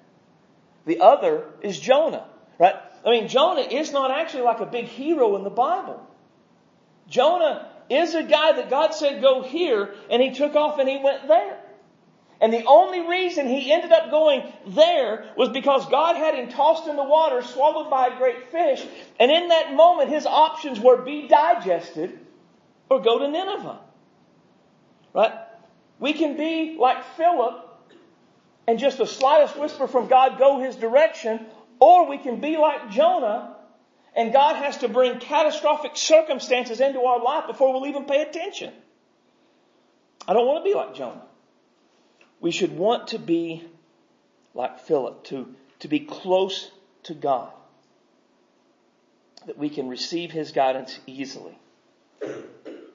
The 0.86 1.02
other 1.02 1.46
is 1.62 1.80
Jonah, 1.80 2.26
right? 2.58 2.74
I 3.06 3.12
mean, 3.12 3.28
Jonah 3.28 3.62
is 3.62 3.94
not 3.94 4.10
actually 4.10 4.42
like 4.42 4.60
a 4.60 4.66
big 4.66 4.86
hero 4.86 5.36
in 5.36 5.44
the 5.44 5.52
Bible. 5.52 6.04
Jonah 7.08 7.70
is 7.92 8.16
a 8.16 8.24
guy 8.24 8.54
that 8.54 8.72
God 8.72 8.96
said 8.96 9.22
go 9.22 9.44
here 9.44 9.94
and 10.10 10.20
he 10.20 10.32
took 10.32 10.56
off 10.56 10.80
and 10.80 10.89
he 10.89 10.98
went 10.98 11.28
there. 11.28 11.60
And 12.42 12.52
the 12.52 12.66
only 12.66 13.08
reason 13.08 13.48
he 13.48 13.72
ended 13.72 13.92
up 13.92 14.10
going 14.10 14.52
there 14.70 15.32
was 15.38 15.50
because 15.50 15.88
God 15.89 16.16
had 16.16 16.34
him 16.34 16.50
tossed 16.50 16.88
in 16.88 16.96
the 16.96 17.04
water, 17.04 17.44
swallowed 17.44 17.92
by 17.92 18.08
a 18.08 18.18
great 18.18 18.52
fish. 18.52 18.84
And 19.20 19.32
in 19.32 19.50
that 19.50 19.76
moment, 19.76 20.10
his 20.10 20.26
options 20.26 20.80
were 20.80 21.04
be 21.04 21.28
digested 21.28 22.20
or 22.89 23.00
go 23.00 23.20
to 23.20 23.28
Nineveh. 23.28 23.80
Right? 25.13 25.34
We 26.04 26.12
can 26.12 26.36
be 26.36 26.76
like 26.78 27.02
Philip 27.16 27.66
and 28.68 28.78
just 28.78 28.98
the 28.98 29.08
slightest 29.08 29.58
whisper 29.58 29.88
from 29.88 30.10
God 30.10 30.38
go 30.38 30.60
his 30.60 30.76
direction, 30.76 31.46
or 31.80 32.10
we 32.10 32.18
can 32.18 32.42
be 32.42 32.58
like 32.58 32.92
Jonah 32.92 33.56
and 34.13 34.34
God 34.34 34.58
has 34.58 34.80
to 34.80 34.89
bring 34.89 35.20
catastrophic 35.20 35.96
circumstances 35.96 36.82
into 36.82 37.00
our 37.00 37.24
life 37.24 37.48
before 37.48 37.72
we'll 37.72 37.88
even 37.88 38.04
pay 38.04 38.22
attention. 38.22 38.74
I 40.28 40.34
don't 40.34 40.46
want 40.46 40.66
to 40.66 40.70
be 40.70 40.76
like 40.76 40.94
Jonah. 40.94 41.24
We 42.42 42.52
should 42.52 42.76
want 42.76 43.08
to 43.08 43.18
be 43.18 43.63
like 44.54 44.82
Philip, 44.82 45.24
to, 45.28 45.56
to 45.80 45.88
be 45.88 46.02
close 46.02 46.70
to 47.04 47.13
God, 47.13 47.50
that 49.46 49.58
we 49.58 49.70
can 49.70 49.88
receive 49.88 50.32
his 50.32 50.52
guidance 50.52 51.00
easily. 51.08 51.58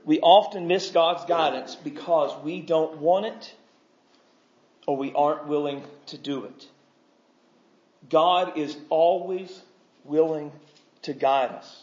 We 0.08 0.20
often 0.20 0.68
miss 0.68 0.90
God's 0.90 1.26
guidance 1.26 1.74
because 1.74 2.32
we 2.42 2.62
don't 2.62 2.96
want 2.96 3.26
it 3.26 3.54
or 4.86 4.96
we 4.96 5.12
aren't 5.12 5.46
willing 5.48 5.84
to 6.06 6.16
do 6.16 6.44
it. 6.44 6.66
God 8.08 8.56
is 8.56 8.74
always 8.88 9.60
willing 10.04 10.50
to 11.02 11.12
guide 11.12 11.50
us. 11.50 11.82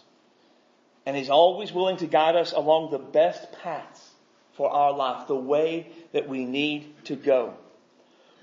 And 1.05 1.15
He's 1.15 1.29
always 1.29 1.71
willing 1.71 1.97
to 1.97 2.07
guide 2.07 2.35
us 2.35 2.51
along 2.51 2.89
the 2.89 2.97
best 2.97 3.45
paths 3.61 4.09
for 4.53 4.71
our 4.71 4.91
life, 4.91 5.27
the 5.27 5.35
way 5.35 5.85
that 6.11 6.27
we 6.27 6.45
need 6.45 7.05
to 7.05 7.15
go. 7.15 7.53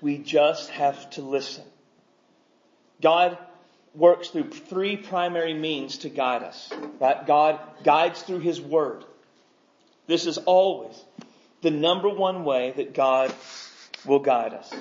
We 0.01 0.18
just 0.18 0.71
have 0.71 1.11
to 1.11 1.23
listen. 1.23 1.64
God 3.01 3.37
works 3.97 4.29
through 4.29 4.51
three 4.51 4.97
primary 4.97 5.55
means 5.55 5.99
to 5.99 6.09
guide 6.09 6.45
us. 6.45 6.71
Right? 7.01 7.27
God 7.27 7.59
guides 7.83 8.23
through 8.23 8.38
His 8.38 8.61
Word. 8.61 9.07
This 10.07 10.27
is 10.27 10.38
always 10.38 11.01
the 11.62 11.71
number 11.71 12.09
one 12.09 12.45
way 12.45 12.73
that 12.77 12.95
God 12.95 13.33
will 14.05 14.19
guide 14.19 14.53
us. 14.53 14.73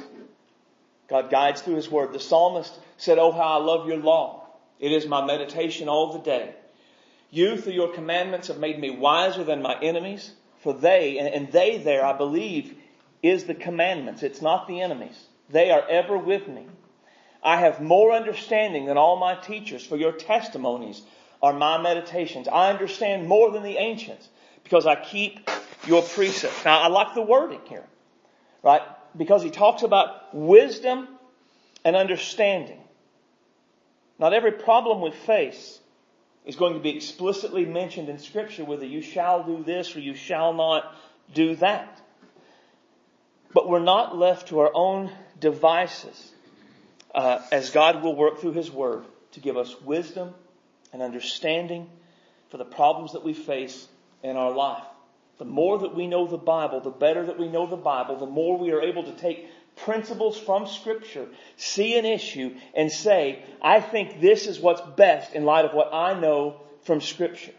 God 1.07 1.29
guides 1.29 1.61
through 1.61 1.75
His 1.75 1.89
Word. 1.89 2.13
The 2.13 2.19
psalmist 2.19 2.73
said, 2.97 3.17
Oh, 3.19 3.31
how 3.31 3.59
I 3.59 3.63
love 3.63 3.87
your 3.87 3.97
law. 3.97 4.47
It 4.79 4.91
is 4.91 5.05
my 5.05 5.25
meditation 5.25 5.87
all 5.89 6.13
the 6.13 6.19
day. 6.19 6.55
You, 7.29 7.57
through 7.57 7.73
your 7.73 7.93
commandments, 7.93 8.47
have 8.47 8.57
made 8.57 8.79
me 8.79 8.89
wiser 8.89 9.43
than 9.43 9.61
my 9.61 9.79
enemies. 9.79 10.31
For 10.59 10.73
they, 10.73 11.17
and 11.17 11.51
they 11.51 11.77
there, 11.77 12.05
I 12.05 12.13
believe, 12.13 12.75
is 13.23 13.45
the 13.45 13.55
commandments. 13.55 14.23
It's 14.23 14.41
not 14.41 14.67
the 14.67 14.81
enemies. 14.81 15.19
They 15.49 15.71
are 15.71 15.87
ever 15.87 16.17
with 16.17 16.47
me. 16.47 16.67
I 17.43 17.57
have 17.57 17.81
more 17.81 18.11
understanding 18.11 18.85
than 18.85 18.97
all 18.97 19.17
my 19.17 19.35
teachers, 19.35 19.83
for 19.83 19.97
your 19.97 20.11
testimonies 20.11 21.01
are 21.41 21.53
my 21.53 21.81
meditations. 21.81 22.47
I 22.47 22.69
understand 22.69 23.27
more 23.27 23.51
than 23.51 23.63
the 23.63 23.77
ancients 23.77 24.29
because 24.63 24.85
I 24.85 24.95
keep 24.95 25.49
your 25.87 26.01
precepts. 26.01 26.65
Now, 26.65 26.81
I 26.81 26.87
like 26.87 27.13
the 27.15 27.21
wording 27.21 27.61
here, 27.67 27.85
right? 28.63 28.81
Because 29.15 29.43
he 29.43 29.49
talks 29.49 29.83
about 29.83 30.33
wisdom 30.33 31.07
and 31.83 31.95
understanding. 31.95 32.79
Not 34.19 34.33
every 34.33 34.51
problem 34.51 35.01
we 35.01 35.11
face 35.11 35.79
is 36.45 36.55
going 36.55 36.73
to 36.73 36.79
be 36.79 36.95
explicitly 36.95 37.65
mentioned 37.65 38.09
in 38.09 38.19
scripture 38.19 38.63
whether 38.63 38.85
you 38.85 39.01
shall 39.01 39.43
do 39.43 39.63
this 39.63 39.95
or 39.95 39.99
you 39.99 40.15
shall 40.15 40.53
not 40.53 40.95
do 41.33 41.55
that. 41.57 42.01
But 43.53 43.67
we're 43.67 43.79
not 43.79 44.17
left 44.17 44.47
to 44.49 44.59
our 44.59 44.71
own 44.73 45.11
devices 45.39 46.31
uh, 47.13 47.41
as 47.51 47.71
God 47.71 48.03
will 48.03 48.15
work 48.15 48.39
through 48.39 48.53
his 48.53 48.71
word 48.71 49.03
to 49.33 49.39
give 49.39 49.57
us 49.57 49.79
wisdom 49.81 50.33
and 50.93 51.01
understanding 51.01 51.89
for 52.49 52.57
the 52.57 52.65
problems 52.65 53.13
that 53.13 53.23
we 53.23 53.33
face 53.33 53.87
in 54.23 54.37
our 54.37 54.51
life. 54.51 54.83
The 55.37 55.45
more 55.45 55.79
that 55.79 55.95
we 55.95 56.07
know 56.07 56.27
the 56.27 56.37
Bible, 56.37 56.81
the 56.81 56.91
better 56.91 57.25
that 57.25 57.39
we 57.39 57.47
know 57.47 57.65
the 57.65 57.75
Bible, 57.75 58.17
the 58.17 58.25
more 58.25 58.57
we 58.57 58.71
are 58.71 58.81
able 58.81 59.03
to 59.03 59.13
take 59.13 59.47
principles 59.77 60.37
from 60.37 60.67
scripture, 60.67 61.27
see 61.55 61.97
an 61.97 62.05
issue 62.05 62.55
and 62.75 62.91
say, 62.91 63.43
I 63.61 63.81
think 63.81 64.21
this 64.21 64.45
is 64.45 64.59
what's 64.59 64.81
best 64.95 65.33
in 65.33 65.45
light 65.45 65.65
of 65.65 65.73
what 65.73 65.93
I 65.93 66.19
know 66.19 66.61
from 66.83 67.01
scripture. 67.01 67.53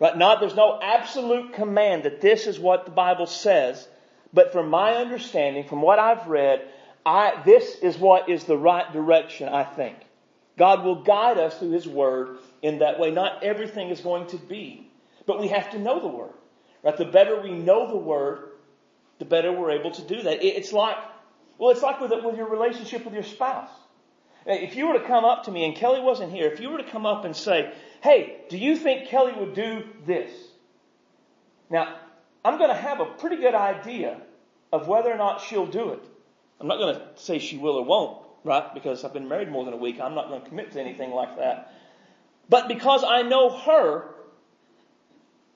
Right? 0.00 0.16
Not, 0.16 0.40
there's 0.40 0.54
no 0.54 0.78
absolute 0.80 1.54
command 1.54 2.04
that 2.04 2.20
this 2.20 2.46
is 2.46 2.58
what 2.58 2.84
the 2.84 2.90
Bible 2.90 3.26
says, 3.26 3.86
but 4.32 4.52
from 4.52 4.68
my 4.68 4.94
understanding, 4.94 5.64
from 5.64 5.82
what 5.82 5.98
I've 5.98 6.26
read, 6.26 6.66
I, 7.04 7.42
this 7.44 7.76
is 7.76 7.96
what 7.96 8.28
is 8.28 8.44
the 8.44 8.58
right 8.58 8.92
direction, 8.92 9.48
I 9.48 9.64
think. 9.64 9.96
God 10.56 10.84
will 10.84 11.02
guide 11.02 11.38
us 11.38 11.58
through 11.58 11.70
His 11.70 11.86
Word 11.86 12.38
in 12.62 12.80
that 12.80 12.98
way. 12.98 13.10
Not 13.10 13.42
everything 13.42 13.88
is 13.90 14.00
going 14.00 14.26
to 14.28 14.36
be, 14.36 14.87
but 15.28 15.38
we 15.38 15.48
have 15.48 15.70
to 15.70 15.78
know 15.78 16.00
the 16.00 16.08
Word. 16.08 16.32
Right? 16.82 16.96
The 16.96 17.04
better 17.04 17.40
we 17.40 17.52
know 17.52 17.86
the 17.86 17.98
Word, 17.98 18.48
the 19.18 19.26
better 19.26 19.52
we're 19.52 19.72
able 19.72 19.90
to 19.92 20.02
do 20.02 20.22
that. 20.22 20.42
It's 20.42 20.72
like, 20.72 20.96
well, 21.58 21.70
it's 21.70 21.82
like 21.82 22.00
with, 22.00 22.10
with 22.24 22.36
your 22.36 22.48
relationship 22.48 23.04
with 23.04 23.14
your 23.14 23.22
spouse. 23.22 23.70
If 24.46 24.74
you 24.74 24.88
were 24.88 24.98
to 24.98 25.06
come 25.06 25.26
up 25.26 25.44
to 25.44 25.50
me 25.50 25.66
and 25.66 25.76
Kelly 25.76 26.00
wasn't 26.00 26.32
here, 26.32 26.50
if 26.50 26.60
you 26.60 26.70
were 26.70 26.78
to 26.78 26.90
come 26.90 27.04
up 27.04 27.26
and 27.26 27.36
say, 27.36 27.70
hey, 28.02 28.38
do 28.48 28.56
you 28.56 28.74
think 28.74 29.08
Kelly 29.08 29.34
would 29.38 29.54
do 29.54 29.84
this? 30.06 30.30
Now, 31.68 31.98
I'm 32.42 32.56
going 32.56 32.70
to 32.70 32.76
have 32.76 33.00
a 33.00 33.04
pretty 33.04 33.36
good 33.36 33.54
idea 33.54 34.22
of 34.72 34.88
whether 34.88 35.12
or 35.12 35.18
not 35.18 35.42
she'll 35.42 35.66
do 35.66 35.90
it. 35.90 36.02
I'm 36.58 36.68
not 36.68 36.78
going 36.78 36.94
to 36.94 37.02
say 37.16 37.38
she 37.38 37.58
will 37.58 37.76
or 37.76 37.84
won't, 37.84 38.24
right? 38.44 38.72
Because 38.72 39.04
I've 39.04 39.12
been 39.12 39.28
married 39.28 39.50
more 39.50 39.66
than 39.66 39.74
a 39.74 39.78
week. 39.78 40.00
I'm 40.00 40.14
not 40.14 40.28
going 40.28 40.40
to 40.40 40.48
commit 40.48 40.72
to 40.72 40.80
anything 40.80 41.10
like 41.10 41.36
that. 41.36 41.74
But 42.48 42.68
because 42.68 43.04
I 43.06 43.22
know 43.22 43.50
her, 43.50 44.14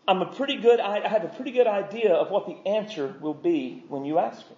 I'm 0.06 0.20
a 0.20 0.26
pretty 0.26 0.56
good, 0.56 0.80
I 0.80 1.06
have 1.06 1.24
a 1.24 1.28
pretty 1.28 1.52
good 1.52 1.66
idea 1.66 2.12
of 2.14 2.30
what 2.30 2.46
the 2.46 2.68
answer 2.68 3.14
will 3.20 3.34
be 3.34 3.84
when 3.88 4.04
you 4.04 4.18
ask 4.18 4.40
her. 4.48 4.54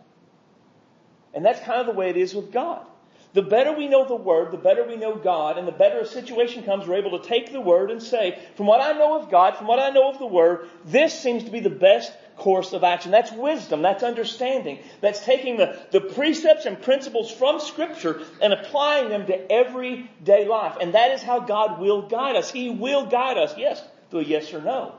And 1.34 1.44
that's 1.44 1.60
kind 1.60 1.80
of 1.80 1.86
the 1.86 1.92
way 1.92 2.10
it 2.10 2.16
is 2.16 2.34
with 2.34 2.52
God. 2.52 2.86
The 3.34 3.42
better 3.42 3.72
we 3.72 3.88
know 3.88 4.06
the 4.06 4.14
Word, 4.14 4.52
the 4.52 4.56
better 4.56 4.84
we 4.84 4.94
know 4.94 5.16
God, 5.16 5.58
and 5.58 5.66
the 5.66 5.72
better 5.72 5.98
a 5.98 6.06
situation 6.06 6.62
comes, 6.62 6.86
we're 6.86 6.94
able 6.94 7.18
to 7.18 7.28
take 7.28 7.50
the 7.50 7.60
Word 7.60 7.90
and 7.90 8.00
say, 8.00 8.38
from 8.56 8.66
what 8.66 8.80
I 8.80 8.96
know 8.96 9.20
of 9.20 9.28
God, 9.28 9.56
from 9.56 9.66
what 9.66 9.80
I 9.80 9.90
know 9.90 10.08
of 10.08 10.20
the 10.20 10.26
Word, 10.26 10.68
this 10.84 11.18
seems 11.18 11.42
to 11.42 11.50
be 11.50 11.58
the 11.58 11.68
best 11.68 12.12
course 12.36 12.72
of 12.72 12.84
action. 12.84 13.10
That's 13.10 13.32
wisdom. 13.32 13.82
That's 13.82 14.04
understanding. 14.04 14.78
That's 15.00 15.24
taking 15.24 15.56
the, 15.56 15.76
the 15.90 16.00
precepts 16.00 16.64
and 16.64 16.80
principles 16.80 17.28
from 17.28 17.58
Scripture 17.58 18.22
and 18.40 18.52
applying 18.52 19.08
them 19.08 19.26
to 19.26 19.52
everyday 19.52 20.46
life. 20.46 20.76
And 20.80 20.94
that 20.94 21.10
is 21.10 21.20
how 21.20 21.40
God 21.40 21.80
will 21.80 22.02
guide 22.08 22.36
us. 22.36 22.52
He 22.52 22.70
will 22.70 23.06
guide 23.06 23.36
us, 23.36 23.58
yes, 23.58 23.82
through 24.10 24.20
a 24.20 24.24
yes 24.24 24.54
or 24.54 24.62
no. 24.62 24.94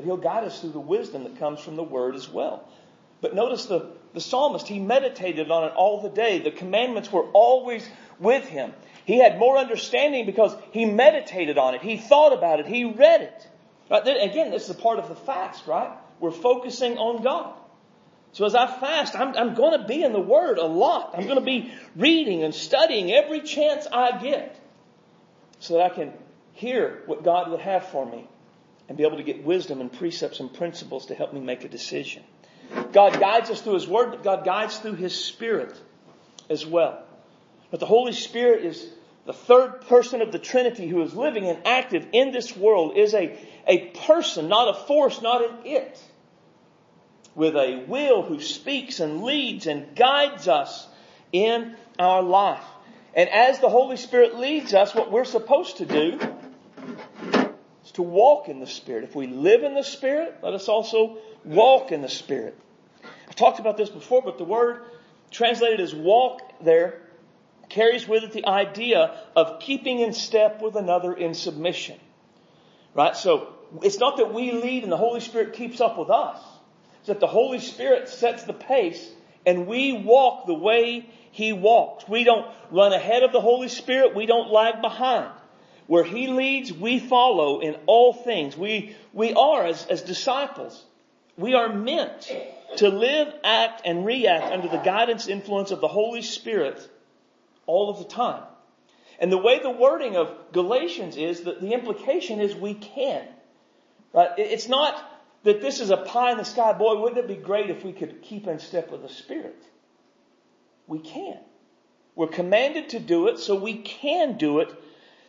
But 0.00 0.06
He'll 0.06 0.16
guide 0.16 0.44
us 0.44 0.58
through 0.62 0.72
the 0.72 0.80
wisdom 0.80 1.24
that 1.24 1.38
comes 1.38 1.60
from 1.60 1.76
the 1.76 1.82
Word 1.82 2.14
as 2.14 2.26
well. 2.26 2.66
But 3.20 3.34
notice 3.34 3.66
the, 3.66 3.90
the 4.14 4.20
psalmist, 4.22 4.66
he 4.66 4.78
meditated 4.78 5.50
on 5.50 5.64
it 5.64 5.74
all 5.74 6.00
the 6.00 6.08
day. 6.08 6.38
The 6.38 6.50
commandments 6.50 7.12
were 7.12 7.24
always 7.34 7.86
with 8.18 8.46
him. 8.46 8.72
He 9.04 9.18
had 9.18 9.38
more 9.38 9.58
understanding 9.58 10.24
because 10.24 10.56
he 10.72 10.86
meditated 10.86 11.58
on 11.58 11.74
it. 11.74 11.82
He 11.82 11.98
thought 11.98 12.32
about 12.32 12.60
it. 12.60 12.66
He 12.66 12.84
read 12.84 13.20
it. 13.20 13.48
Right? 13.90 14.00
Again, 14.00 14.50
this 14.50 14.64
is 14.64 14.70
a 14.70 14.80
part 14.80 14.98
of 15.00 15.10
the 15.10 15.16
fast, 15.16 15.66
right? 15.66 15.92
We're 16.18 16.30
focusing 16.30 16.96
on 16.96 17.22
God. 17.22 17.52
So 18.32 18.46
as 18.46 18.54
I 18.54 18.68
fast, 18.68 19.14
I'm, 19.14 19.36
I'm 19.36 19.54
going 19.54 19.78
to 19.78 19.86
be 19.86 20.02
in 20.02 20.14
the 20.14 20.18
Word 20.18 20.56
a 20.56 20.64
lot. 20.64 21.10
I'm 21.12 21.24
going 21.24 21.38
to 21.38 21.44
be 21.44 21.74
reading 21.94 22.42
and 22.42 22.54
studying 22.54 23.12
every 23.12 23.42
chance 23.42 23.86
I 23.92 24.18
get 24.18 24.58
so 25.58 25.74
that 25.74 25.92
I 25.92 25.94
can 25.94 26.14
hear 26.54 27.02
what 27.04 27.22
God 27.22 27.50
would 27.50 27.60
have 27.60 27.88
for 27.88 28.10
me 28.10 28.26
and 28.90 28.96
be 28.96 29.04
able 29.04 29.18
to 29.18 29.22
get 29.22 29.44
wisdom 29.44 29.80
and 29.80 29.92
precepts 29.92 30.40
and 30.40 30.52
principles 30.52 31.06
to 31.06 31.14
help 31.14 31.32
me 31.32 31.38
make 31.38 31.64
a 31.64 31.68
decision. 31.68 32.24
God 32.90 33.20
guides 33.20 33.48
us 33.48 33.60
through 33.60 33.74
His 33.74 33.86
Word, 33.86 34.10
but 34.10 34.24
God 34.24 34.44
guides 34.44 34.78
through 34.78 34.96
His 34.96 35.14
Spirit 35.14 35.72
as 36.50 36.66
well. 36.66 37.00
But 37.70 37.78
the 37.78 37.86
Holy 37.86 38.12
Spirit 38.12 38.64
is 38.64 38.84
the 39.26 39.32
third 39.32 39.82
person 39.82 40.22
of 40.22 40.32
the 40.32 40.40
Trinity 40.40 40.88
who 40.88 41.02
is 41.02 41.14
living 41.14 41.46
and 41.46 41.64
active 41.68 42.04
in 42.10 42.32
this 42.32 42.56
world, 42.56 42.96
is 42.96 43.14
a, 43.14 43.38
a 43.64 43.78
person, 44.08 44.48
not 44.48 44.66
a 44.66 44.74
force, 44.74 45.22
not 45.22 45.44
an 45.44 45.54
it, 45.64 46.02
with 47.36 47.54
a 47.54 47.84
will 47.86 48.22
who 48.22 48.40
speaks 48.40 48.98
and 48.98 49.22
leads 49.22 49.68
and 49.68 49.94
guides 49.94 50.48
us 50.48 50.88
in 51.30 51.76
our 51.96 52.22
life. 52.22 52.64
And 53.14 53.28
as 53.28 53.60
the 53.60 53.68
Holy 53.68 53.96
Spirit 53.96 54.36
leads 54.36 54.74
us, 54.74 54.96
what 54.96 55.12
we're 55.12 55.24
supposed 55.24 55.76
to 55.76 55.86
do 55.86 56.18
to 57.92 58.02
walk 58.02 58.48
in 58.48 58.60
the 58.60 58.66
Spirit. 58.66 59.04
If 59.04 59.14
we 59.14 59.26
live 59.26 59.62
in 59.62 59.74
the 59.74 59.82
Spirit, 59.82 60.38
let 60.42 60.54
us 60.54 60.68
also 60.68 61.18
walk 61.44 61.92
in 61.92 62.02
the 62.02 62.08
Spirit. 62.08 62.58
I've 63.28 63.36
talked 63.36 63.60
about 63.60 63.76
this 63.76 63.88
before, 63.88 64.22
but 64.22 64.38
the 64.38 64.44
word 64.44 64.82
translated 65.30 65.80
as 65.80 65.94
walk 65.94 66.40
there 66.62 67.00
carries 67.68 68.06
with 68.06 68.24
it 68.24 68.32
the 68.32 68.46
idea 68.46 69.16
of 69.36 69.60
keeping 69.60 70.00
in 70.00 70.12
step 70.12 70.60
with 70.60 70.76
another 70.76 71.14
in 71.14 71.34
submission. 71.34 71.98
Right? 72.94 73.16
So 73.16 73.54
it's 73.82 73.98
not 73.98 74.16
that 74.18 74.34
we 74.34 74.52
lead 74.52 74.82
and 74.82 74.92
the 74.92 74.96
Holy 74.96 75.20
Spirit 75.20 75.54
keeps 75.54 75.80
up 75.80 75.96
with 75.96 76.10
us. 76.10 76.40
It's 76.98 77.06
that 77.06 77.20
the 77.20 77.28
Holy 77.28 77.60
Spirit 77.60 78.08
sets 78.08 78.42
the 78.44 78.52
pace 78.52 79.08
and 79.46 79.66
we 79.66 79.92
walk 79.92 80.46
the 80.46 80.54
way 80.54 81.08
He 81.30 81.52
walks. 81.52 82.06
We 82.08 82.24
don't 82.24 82.46
run 82.70 82.92
ahead 82.92 83.22
of 83.22 83.32
the 83.32 83.40
Holy 83.40 83.68
Spirit. 83.68 84.14
We 84.14 84.26
don't 84.26 84.50
lag 84.50 84.82
behind. 84.82 85.30
Where 85.90 86.04
He 86.04 86.28
leads, 86.28 86.72
we 86.72 87.00
follow 87.00 87.58
in 87.58 87.74
all 87.86 88.12
things. 88.12 88.56
We, 88.56 88.94
we 89.12 89.32
are, 89.34 89.66
as, 89.66 89.84
as 89.86 90.02
disciples, 90.02 90.84
we 91.36 91.54
are 91.54 91.68
meant 91.68 92.32
to 92.76 92.88
live, 92.90 93.34
act, 93.42 93.82
and 93.84 94.06
react 94.06 94.52
under 94.52 94.68
the 94.68 94.76
guidance 94.76 95.26
influence 95.26 95.72
of 95.72 95.80
the 95.80 95.88
Holy 95.88 96.22
Spirit 96.22 96.88
all 97.66 97.90
of 97.90 97.98
the 97.98 98.04
time. 98.04 98.44
And 99.18 99.32
the 99.32 99.38
way 99.38 99.58
the 99.58 99.68
wording 99.68 100.14
of 100.14 100.32
Galatians 100.52 101.16
is 101.16 101.40
that 101.40 101.60
the 101.60 101.72
implication 101.72 102.38
is 102.38 102.54
we 102.54 102.74
can. 102.74 103.26
Right? 104.14 104.30
It's 104.38 104.68
not 104.68 104.94
that 105.42 105.60
this 105.60 105.80
is 105.80 105.90
a 105.90 105.96
pie 105.96 106.30
in 106.30 106.38
the 106.38 106.44
sky. 106.44 106.72
Boy, 106.72 107.00
wouldn't 107.00 107.18
it 107.18 107.26
be 107.26 107.34
great 107.34 107.68
if 107.68 107.84
we 107.84 107.92
could 107.92 108.22
keep 108.22 108.46
in 108.46 108.60
step 108.60 108.92
with 108.92 109.02
the 109.02 109.08
Spirit? 109.08 109.60
We 110.86 111.00
can. 111.00 111.40
We're 112.14 112.28
commanded 112.28 112.90
to 112.90 113.00
do 113.00 113.26
it, 113.26 113.40
so 113.40 113.56
we 113.56 113.78
can 113.78 114.38
do 114.38 114.60
it. 114.60 114.72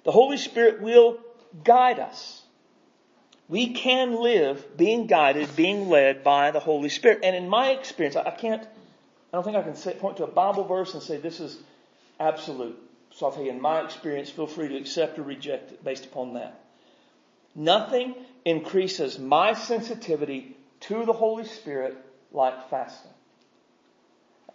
The 0.03 0.11
Holy 0.11 0.37
Spirit 0.37 0.81
will 0.81 1.19
guide 1.63 1.99
us. 1.99 2.41
We 3.47 3.73
can 3.73 4.15
live 4.21 4.77
being 4.77 5.07
guided, 5.07 5.55
being 5.55 5.89
led 5.89 6.23
by 6.23 6.51
the 6.51 6.59
Holy 6.59 6.89
Spirit. 6.89 7.19
And 7.23 7.35
in 7.35 7.49
my 7.49 7.71
experience, 7.71 8.15
I 8.15 8.31
can't, 8.31 8.63
I 8.63 8.67
don't 9.33 9.43
think 9.43 9.57
I 9.57 9.61
can 9.61 9.75
say, 9.75 9.93
point 9.93 10.17
to 10.17 10.23
a 10.23 10.27
Bible 10.27 10.63
verse 10.63 10.93
and 10.93 11.03
say 11.03 11.17
this 11.17 11.39
is 11.39 11.57
absolute. 12.19 12.77
So 13.13 13.25
I'll 13.25 13.31
tell 13.33 13.43
you, 13.43 13.51
in 13.51 13.61
my 13.61 13.81
experience, 13.83 14.29
feel 14.29 14.47
free 14.47 14.69
to 14.69 14.77
accept 14.77 15.19
or 15.19 15.23
reject 15.23 15.73
it 15.73 15.83
based 15.83 16.05
upon 16.05 16.35
that. 16.35 16.61
Nothing 17.53 18.15
increases 18.45 19.19
my 19.19 19.53
sensitivity 19.53 20.55
to 20.81 21.05
the 21.05 21.13
Holy 21.13 21.45
Spirit 21.45 21.97
like 22.31 22.69
fasting. 22.69 23.11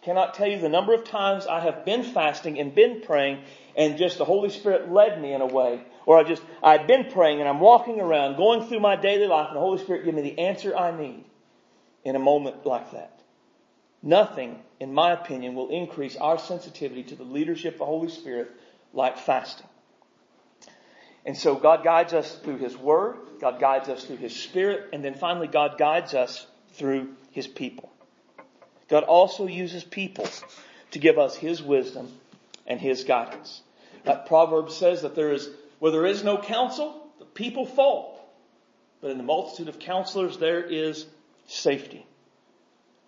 Cannot 0.06 0.34
tell 0.34 0.46
you 0.46 0.60
the 0.60 0.68
number 0.68 0.94
of 0.94 1.02
times 1.02 1.48
I 1.48 1.58
have 1.58 1.84
been 1.84 2.04
fasting 2.04 2.60
and 2.60 2.72
been 2.72 3.00
praying 3.00 3.42
and 3.76 3.98
just 3.98 4.18
the 4.18 4.24
Holy 4.24 4.50
Spirit 4.50 4.88
led 4.88 5.20
me 5.20 5.32
in 5.32 5.40
a 5.40 5.46
way 5.46 5.82
or 6.06 6.16
I 6.16 6.22
just, 6.22 6.44
I've 6.62 6.86
been 6.86 7.10
praying 7.10 7.40
and 7.40 7.48
I'm 7.48 7.58
walking 7.58 8.00
around, 8.00 8.36
going 8.36 8.68
through 8.68 8.78
my 8.78 8.94
daily 8.94 9.26
life, 9.26 9.48
and 9.48 9.56
the 9.56 9.60
Holy 9.60 9.82
Spirit 9.82 10.04
give 10.04 10.14
me 10.14 10.22
the 10.22 10.38
answer 10.38 10.76
I 10.76 10.96
need 10.96 11.24
in 12.04 12.14
a 12.14 12.20
moment 12.20 12.64
like 12.64 12.92
that. 12.92 13.20
Nothing, 14.00 14.62
in 14.78 14.94
my 14.94 15.10
opinion, 15.10 15.56
will 15.56 15.70
increase 15.70 16.14
our 16.14 16.38
sensitivity 16.38 17.02
to 17.02 17.16
the 17.16 17.24
leadership 17.24 17.74
of 17.74 17.78
the 17.80 17.86
Holy 17.86 18.08
Spirit 18.08 18.52
like 18.92 19.18
fasting. 19.18 19.66
And 21.24 21.36
so 21.36 21.56
God 21.56 21.82
guides 21.82 22.12
us 22.12 22.36
through 22.36 22.58
His 22.58 22.76
Word, 22.76 23.16
God 23.40 23.58
guides 23.58 23.88
us 23.88 24.04
through 24.04 24.18
His 24.18 24.36
Spirit, 24.36 24.90
and 24.92 25.04
then 25.04 25.14
finally 25.14 25.48
God 25.48 25.78
guides 25.78 26.14
us 26.14 26.46
through 26.74 27.08
His 27.32 27.48
people. 27.48 27.90
God 28.88 29.04
also 29.04 29.46
uses 29.46 29.84
people 29.84 30.28
to 30.92 30.98
give 30.98 31.18
us 31.18 31.36
His 31.36 31.62
wisdom 31.62 32.12
and 32.66 32.80
His 32.80 33.04
guidance. 33.04 33.62
That 34.04 34.26
proverb 34.26 34.70
says 34.70 35.02
that 35.02 35.14
there 35.14 35.32
is 35.32 35.48
where 35.78 35.92
there 35.92 36.06
is 36.06 36.24
no 36.24 36.38
counsel, 36.38 37.06
the 37.18 37.24
people 37.24 37.66
fall. 37.66 38.16
But 39.00 39.10
in 39.10 39.18
the 39.18 39.24
multitude 39.24 39.68
of 39.68 39.78
counselors, 39.78 40.38
there 40.38 40.62
is 40.62 41.06
safety. 41.46 42.06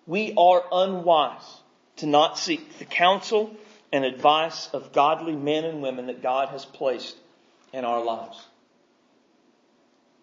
We 0.06 0.34
are 0.36 0.62
unwise 0.70 1.60
to 1.96 2.06
not 2.06 2.38
seek 2.38 2.78
the 2.78 2.84
counsel 2.84 3.56
and 3.92 4.04
advice 4.04 4.68
of 4.72 4.92
godly 4.92 5.34
men 5.34 5.64
and 5.64 5.82
women 5.82 6.06
that 6.06 6.22
God 6.22 6.50
has 6.50 6.64
placed 6.64 7.16
in 7.72 7.84
our 7.84 8.04
lives. 8.04 8.44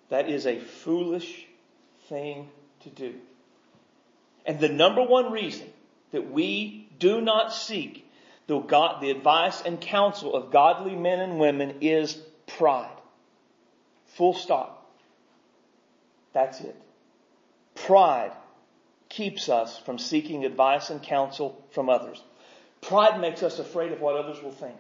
That 0.10 0.30
is 0.30 0.46
a 0.46 0.60
foolish 0.60 1.46
thing 2.10 2.50
to 2.82 2.90
do. 2.90 3.16
And 4.46 4.60
the 4.60 4.70
number 4.70 5.04
one 5.04 5.32
reason 5.32 5.68
that 6.12 6.32
we 6.32 6.88
do 7.00 7.22
not 7.22 7.54
seek 7.54 8.10
the, 8.48 8.60
God, 8.60 9.02
the 9.02 9.10
advice 9.10 9.62
and 9.62 9.82
counsel 9.82 10.36
of 10.36 10.52
godly 10.52 10.96
men 10.96 11.20
and 11.20 11.40
women 11.40 11.78
is 11.82 12.14
pride. 12.46 12.96
Full 14.08 14.34
stop. 14.34 14.92
That's 16.34 16.62
it. 16.62 16.76
Pride 17.74 18.32
keeps 19.10 19.50
us 19.50 19.78
from 19.80 19.98
seeking 19.98 20.46
advice 20.46 20.90
and 20.90 21.02
counsel 21.02 21.66
from 21.72 21.90
others. 21.90 22.22
Pride 22.82 23.20
makes 23.20 23.42
us 23.42 23.60
afraid 23.60 23.92
of 23.92 24.00
what 24.00 24.16
others 24.16 24.42
will 24.44 24.52
think. 24.52 24.78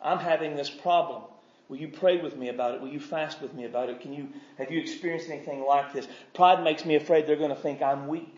I'm 0.00 0.18
having 0.18 0.56
this 0.56 0.70
problem. 0.70 1.22
Will 1.68 1.78
you 1.78 1.88
pray 1.88 2.20
with 2.20 2.36
me 2.36 2.48
about 2.48 2.74
it? 2.74 2.80
Will 2.80 2.88
you 2.88 3.00
fast 3.00 3.40
with 3.40 3.54
me 3.54 3.64
about 3.64 3.88
it? 3.88 4.00
Can 4.00 4.12
you, 4.12 4.28
have 4.58 4.70
you 4.70 4.80
experienced 4.80 5.30
anything 5.30 5.64
like 5.64 5.92
this? 5.92 6.06
Pride 6.34 6.62
makes 6.62 6.84
me 6.84 6.94
afraid 6.94 7.26
they're 7.26 7.36
going 7.36 7.54
to 7.54 7.56
think 7.56 7.82
I'm 7.82 8.06
weak. 8.06 8.34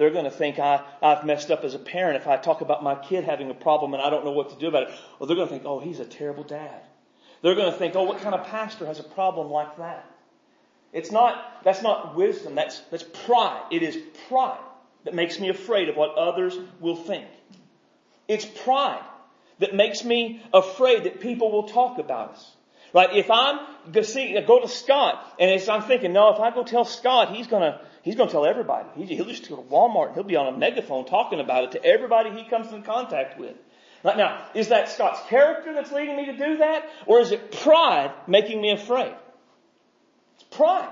They're 0.00 0.08
going 0.08 0.24
to 0.24 0.30
think 0.30 0.58
I, 0.58 0.82
I've 1.02 1.26
messed 1.26 1.50
up 1.50 1.62
as 1.62 1.74
a 1.74 1.78
parent 1.78 2.16
if 2.16 2.26
I 2.26 2.38
talk 2.38 2.62
about 2.62 2.82
my 2.82 2.94
kid 2.94 3.24
having 3.24 3.50
a 3.50 3.54
problem 3.54 3.92
and 3.92 4.02
I 4.02 4.08
don't 4.08 4.24
know 4.24 4.30
what 4.30 4.48
to 4.48 4.56
do 4.56 4.68
about 4.68 4.84
it. 4.84 4.94
Or 5.18 5.26
they're 5.26 5.36
going 5.36 5.48
to 5.48 5.52
think, 5.52 5.66
oh, 5.66 5.78
he's 5.78 6.00
a 6.00 6.06
terrible 6.06 6.42
dad. 6.42 6.80
They're 7.42 7.54
going 7.54 7.70
to 7.70 7.76
think, 7.76 7.94
oh, 7.96 8.04
what 8.04 8.22
kind 8.22 8.34
of 8.34 8.46
pastor 8.46 8.86
has 8.86 8.98
a 8.98 9.02
problem 9.02 9.50
like 9.50 9.76
that? 9.76 10.06
It's 10.94 11.12
not, 11.12 11.62
that's 11.64 11.82
not 11.82 12.16
wisdom. 12.16 12.54
That's, 12.54 12.78
that's 12.90 13.04
pride. 13.26 13.62
It 13.70 13.82
is 13.82 13.98
pride 14.28 14.56
that 15.04 15.12
makes 15.12 15.38
me 15.38 15.50
afraid 15.50 15.90
of 15.90 15.96
what 15.96 16.16
others 16.16 16.56
will 16.80 16.96
think. 16.96 17.26
It's 18.26 18.46
pride 18.46 19.04
that 19.58 19.74
makes 19.74 20.02
me 20.02 20.42
afraid 20.54 21.04
that 21.04 21.20
people 21.20 21.52
will 21.52 21.68
talk 21.68 21.98
about 21.98 22.30
us. 22.30 22.56
Right? 22.94 23.14
If 23.14 23.30
I'm 23.30 23.60
see, 24.02 24.40
go 24.46 24.60
to 24.60 24.68
Scott, 24.68 25.36
and 25.38 25.62
I'm 25.68 25.82
thinking, 25.82 26.14
no, 26.14 26.32
if 26.32 26.40
I 26.40 26.50
go 26.52 26.64
tell 26.64 26.86
Scott, 26.86 27.36
he's 27.36 27.46
gonna, 27.46 27.82
he's 28.02 28.14
gonna 28.14 28.30
tell 28.30 28.46
everybody. 28.46 28.88
He'll 29.04 29.26
just 29.26 29.48
go 29.48 29.56
to 29.56 29.62
Walmart 29.62 30.14
he'll 30.14 30.24
be 30.24 30.36
on 30.36 30.52
a 30.52 30.56
megaphone 30.56 31.04
talking 31.06 31.40
about 31.40 31.64
it 31.64 31.72
to 31.72 31.84
everybody 31.84 32.30
he 32.30 32.48
comes 32.48 32.72
in 32.72 32.82
contact 32.82 33.38
with. 33.38 33.56
Now, 34.02 34.46
is 34.54 34.68
that 34.68 34.88
Scott's 34.88 35.20
character 35.28 35.74
that's 35.74 35.92
leading 35.92 36.16
me 36.16 36.26
to 36.26 36.32
do 36.32 36.56
that? 36.58 36.88
Or 37.06 37.20
is 37.20 37.32
it 37.32 37.52
pride 37.52 38.12
making 38.26 38.60
me 38.60 38.70
afraid? 38.70 39.14
It's 40.36 40.44
pride. 40.56 40.88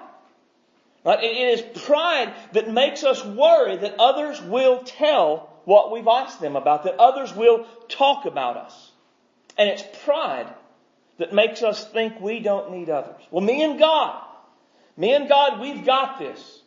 Right? 1.05 1.23
It 1.23 1.59
is 1.59 1.83
pride 1.85 2.35
that 2.53 2.71
makes 2.71 3.05
us 3.05 3.25
worry 3.25 3.77
that 3.77 3.95
others 3.99 4.43
will 4.43 4.83
tell 4.83 5.49
what 5.65 5.91
we've 5.91 6.07
asked 6.07 6.41
them 6.41 6.57
about, 6.57 6.85
that 6.85 6.97
others 6.99 7.35
will 7.35 7.67
talk 7.89 8.27
about 8.27 8.57
us. 8.57 8.91
And 9.57 9.69
it's 9.69 9.85
pride 10.05 10.53
that 11.19 11.33
makes 11.33 11.63
us 11.63 11.87
think 11.91 12.21
we 12.21 12.41
don't 12.41 12.73
need 12.73 12.91
others. 12.91 13.21
Well, 13.31 13.45
me 13.45 13.63
and 13.63 13.79
God, 13.79 14.23
me 14.97 15.15
and 15.15 15.29
God, 15.29 15.61
we've 15.61 15.85
got 15.85 16.19
this. 16.19 16.58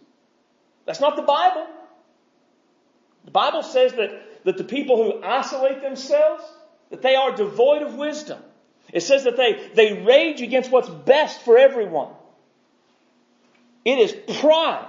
That's 0.86 1.00
not 1.00 1.16
the 1.16 1.22
Bible. 1.22 1.68
The 3.26 3.32
Bible 3.32 3.64
says 3.64 3.94
that, 3.94 4.44
that 4.46 4.58
the 4.58 4.64
people 4.64 4.98
who 4.98 5.24
isolate 5.24 5.82
themselves, 5.82 6.44
that 6.90 7.02
they 7.02 7.16
are 7.16 7.36
devoid 7.36 7.84
of 7.84 7.96
wisdom. 7.96 8.40
It 8.92 9.02
says 9.02 9.24
that 9.24 9.38
they, 9.38 9.70
they 9.76 10.04
rage 10.04 10.42
against 10.42 10.72
what's 10.72 10.90
best 10.90 11.42
for 11.42 11.58
everyone. 11.58 12.10
It 13.86 13.98
is 13.98 14.38
pride 14.40 14.88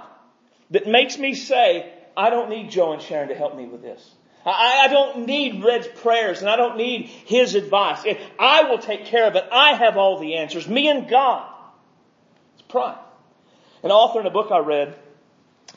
that 0.71 0.87
makes 0.87 1.17
me 1.17 1.35
say, 1.35 1.91
I 2.15 2.29
don't 2.29 2.49
need 2.49 2.69
Joe 2.69 2.93
and 2.93 3.01
Sharon 3.01 3.29
to 3.29 3.35
help 3.35 3.55
me 3.55 3.65
with 3.65 3.81
this. 3.81 4.11
I, 4.45 4.81
I 4.85 4.87
don't 4.89 5.25
need 5.25 5.63
Red's 5.63 5.87
prayers 5.87 6.41
and 6.41 6.49
I 6.49 6.55
don't 6.55 6.77
need 6.77 7.05
his 7.07 7.55
advice. 7.55 8.05
I 8.37 8.63
will 8.63 8.79
take 8.79 9.05
care 9.05 9.25
of 9.25 9.35
it. 9.35 9.45
I 9.51 9.75
have 9.75 9.97
all 9.97 10.19
the 10.19 10.35
answers. 10.35 10.67
Me 10.67 10.89
and 10.89 11.07
God. 11.07 11.49
It's 12.55 12.63
pride. 12.63 12.97
An 13.83 13.91
author 13.91 14.19
in 14.19 14.25
a 14.25 14.31
book 14.31 14.51
I 14.51 14.59
read, 14.59 14.95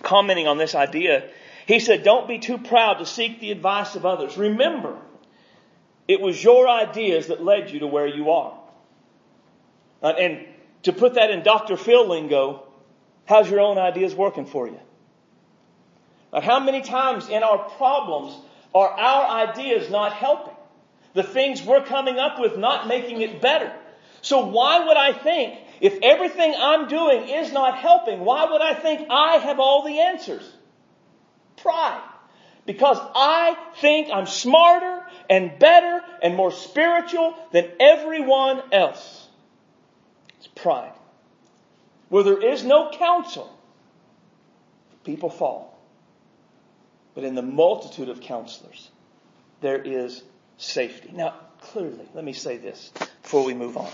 commenting 0.06 0.46
on 0.46 0.56
this 0.56 0.74
idea, 0.74 1.28
he 1.66 1.80
said, 1.80 2.04
don't 2.04 2.28
be 2.28 2.38
too 2.38 2.58
proud 2.58 2.94
to 2.94 3.06
seek 3.06 3.40
the 3.40 3.50
advice 3.50 3.96
of 3.96 4.06
others. 4.06 4.38
Remember, 4.38 4.96
it 6.06 6.20
was 6.20 6.42
your 6.42 6.68
ideas 6.68 7.26
that 7.26 7.42
led 7.42 7.70
you 7.70 7.80
to 7.80 7.86
where 7.86 8.06
you 8.06 8.30
are. 8.30 8.56
Uh, 10.02 10.12
and 10.18 10.46
to 10.84 10.92
put 10.92 11.14
that 11.14 11.30
in 11.30 11.42
Dr. 11.42 11.76
Phil 11.76 12.08
lingo, 12.08 12.62
how's 13.24 13.50
your 13.50 13.60
own 13.60 13.78
ideas 13.78 14.14
working 14.14 14.46
for 14.46 14.68
you? 14.68 14.78
Uh, 16.32 16.40
how 16.40 16.60
many 16.60 16.82
times 16.82 17.28
in 17.28 17.42
our 17.42 17.58
problems 17.70 18.36
are 18.72 18.88
our 18.88 19.48
ideas 19.48 19.90
not 19.90 20.12
helping? 20.12 20.54
The 21.14 21.24
things 21.24 21.62
we're 21.62 21.84
coming 21.84 22.18
up 22.18 22.38
with 22.38 22.56
not 22.56 22.86
making 22.86 23.22
it 23.22 23.40
better. 23.42 23.72
So 24.22 24.46
why 24.46 24.86
would 24.86 24.96
I 24.96 25.12
think 25.12 25.58
if 25.80 25.98
everything 26.02 26.54
I'm 26.58 26.88
doing 26.88 27.28
is 27.28 27.52
not 27.52 27.78
helping, 27.78 28.20
why 28.20 28.50
would 28.50 28.62
I 28.62 28.74
think 28.74 29.08
I 29.10 29.36
have 29.36 29.60
all 29.60 29.84
the 29.84 30.00
answers? 30.00 30.50
Pride. 31.56 32.02
Because 32.64 32.98
I 33.14 33.56
think 33.80 34.08
I'm 34.12 34.26
smarter 34.26 35.04
and 35.30 35.58
better 35.58 36.02
and 36.22 36.34
more 36.34 36.50
spiritual 36.50 37.34
than 37.52 37.70
everyone 37.78 38.62
else. 38.72 39.28
It's 40.38 40.48
pride. 40.48 40.92
Where 42.08 42.24
there 42.24 42.42
is 42.42 42.64
no 42.64 42.90
counsel, 42.90 43.56
people 45.04 45.30
fall. 45.30 45.78
But 47.14 47.24
in 47.24 47.34
the 47.34 47.42
multitude 47.42 48.08
of 48.08 48.20
counselors, 48.20 48.90
there 49.60 49.80
is 49.80 50.22
safety. 50.58 51.10
Now, 51.12 51.34
clearly, 51.60 52.06
let 52.14 52.24
me 52.24 52.32
say 52.32 52.58
this 52.58 52.92
before 53.22 53.44
we 53.44 53.54
move 53.54 53.76
on. 53.76 53.90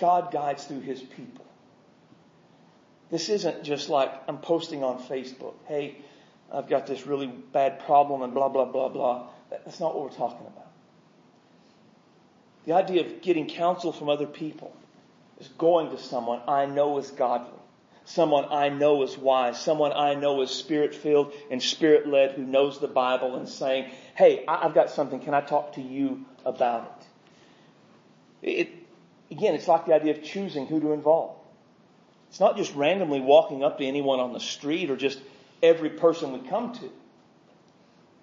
God 0.00 0.32
guides 0.32 0.64
through 0.64 0.80
his 0.80 1.00
people. 1.00 1.44
This 3.10 3.28
isn't 3.28 3.64
just 3.64 3.88
like 3.88 4.12
I'm 4.28 4.38
posting 4.38 4.82
on 4.84 5.02
Facebook, 5.02 5.54
hey, 5.66 5.96
I've 6.52 6.68
got 6.68 6.86
this 6.86 7.06
really 7.06 7.26
bad 7.26 7.80
problem 7.80 8.22
and 8.22 8.34
blah, 8.34 8.48
blah, 8.48 8.64
blah, 8.64 8.88
blah. 8.88 9.28
That's 9.50 9.80
not 9.80 9.94
what 9.94 10.04
we're 10.04 10.16
talking 10.16 10.46
about. 10.46 10.66
The 12.66 12.72
idea 12.72 13.04
of 13.04 13.22
getting 13.22 13.46
counsel 13.46 13.92
from 13.92 14.08
other 14.08 14.26
people 14.26 14.74
is 15.40 15.48
going 15.48 15.90
to 15.90 15.98
someone 15.98 16.40
I 16.46 16.66
know 16.66 16.98
is 16.98 17.10
godly 17.10 17.60
someone 18.10 18.46
I 18.50 18.68
know 18.70 19.02
is 19.02 19.16
wise, 19.16 19.60
someone 19.60 19.92
I 19.92 20.14
know 20.14 20.42
is 20.42 20.50
spirit 20.50 20.94
filled 20.94 21.32
and 21.50 21.62
spirit 21.62 22.08
led 22.08 22.32
who 22.32 22.44
knows 22.44 22.80
the 22.80 22.88
Bible 22.88 23.36
and 23.36 23.48
saying, 23.48 23.90
hey, 24.16 24.44
I've 24.48 24.74
got 24.74 24.90
something. 24.90 25.20
Can 25.20 25.32
I 25.32 25.40
talk 25.40 25.74
to 25.74 25.80
you 25.80 26.24
about 26.44 27.04
it? 28.42 28.50
it 28.50 28.70
again, 29.30 29.54
it's 29.54 29.68
like 29.68 29.86
the 29.86 29.94
idea 29.94 30.12
of 30.16 30.22
choosing 30.22 30.66
who 30.66 30.80
to 30.80 30.92
involve. 30.92 31.36
It's 32.28 32.40
not 32.40 32.56
just 32.56 32.74
randomly 32.74 33.20
walking 33.20 33.64
up 33.64 33.78
to 33.78 33.84
anyone 33.84 34.20
on 34.20 34.32
the 34.32 34.40
street 34.40 34.90
or 34.90 34.96
just 34.96 35.20
every 35.62 35.90
person 35.90 36.32
we 36.32 36.48
come 36.48 36.72
to. 36.74 36.90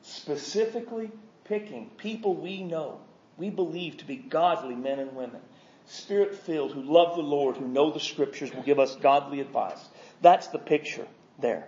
Specifically 0.01 1.11
picking 1.43 1.89
people 1.97 2.35
we 2.35 2.63
know, 2.63 2.99
we 3.37 3.49
believe 3.49 3.97
to 3.97 4.05
be 4.05 4.15
godly 4.15 4.75
men 4.75 4.99
and 4.99 5.15
women 5.15 5.41
spirit 5.87 6.35
filled, 6.35 6.73
who 6.73 6.81
love 6.81 7.15
the 7.15 7.23
Lord, 7.23 7.57
who 7.57 7.67
know 7.67 7.91
the 7.91 7.99
scriptures, 7.99 8.53
will 8.53 8.63
give 8.63 8.79
us 8.79 8.95
godly 8.95 9.39
advice. 9.39 9.79
That's 10.21 10.47
the 10.47 10.59
picture 10.59 11.07
there. 11.39 11.67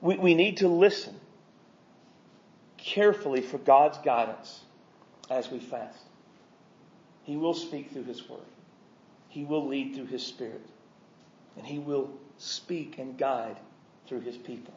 We, 0.00 0.16
we 0.16 0.34
need 0.34 0.58
to 0.58 0.68
listen 0.68 1.14
carefully 2.78 3.42
for 3.42 3.58
God's 3.58 3.98
guidance 3.98 4.60
as 5.28 5.50
we 5.50 5.58
fast. 5.58 5.98
He 7.24 7.36
will 7.36 7.54
speak 7.54 7.92
through 7.92 8.04
His 8.04 8.28
Word. 8.28 8.40
He 9.28 9.44
will 9.44 9.66
lead 9.66 9.94
through 9.94 10.06
His 10.06 10.26
Spirit. 10.26 10.64
And 11.56 11.66
He 11.66 11.78
will 11.78 12.10
speak 12.38 12.98
and 12.98 13.16
guide 13.16 13.56
through 14.06 14.20
His 14.20 14.36
people. 14.36 14.74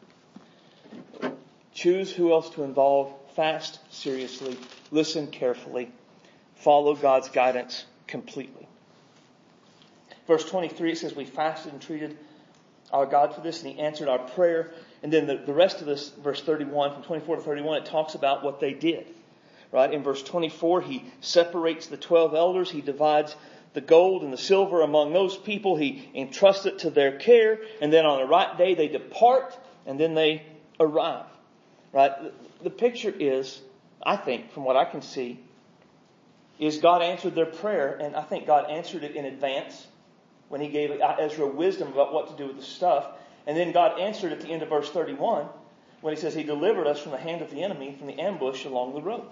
Choose 1.72 2.12
who 2.12 2.32
else 2.32 2.50
to 2.50 2.62
involve. 2.62 3.12
Fast 3.34 3.80
seriously. 3.92 4.56
Listen 4.90 5.26
carefully. 5.26 5.90
Follow 6.56 6.94
God's 6.94 7.28
guidance 7.28 7.84
completely. 8.06 8.68
Verse 10.26 10.48
23 10.48 10.94
says, 10.94 11.14
We 11.14 11.24
fasted 11.24 11.72
and 11.72 11.82
treated 11.82 12.16
our 12.92 13.06
God 13.06 13.34
for 13.34 13.40
this, 13.40 13.62
and 13.62 13.72
He 13.72 13.80
answered 13.80 14.08
our 14.08 14.18
prayer. 14.18 14.72
And 15.02 15.12
then 15.12 15.26
the, 15.26 15.36
the 15.36 15.52
rest 15.52 15.80
of 15.80 15.86
this, 15.86 16.10
verse 16.10 16.40
31, 16.42 16.94
from 16.94 17.02
24 17.02 17.36
to 17.36 17.42
31, 17.42 17.82
it 17.82 17.86
talks 17.86 18.14
about 18.14 18.44
what 18.44 18.60
they 18.60 18.72
did. 18.72 19.06
Right? 19.74 19.92
In 19.92 20.04
verse 20.04 20.22
24, 20.22 20.82
He 20.82 21.04
separates 21.20 21.88
the 21.88 21.96
12 21.96 22.32
elders, 22.32 22.70
He 22.70 22.80
divides 22.80 23.34
the 23.72 23.80
gold 23.80 24.22
and 24.22 24.32
the 24.32 24.38
silver 24.38 24.82
among 24.82 25.12
those 25.12 25.36
people, 25.36 25.74
He 25.74 26.08
entrusts 26.14 26.64
it 26.64 26.78
to 26.80 26.90
their 26.90 27.18
care, 27.18 27.58
and 27.80 27.92
then 27.92 28.06
on 28.06 28.20
the 28.20 28.26
right 28.26 28.56
day 28.56 28.76
they 28.76 28.86
depart, 28.86 29.58
and 29.84 29.98
then 29.98 30.14
they 30.14 30.46
arrive. 30.78 31.26
Right? 31.92 32.12
The 32.62 32.70
picture 32.70 33.12
is, 33.18 33.60
I 34.00 34.16
think, 34.16 34.52
from 34.52 34.62
what 34.62 34.76
I 34.76 34.84
can 34.84 35.02
see, 35.02 35.40
is 36.60 36.78
God 36.78 37.02
answered 37.02 37.34
their 37.34 37.44
prayer, 37.44 37.98
and 38.00 38.14
I 38.14 38.22
think 38.22 38.46
God 38.46 38.70
answered 38.70 39.02
it 39.02 39.16
in 39.16 39.24
advance 39.24 39.88
when 40.50 40.60
He 40.60 40.68
gave 40.68 40.92
Ezra 41.18 41.48
wisdom 41.48 41.88
about 41.88 42.14
what 42.14 42.28
to 42.28 42.36
do 42.40 42.46
with 42.46 42.58
the 42.58 42.62
stuff. 42.62 43.08
And 43.44 43.56
then 43.56 43.72
God 43.72 43.98
answered 43.98 44.30
at 44.30 44.40
the 44.40 44.50
end 44.50 44.62
of 44.62 44.68
verse 44.68 44.88
31 44.88 45.48
when 46.00 46.14
He 46.14 46.20
says 46.20 46.32
He 46.32 46.44
delivered 46.44 46.86
us 46.86 47.00
from 47.00 47.10
the 47.10 47.18
hand 47.18 47.42
of 47.42 47.50
the 47.50 47.64
enemy, 47.64 47.96
from 47.98 48.06
the 48.06 48.20
ambush 48.20 48.66
along 48.66 48.94
the 48.94 49.02
road. 49.02 49.24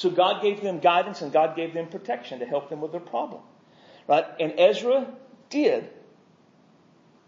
So 0.00 0.08
God 0.08 0.40
gave 0.40 0.62
them 0.62 0.78
guidance 0.78 1.20
and 1.20 1.30
God 1.30 1.54
gave 1.54 1.74
them 1.74 1.86
protection 1.86 2.38
to 2.38 2.46
help 2.46 2.70
them 2.70 2.80
with 2.80 2.90
their 2.90 3.02
problem. 3.02 3.42
Right? 4.08 4.24
And 4.40 4.54
Ezra 4.56 5.06
did 5.50 5.90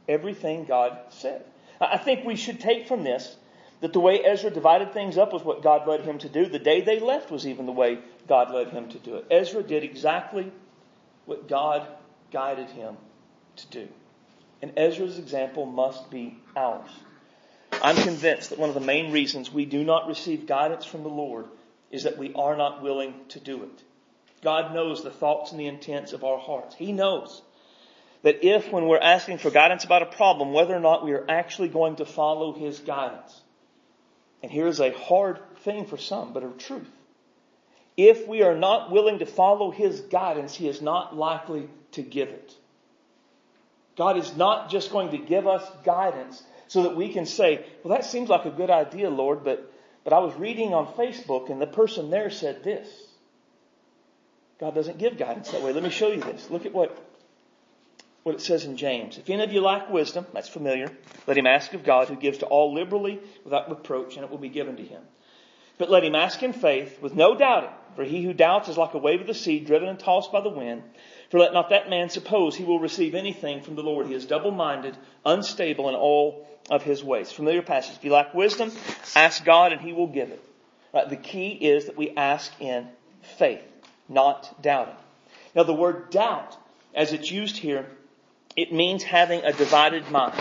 everything 0.09 0.65
God 0.65 0.99
said. 1.11 1.45
I 1.79 1.99
think 1.99 2.25
we 2.25 2.35
should 2.35 2.61
take 2.61 2.89
from 2.89 3.05
this 3.05 3.37
that 3.83 3.93
the 3.93 4.01
way 4.01 4.25
Ezra 4.25 4.51
divided 4.51 4.95
things 4.95 5.19
up 5.19 5.35
was 5.35 5.45
what 5.45 5.63
God 5.63 5.87
led 5.87 6.01
him 6.01 6.17
to 6.21 6.31
do. 6.31 6.47
The 6.47 6.59
day 6.59 6.81
they 6.81 6.99
left 6.99 7.31
was 7.31 7.47
even 7.47 7.67
the 7.67 7.73
way 7.73 7.99
God 8.27 8.51
led 8.51 8.69
him 8.69 8.89
to 8.89 8.99
do 8.99 9.17
it. 9.17 9.27
Ezra 9.31 9.63
did 9.63 9.85
exactly 9.85 10.51
what 11.27 11.51
God 11.51 11.87
guided 12.31 12.71
him 12.71 12.97
to 13.57 13.67
do. 13.67 13.89
And 14.63 14.73
Ezra's 14.79 15.19
example 15.19 15.67
must 15.67 16.11
be 16.11 16.39
ours. 16.57 16.89
I'm 17.83 17.97
convinced 17.97 18.49
that 18.49 18.59
one 18.59 18.71
of 18.71 18.75
the 18.75 18.81
main 18.81 19.13
reasons 19.13 19.53
we 19.53 19.67
do 19.67 19.85
not 19.85 20.09
receive 20.09 20.47
guidance 20.47 20.87
from 20.87 21.03
the 21.03 21.11
Lord 21.11 21.45
is 21.93 22.05
that 22.05 22.19
we 22.19 22.33
are 22.35 22.57
not 22.57 22.83
willing 22.83 23.15
to 23.29 23.39
do 23.39 23.63
it. 23.63 23.83
God 24.43 24.75
knows 24.75 25.05
the 25.05 25.11
thoughts 25.11 25.53
and 25.53 25.61
the 25.61 25.67
intents 25.67 26.13
of 26.13 26.25
our 26.25 26.39
hearts. 26.39 26.75
He 26.75 26.91
knows 26.91 27.43
that 28.23 28.45
if 28.45 28.73
when 28.73 28.87
we're 28.87 28.99
asking 28.99 29.39
for 29.39 29.51
guidance 29.51 29.85
about 29.85 30.03
a 30.03 30.07
problem, 30.07 30.53
whether 30.53 30.75
or 30.75 30.81
not 30.81 31.05
we 31.05 31.13
are 31.13 31.25
actually 31.29 31.69
going 31.69 31.97
to 31.97 32.05
follow 32.05 32.53
His 32.53 32.79
guidance. 32.81 33.41
And 34.43 34.51
here 34.51 34.67
is 34.67 34.81
a 34.81 34.93
hard 34.93 35.39
thing 35.61 35.87
for 35.87 35.97
some, 35.97 36.33
but 36.33 36.43
a 36.43 36.49
truth. 36.49 36.91
If 37.97 38.27
we 38.27 38.43
are 38.43 38.57
not 38.57 38.91
willing 38.91 39.19
to 39.21 39.27
follow 39.27 39.71
His 39.71 40.01
guidance, 40.01 40.55
He 40.55 40.67
is 40.69 40.81
not 40.81 41.17
likely 41.17 41.69
to 41.93 42.03
give 42.03 42.29
it. 42.29 42.55
God 43.97 44.17
is 44.17 44.37
not 44.37 44.71
just 44.71 44.91
going 44.91 45.11
to 45.11 45.19
give 45.19 45.47
us 45.47 45.63
guidance 45.85 46.43
so 46.69 46.85
that 46.85 46.97
we 46.97 47.13
can 47.13 47.27
say, 47.27 47.65
well, 47.83 47.95
that 47.95 48.07
seems 48.07 48.29
like 48.29 48.47
a 48.47 48.51
good 48.51 48.71
idea, 48.71 49.11
Lord, 49.11 49.45
but, 49.45 49.72
but 50.05 50.13
I 50.13 50.19
was 50.19 50.35
reading 50.35 50.75
on 50.75 50.87
Facebook 50.95 51.51
and 51.51 51.61
the 51.61 51.67
person 51.67 52.11
there 52.11 52.31
said 52.31 52.65
this. 52.65 52.89
God 54.59 54.75
doesn't 54.75 54.99
give 54.99 55.19
guidance 55.19 55.51
that 55.51 55.63
way. 55.63 55.73
Let 55.73 55.83
me 55.83 55.91
show 55.91 56.09
you 56.09 56.21
this. 56.21 56.49
Look 56.51 56.67
at 56.67 56.73
what, 56.73 56.97
what 58.23 58.35
it 58.35 58.41
says 58.41 58.65
in 58.65 58.77
James. 58.77 59.19
If 59.19 59.29
any 59.29 59.43
of 59.43 59.53
you 59.53 59.61
lack 59.61 59.91
wisdom, 59.91 60.27
that's 60.33 60.49
familiar, 60.49 60.91
let 61.27 61.37
him 61.37 61.47
ask 61.47 61.73
of 61.75 61.85
God 61.85 62.09
who 62.09 62.17
gives 62.17 62.39
to 62.39 62.47
all 62.47 62.73
liberally 62.73 63.21
without 63.45 63.71
reproach 63.71 64.17
and 64.17 64.25
it 64.25 64.31
will 64.31 64.39
be 64.39 64.49
given 64.49 64.77
to 64.77 64.85
him. 64.85 65.03
But 65.79 65.91
let 65.91 66.05
him 66.05 66.15
ask 66.15 66.43
in 66.43 66.53
faith 66.53 67.01
with 67.03 67.15
no 67.15 67.35
doubting, 67.37 67.71
for 67.97 68.05
he 68.05 68.23
who 68.23 68.33
doubts 68.33 68.69
is 68.69 68.79
like 68.79 68.95
a 68.95 68.99
wave 68.99 69.21
of 69.21 69.27
the 69.27 69.35
sea 69.35 69.59
driven 69.59 69.89
and 69.89 69.99
tossed 69.99 70.31
by 70.31 70.41
the 70.41 70.49
wind. 70.49 70.83
For 71.33 71.39
let 71.39 71.55
not 71.55 71.71
that 71.71 71.89
man 71.89 72.11
suppose 72.11 72.55
he 72.55 72.65
will 72.65 72.79
receive 72.79 73.15
anything 73.15 73.63
from 73.63 73.75
the 73.75 73.83
Lord. 73.83 74.07
He 74.07 74.13
is 74.13 74.27
double-minded, 74.27 74.95
unstable 75.25 75.89
in 75.89 75.95
all 75.95 76.47
of 76.69 76.83
his 76.83 77.03
ways. 77.03 77.33
Familiar 77.33 77.63
passage. 77.63 77.97
If 77.97 78.05
you 78.05 78.13
lack 78.13 78.35
wisdom, 78.35 78.71
ask 79.17 79.43
God 79.43 79.73
and 79.73 79.81
he 79.81 79.95
will 79.95 80.09
give 80.09 80.29
it. 80.29 80.45
Right? 80.93 81.09
The 81.09 81.17
key 81.17 81.53
is 81.53 81.87
that 81.87 81.97
we 81.97 82.11
ask 82.11 82.53
in 82.61 82.87
faith, 83.39 83.63
not 84.11 84.63
doubting. 84.63 84.95
Now 85.55 85.63
the 85.63 85.73
word 85.73 86.11
doubt, 86.11 86.55
as 86.95 87.15
it's 87.15 87.31
used 87.31 87.57
here, 87.57 87.87
it 88.55 88.71
means 88.71 89.03
having 89.03 89.43
a 89.43 89.55
divided 89.55 90.11
mind. 90.11 90.39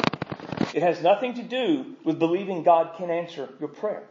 It 0.74 0.84
has 0.84 1.02
nothing 1.02 1.36
to 1.36 1.42
do 1.42 1.96
with 2.04 2.20
believing 2.20 2.64
God 2.64 2.98
can 2.98 3.10
answer 3.10 3.48
your 3.62 3.70
prayer. 3.70 4.04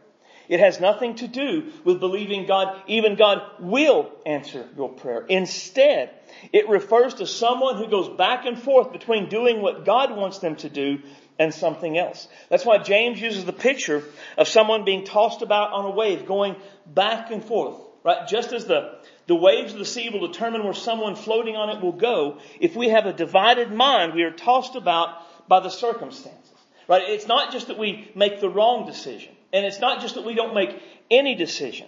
It 0.49 0.59
has 0.59 0.79
nothing 0.79 1.15
to 1.15 1.27
do 1.27 1.71
with 1.83 1.99
believing 1.99 2.45
God, 2.45 2.81
even 2.87 3.15
God 3.15 3.41
will 3.59 4.11
answer 4.25 4.67
your 4.75 4.89
prayer. 4.89 5.25
Instead, 5.27 6.11
it 6.51 6.69
refers 6.69 7.15
to 7.15 7.27
someone 7.27 7.77
who 7.77 7.89
goes 7.89 8.09
back 8.17 8.45
and 8.45 8.61
forth 8.61 8.91
between 8.91 9.29
doing 9.29 9.61
what 9.61 9.85
God 9.85 10.15
wants 10.15 10.39
them 10.39 10.55
to 10.57 10.69
do 10.69 10.99
and 11.39 11.53
something 11.53 11.97
else. 11.97 12.27
That's 12.49 12.65
why 12.65 12.77
James 12.79 13.21
uses 13.21 13.45
the 13.45 13.53
picture 13.53 14.03
of 14.37 14.47
someone 14.47 14.85
being 14.85 15.05
tossed 15.05 15.41
about 15.41 15.71
on 15.71 15.85
a 15.85 15.91
wave, 15.91 16.25
going 16.25 16.55
back 16.85 17.31
and 17.31 17.43
forth. 17.43 17.79
Right? 18.03 18.27
Just 18.27 18.51
as 18.51 18.65
the, 18.65 18.99
the 19.27 19.35
waves 19.35 19.73
of 19.73 19.79
the 19.79 19.85
sea 19.85 20.09
will 20.09 20.27
determine 20.27 20.63
where 20.63 20.73
someone 20.73 21.15
floating 21.15 21.55
on 21.55 21.69
it 21.69 21.81
will 21.81 21.91
go, 21.91 22.39
if 22.59 22.75
we 22.75 22.89
have 22.89 23.05
a 23.05 23.13
divided 23.13 23.71
mind, 23.71 24.13
we 24.13 24.23
are 24.23 24.31
tossed 24.31 24.75
about 24.75 25.47
by 25.47 25.59
the 25.59 25.69
circumstances. 25.69 26.51
Right? 26.87 27.03
It's 27.07 27.27
not 27.27 27.51
just 27.51 27.67
that 27.67 27.77
we 27.77 28.11
make 28.15 28.39
the 28.39 28.49
wrong 28.49 28.85
decision. 28.85 29.35
And 29.53 29.65
it's 29.65 29.79
not 29.79 30.01
just 30.01 30.15
that 30.15 30.25
we 30.25 30.33
don't 30.33 30.53
make 30.53 30.81
any 31.09 31.35
decision. 31.35 31.87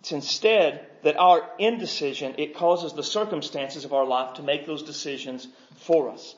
It's 0.00 0.12
instead 0.12 0.86
that 1.02 1.16
our 1.16 1.48
indecision, 1.58 2.34
it 2.38 2.56
causes 2.56 2.92
the 2.92 3.04
circumstances 3.04 3.84
of 3.84 3.92
our 3.92 4.04
life 4.04 4.34
to 4.34 4.42
make 4.42 4.66
those 4.66 4.82
decisions 4.82 5.46
for 5.76 6.10
us. 6.10 6.34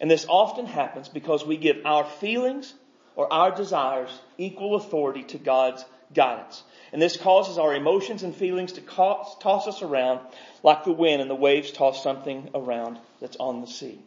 And 0.00 0.10
this 0.10 0.26
often 0.28 0.66
happens 0.66 1.08
because 1.08 1.44
we 1.44 1.56
give 1.56 1.78
our 1.84 2.04
feelings 2.04 2.72
or 3.16 3.32
our 3.32 3.54
desires 3.54 4.10
equal 4.38 4.76
authority 4.76 5.24
to 5.24 5.38
God's 5.38 5.84
guidance. 6.14 6.62
And 6.92 7.02
this 7.02 7.16
causes 7.16 7.58
our 7.58 7.74
emotions 7.74 8.22
and 8.22 8.34
feelings 8.34 8.72
to 8.72 8.80
toss 8.80 9.68
us 9.68 9.82
around 9.82 10.20
like 10.62 10.84
the 10.84 10.92
wind 10.92 11.20
and 11.20 11.30
the 11.30 11.34
waves 11.34 11.70
toss 11.70 12.02
something 12.02 12.50
around 12.54 12.98
that's 13.20 13.36
on 13.36 13.60
the 13.60 13.66
sea. 13.66 14.00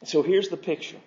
And 0.00 0.08
so 0.08 0.22
here's 0.22 0.48
the 0.48 0.56
picture. 0.56 0.98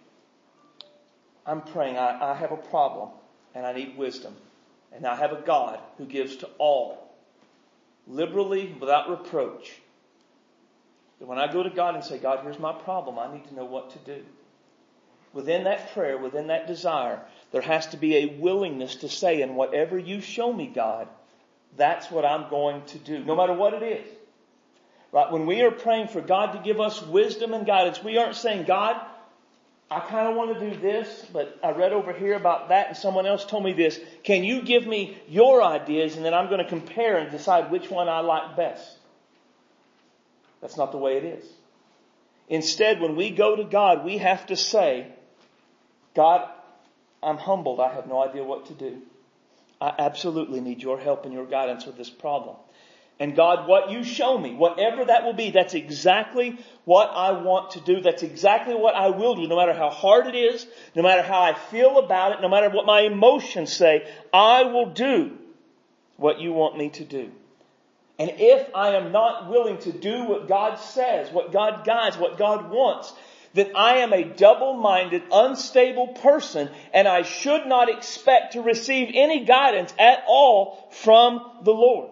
I'm 1.50 1.62
praying, 1.62 1.98
I, 1.98 2.32
I 2.32 2.36
have 2.36 2.52
a 2.52 2.58
problem 2.58 3.10
and 3.56 3.66
I 3.66 3.74
need 3.74 3.98
wisdom. 3.98 4.36
And 4.92 5.06
I 5.06 5.16
have 5.16 5.32
a 5.32 5.42
God 5.42 5.80
who 5.98 6.06
gives 6.06 6.36
to 6.38 6.50
all, 6.60 7.12
liberally, 8.08 8.76
without 8.80 9.10
reproach. 9.10 9.72
That 11.20 11.28
when 11.28 11.40
I 11.40 11.52
go 11.52 11.64
to 11.64 11.70
God 11.70 11.96
and 11.96 12.04
say, 12.04 12.20
God, 12.20 12.42
here's 12.44 12.60
my 12.60 12.74
problem, 12.74 13.18
I 13.18 13.34
need 13.34 13.48
to 13.48 13.56
know 13.56 13.66
what 13.66 13.92
to 13.92 14.00
do. 14.00 14.24
Within 15.34 15.64
that 15.64 15.94
prayer, 15.94 16.18
within 16.18 16.48
that 16.48 16.68
desire, 16.68 17.20
there 17.52 17.62
has 17.62 17.88
to 17.88 17.98
be 17.98 18.18
a 18.18 18.38
willingness 18.40 18.96
to 18.98 19.10
say, 19.10 19.42
in 19.42 19.56
whatever 19.56 19.98
you 19.98 20.22
show 20.22 20.52
me, 20.52 20.68
God, 20.68 21.08
that's 21.78 22.12
what 22.12 22.26
I'm 22.26 22.50
going 22.50 22.84
to 22.86 22.98
do, 23.00 23.24
no 23.24 23.36
matter 23.36 23.54
what 23.54 23.74
it 23.74 23.84
is. 23.84 24.08
Right? 25.12 25.32
When 25.32 25.46
we 25.46 25.62
are 25.62 25.72
praying 25.72 26.10
for 26.10 26.22
God 26.22 26.54
to 26.54 26.60
give 26.60 26.80
us 26.80 27.02
wisdom 27.02 27.54
and 27.54 27.66
guidance, 27.66 28.04
we 28.04 28.18
aren't 28.18 28.36
saying, 28.36 28.66
God, 28.66 29.00
I 29.92 30.02
kind 30.02 30.28
of 30.28 30.36
want 30.36 30.60
to 30.60 30.70
do 30.70 30.80
this, 30.80 31.26
but 31.34 31.58
I 31.64 31.72
read 31.72 31.94
over 31.94 32.14
here 32.14 32.36
about 32.36 32.70
that 32.70 32.90
and 32.90 32.98
someone 32.98 33.26
else 33.26 33.44
told 33.44 33.64
me 33.64 33.74
this. 33.74 34.00
Can 34.24 34.44
you 34.44 34.62
give 34.62 34.86
me 34.86 35.18
your 35.28 35.64
ideas 35.64 36.16
and 36.16 36.24
then 36.24 36.34
I'm 36.34 36.48
going 36.48 36.64
to 36.64 36.70
compare 36.70 37.18
and 37.18 37.32
decide 37.32 37.72
which 37.72 37.90
one 37.90 38.08
I 38.08 38.20
like 38.20 38.56
best? 38.56 38.98
That's 40.62 40.78
not 40.78 40.92
the 40.92 41.00
way 41.00 41.18
it 41.18 41.24
is. 41.24 41.46
Instead, 42.50 43.00
when 43.00 43.16
we 43.16 43.32
go 43.32 43.56
to 43.56 43.64
God, 43.64 44.06
we 44.06 44.20
have 44.20 44.46
to 44.48 44.56
say, 44.56 45.08
God, 46.16 46.48
I'm 47.24 47.38
humbled. 47.38 47.80
I 47.80 47.94
have 47.94 48.08
no 48.08 48.22
idea 48.22 48.44
what 48.44 48.68
to 48.68 48.74
do. 48.74 49.02
I 49.82 49.94
absolutely 49.98 50.60
need 50.60 50.84
your 50.84 51.00
help 51.00 51.26
and 51.26 51.34
your 51.34 51.46
guidance 51.46 51.86
with 51.86 51.98
this 51.98 52.10
problem. 52.10 52.58
And 53.20 53.36
God, 53.36 53.68
what 53.68 53.92
you 53.92 54.06
show 54.06 54.38
me, 54.38 54.54
whatever 54.54 55.04
that 55.04 55.26
will 55.26 55.34
be, 55.34 55.52
that's 55.52 55.74
exactly 55.74 56.58
what 56.86 57.12
I 57.14 57.32
want 57.32 57.72
to 57.72 57.82
do. 57.82 58.00
That's 58.00 58.24
exactly 58.24 58.76
what 58.76 58.96
I 58.96 59.10
will 59.10 59.36
do, 59.36 59.46
no 59.46 59.58
matter 59.58 59.74
how 59.74 59.90
hard 59.90 60.28
it 60.28 60.36
is, 60.36 60.66
no 60.96 61.04
matter 61.04 61.22
how 61.22 61.42
I 61.42 61.54
feel 61.54 62.00
about 62.00 62.32
it, 62.32 62.42
no 62.42 62.48
matter 62.48 62.70
what 62.70 62.86
my 62.86 63.02
emotions 63.02 63.74
say, 63.74 64.10
I 64.32 64.64
will 64.64 64.92
do 64.92 65.38
what 66.16 66.40
you 66.40 66.54
want 66.54 66.78
me 66.78 66.90
to 66.92 67.04
do. 67.04 67.30
And 68.18 68.32
if 68.38 68.74
I 68.74 68.96
am 68.96 69.12
not 69.12 69.50
willing 69.50 69.80
to 69.80 69.92
do 69.92 70.24
what 70.24 70.48
God 70.48 70.76
says, 70.76 71.30
what 71.32 71.52
God 71.52 71.86
guides, 71.86 72.18
what 72.18 72.38
God 72.38 72.70
wants, 72.70 73.14
then 73.54 73.72
I 73.76 73.98
am 73.98 74.14
a 74.14 74.24
double-minded, 74.24 75.24
unstable 75.32 76.10
person, 76.10 76.70
and 76.94 77.08
I 77.08 77.24
should 77.24 77.66
not 77.66 77.90
expect 77.90 78.54
to 78.54 78.62
receive 78.62 79.10
any 79.14 79.44
guidance 79.44 79.94
at 79.98 80.24
all 80.28 80.88
from 80.92 81.42
the 81.64 81.74
Lord. 81.74 82.12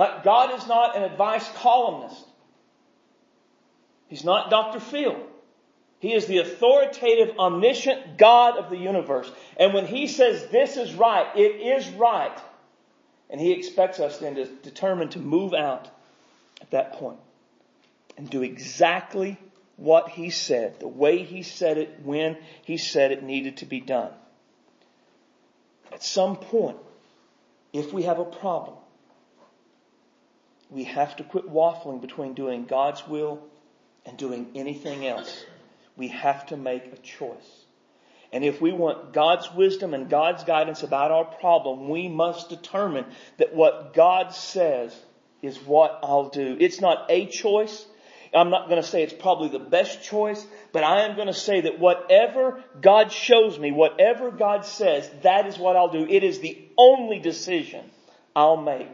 Right? 0.00 0.24
God 0.24 0.58
is 0.58 0.66
not 0.66 0.96
an 0.96 1.02
advice 1.02 1.46
columnist. 1.56 2.24
He's 4.08 4.24
not 4.24 4.48
Dr. 4.48 4.80
Phil. 4.80 5.14
He 5.98 6.14
is 6.14 6.24
the 6.24 6.38
authoritative, 6.38 7.38
omniscient 7.38 8.16
God 8.16 8.56
of 8.56 8.70
the 8.70 8.78
universe. 8.78 9.30
And 9.58 9.74
when 9.74 9.84
He 9.84 10.06
says 10.06 10.46
this 10.46 10.78
is 10.78 10.94
right, 10.94 11.26
it 11.36 11.60
is 11.60 11.86
right. 11.90 12.36
And 13.28 13.38
He 13.38 13.52
expects 13.52 14.00
us 14.00 14.16
then 14.16 14.36
to 14.36 14.46
determine 14.46 15.10
to 15.10 15.18
move 15.18 15.52
out 15.52 15.90
at 16.62 16.70
that 16.70 16.94
point 16.94 17.18
and 18.16 18.30
do 18.30 18.42
exactly 18.42 19.36
what 19.76 20.08
He 20.08 20.30
said, 20.30 20.80
the 20.80 20.88
way 20.88 21.24
He 21.24 21.42
said 21.42 21.76
it, 21.76 22.00
when 22.02 22.38
He 22.62 22.78
said 22.78 23.12
it 23.12 23.22
needed 23.22 23.58
to 23.58 23.66
be 23.66 23.80
done. 23.80 24.12
At 25.92 26.02
some 26.02 26.36
point, 26.36 26.78
if 27.74 27.92
we 27.92 28.04
have 28.04 28.18
a 28.18 28.24
problem, 28.24 28.78
we 30.70 30.84
have 30.84 31.16
to 31.16 31.24
quit 31.24 31.48
waffling 31.50 32.00
between 32.00 32.34
doing 32.34 32.64
God's 32.64 33.06
will 33.06 33.40
and 34.06 34.16
doing 34.16 34.50
anything 34.54 35.06
else. 35.06 35.44
We 35.96 36.08
have 36.08 36.46
to 36.46 36.56
make 36.56 36.86
a 36.92 36.96
choice. 36.96 37.64
And 38.32 38.44
if 38.44 38.60
we 38.60 38.72
want 38.72 39.12
God's 39.12 39.52
wisdom 39.52 39.92
and 39.92 40.08
God's 40.08 40.44
guidance 40.44 40.84
about 40.84 41.10
our 41.10 41.24
problem, 41.24 41.88
we 41.88 42.08
must 42.08 42.48
determine 42.48 43.04
that 43.38 43.54
what 43.54 43.92
God 43.92 44.32
says 44.32 44.96
is 45.42 45.58
what 45.58 45.98
I'll 46.04 46.28
do. 46.28 46.56
It's 46.60 46.80
not 46.80 47.06
a 47.10 47.26
choice. 47.26 47.84
I'm 48.32 48.50
not 48.50 48.68
going 48.68 48.80
to 48.80 48.86
say 48.86 49.02
it's 49.02 49.12
probably 49.12 49.48
the 49.48 49.58
best 49.58 50.04
choice, 50.04 50.46
but 50.72 50.84
I 50.84 51.06
am 51.06 51.16
going 51.16 51.26
to 51.26 51.34
say 51.34 51.62
that 51.62 51.80
whatever 51.80 52.62
God 52.80 53.10
shows 53.10 53.58
me, 53.58 53.72
whatever 53.72 54.30
God 54.30 54.64
says, 54.64 55.10
that 55.24 55.46
is 55.46 55.58
what 55.58 55.74
I'll 55.74 55.90
do. 55.90 56.06
It 56.08 56.22
is 56.22 56.38
the 56.38 56.56
only 56.78 57.18
decision 57.18 57.90
I'll 58.36 58.56
make 58.56 58.88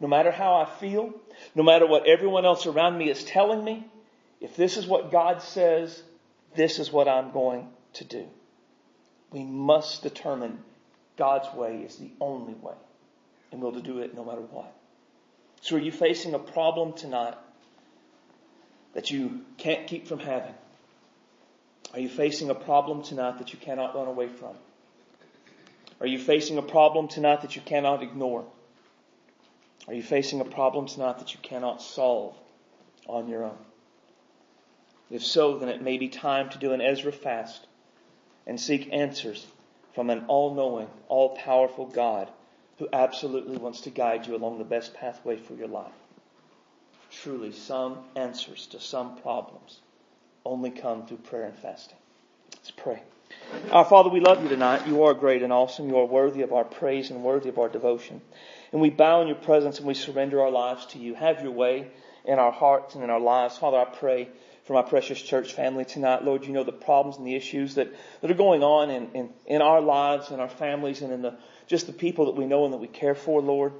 no 0.00 0.08
matter 0.08 0.30
how 0.30 0.56
I 0.56 0.64
feel, 0.64 1.14
no 1.54 1.62
matter 1.62 1.86
what 1.86 2.06
everyone 2.06 2.44
else 2.44 2.66
around 2.66 2.98
me 2.98 3.10
is 3.10 3.24
telling 3.24 3.64
me, 3.64 3.86
if 4.40 4.56
this 4.56 4.76
is 4.76 4.86
what 4.86 5.10
God 5.10 5.42
says, 5.42 6.02
this 6.54 6.78
is 6.78 6.92
what 6.92 7.08
I'm 7.08 7.30
going 7.32 7.68
to 7.94 8.04
do. 8.04 8.26
We 9.30 9.44
must 9.44 10.02
determine 10.02 10.58
God's 11.16 11.52
way 11.54 11.78
is 11.78 11.96
the 11.96 12.10
only 12.20 12.54
way, 12.54 12.74
and 13.50 13.60
we'll 13.60 13.72
do 13.72 14.00
it 14.00 14.14
no 14.14 14.24
matter 14.24 14.42
what. 14.42 14.72
So 15.62 15.76
are 15.76 15.80
you 15.80 15.92
facing 15.92 16.34
a 16.34 16.38
problem 16.38 16.92
tonight 16.92 17.34
that 18.94 19.10
you 19.10 19.40
can't 19.56 19.86
keep 19.86 20.06
from 20.06 20.18
having? 20.18 20.54
Are 21.94 22.00
you 22.00 22.08
facing 22.08 22.50
a 22.50 22.54
problem 22.54 23.02
tonight 23.02 23.38
that 23.38 23.52
you 23.52 23.58
cannot 23.58 23.94
run 23.94 24.08
away 24.08 24.28
from? 24.28 24.54
Are 26.00 26.06
you 26.06 26.18
facing 26.18 26.58
a 26.58 26.62
problem 26.62 27.08
tonight 27.08 27.40
that 27.40 27.56
you 27.56 27.62
cannot 27.62 28.02
ignore? 28.02 28.44
Are 29.88 29.94
you 29.94 30.02
facing 30.02 30.40
a 30.40 30.44
problem 30.44 30.86
tonight 30.86 31.18
that 31.18 31.32
you 31.32 31.40
cannot 31.42 31.80
solve 31.80 32.34
on 33.06 33.28
your 33.28 33.44
own? 33.44 33.58
If 35.10 35.24
so, 35.24 35.58
then 35.58 35.68
it 35.68 35.82
may 35.82 35.98
be 35.98 36.08
time 36.08 36.50
to 36.50 36.58
do 36.58 36.72
an 36.72 36.80
Ezra 36.80 37.12
fast 37.12 37.66
and 38.46 38.60
seek 38.60 38.92
answers 38.92 39.46
from 39.94 40.10
an 40.10 40.24
all-knowing, 40.26 40.88
all-powerful 41.08 41.86
God 41.86 42.28
who 42.78 42.88
absolutely 42.92 43.56
wants 43.56 43.82
to 43.82 43.90
guide 43.90 44.26
you 44.26 44.34
along 44.34 44.58
the 44.58 44.64
best 44.64 44.94
pathway 44.94 45.36
for 45.36 45.54
your 45.54 45.68
life. 45.68 45.92
Truly, 47.10 47.52
some 47.52 47.98
answers 48.16 48.66
to 48.68 48.80
some 48.80 49.16
problems 49.18 49.80
only 50.44 50.70
come 50.70 51.06
through 51.06 51.18
prayer 51.18 51.44
and 51.44 51.56
fasting. 51.56 51.98
Let's 52.52 52.70
pray. 52.70 53.02
Our 53.70 53.84
Father, 53.84 54.10
we 54.10 54.20
love 54.20 54.42
you 54.42 54.48
tonight. 54.48 54.86
You 54.86 55.04
are 55.04 55.14
great 55.14 55.42
and 55.42 55.52
awesome. 55.52 55.88
You 55.88 55.98
are 55.98 56.04
worthy 56.04 56.42
of 56.42 56.52
our 56.52 56.64
praise 56.64 57.10
and 57.10 57.24
worthy 57.24 57.48
of 57.48 57.58
our 57.58 57.68
devotion. 57.68 58.20
And 58.72 58.80
we 58.80 58.90
bow 58.90 59.22
in 59.22 59.28
your 59.28 59.36
presence 59.36 59.78
and 59.78 59.86
we 59.86 59.94
surrender 59.94 60.40
our 60.40 60.50
lives 60.50 60.86
to 60.86 60.98
you. 60.98 61.14
Have 61.14 61.42
your 61.42 61.52
way 61.52 61.88
in 62.24 62.38
our 62.38 62.52
hearts 62.52 62.94
and 62.94 63.04
in 63.04 63.10
our 63.10 63.20
lives. 63.20 63.58
Father, 63.58 63.78
I 63.78 63.84
pray 63.84 64.28
for 64.64 64.72
my 64.72 64.82
precious 64.82 65.20
church 65.20 65.52
family 65.52 65.84
tonight. 65.84 66.24
Lord, 66.24 66.44
you 66.44 66.52
know 66.52 66.64
the 66.64 66.72
problems 66.72 67.18
and 67.18 67.26
the 67.26 67.34
issues 67.34 67.76
that, 67.76 67.88
that 68.20 68.30
are 68.30 68.34
going 68.34 68.62
on 68.62 68.90
in, 68.90 69.10
in, 69.12 69.30
in 69.46 69.62
our 69.62 69.80
lives 69.80 70.30
and 70.30 70.40
our 70.40 70.48
families 70.48 71.02
and 71.02 71.12
in 71.12 71.22
the, 71.22 71.36
just 71.66 71.86
the 71.86 71.92
people 71.92 72.26
that 72.26 72.36
we 72.36 72.46
know 72.46 72.64
and 72.64 72.74
that 72.74 72.78
we 72.78 72.88
care 72.88 73.14
for, 73.14 73.40
Lord. 73.40 73.72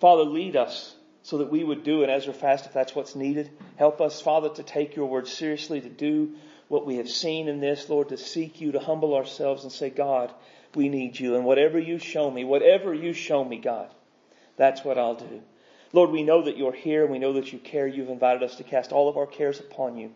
Father, 0.00 0.24
lead 0.24 0.56
us 0.56 0.94
so 1.22 1.38
that 1.38 1.50
we 1.50 1.64
would 1.64 1.84
do 1.84 2.04
an 2.04 2.10
Ezra 2.10 2.34
fast 2.34 2.66
if 2.66 2.72
that's 2.72 2.94
what's 2.94 3.16
needed. 3.16 3.50
Help 3.76 4.00
us, 4.00 4.20
Father, 4.20 4.50
to 4.50 4.62
take 4.62 4.94
your 4.94 5.06
word 5.06 5.26
seriously, 5.26 5.80
to 5.80 5.88
do 5.88 6.36
what 6.68 6.86
we 6.86 6.96
have 6.96 7.08
seen 7.08 7.48
in 7.48 7.60
this, 7.60 7.88
Lord, 7.88 8.08
to 8.08 8.18
seek 8.18 8.60
you, 8.60 8.72
to 8.72 8.80
humble 8.80 9.14
ourselves 9.14 9.62
and 9.62 9.72
say, 9.72 9.90
God, 9.90 10.32
we 10.74 10.88
need 10.88 11.18
you. 11.18 11.36
And 11.36 11.44
whatever 11.44 11.78
you 11.78 11.98
show 11.98 12.30
me, 12.30 12.44
whatever 12.44 12.92
you 12.92 13.12
show 13.12 13.44
me, 13.44 13.58
God, 13.58 13.88
that's 14.56 14.84
what 14.84 14.98
I'll 14.98 15.14
do. 15.14 15.42
Lord, 15.92 16.10
we 16.10 16.24
know 16.24 16.42
that 16.42 16.56
you're 16.56 16.72
here. 16.72 17.06
We 17.06 17.18
know 17.18 17.34
that 17.34 17.52
you 17.52 17.58
care. 17.58 17.86
You've 17.86 18.10
invited 18.10 18.42
us 18.42 18.56
to 18.56 18.64
cast 18.64 18.92
all 18.92 19.08
of 19.08 19.16
our 19.16 19.26
cares 19.26 19.60
upon 19.60 19.96
you. 19.96 20.12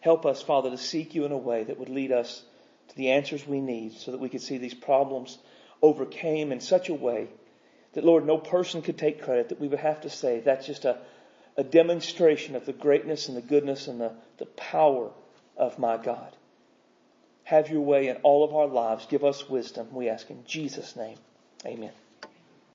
Help 0.00 0.24
us, 0.24 0.40
Father, 0.40 0.70
to 0.70 0.78
seek 0.78 1.14
you 1.14 1.24
in 1.24 1.32
a 1.32 1.36
way 1.36 1.64
that 1.64 1.78
would 1.78 1.88
lead 1.88 2.12
us 2.12 2.42
to 2.88 2.96
the 2.96 3.10
answers 3.10 3.46
we 3.46 3.60
need 3.60 3.92
so 3.92 4.10
that 4.12 4.20
we 4.20 4.28
could 4.28 4.42
see 4.42 4.58
these 4.58 4.74
problems 4.74 5.38
overcame 5.80 6.52
in 6.52 6.60
such 6.60 6.88
a 6.88 6.94
way 6.94 7.28
that, 7.92 8.04
Lord, 8.04 8.26
no 8.26 8.38
person 8.38 8.82
could 8.82 8.98
take 8.98 9.22
credit, 9.22 9.48
that 9.50 9.60
we 9.60 9.68
would 9.68 9.80
have 9.80 10.00
to 10.02 10.10
say 10.10 10.40
that's 10.40 10.66
just 10.66 10.84
a, 10.84 10.98
a 11.56 11.64
demonstration 11.64 12.56
of 12.56 12.66
the 12.66 12.72
greatness 12.72 13.28
and 13.28 13.36
the 13.36 13.42
goodness 13.42 13.88
and 13.88 14.00
the, 14.00 14.12
the 14.38 14.46
power 14.46 15.10
of 15.56 15.78
my 15.78 15.96
God. 15.96 16.36
Have 17.44 17.70
your 17.70 17.80
way 17.80 18.08
in 18.08 18.16
all 18.22 18.44
of 18.44 18.54
our 18.54 18.66
lives. 18.66 19.06
Give 19.06 19.24
us 19.24 19.48
wisdom, 19.48 19.88
we 19.92 20.08
ask 20.08 20.30
in 20.30 20.44
Jesus' 20.46 20.96
name. 20.96 21.16
Amen. 21.66 21.92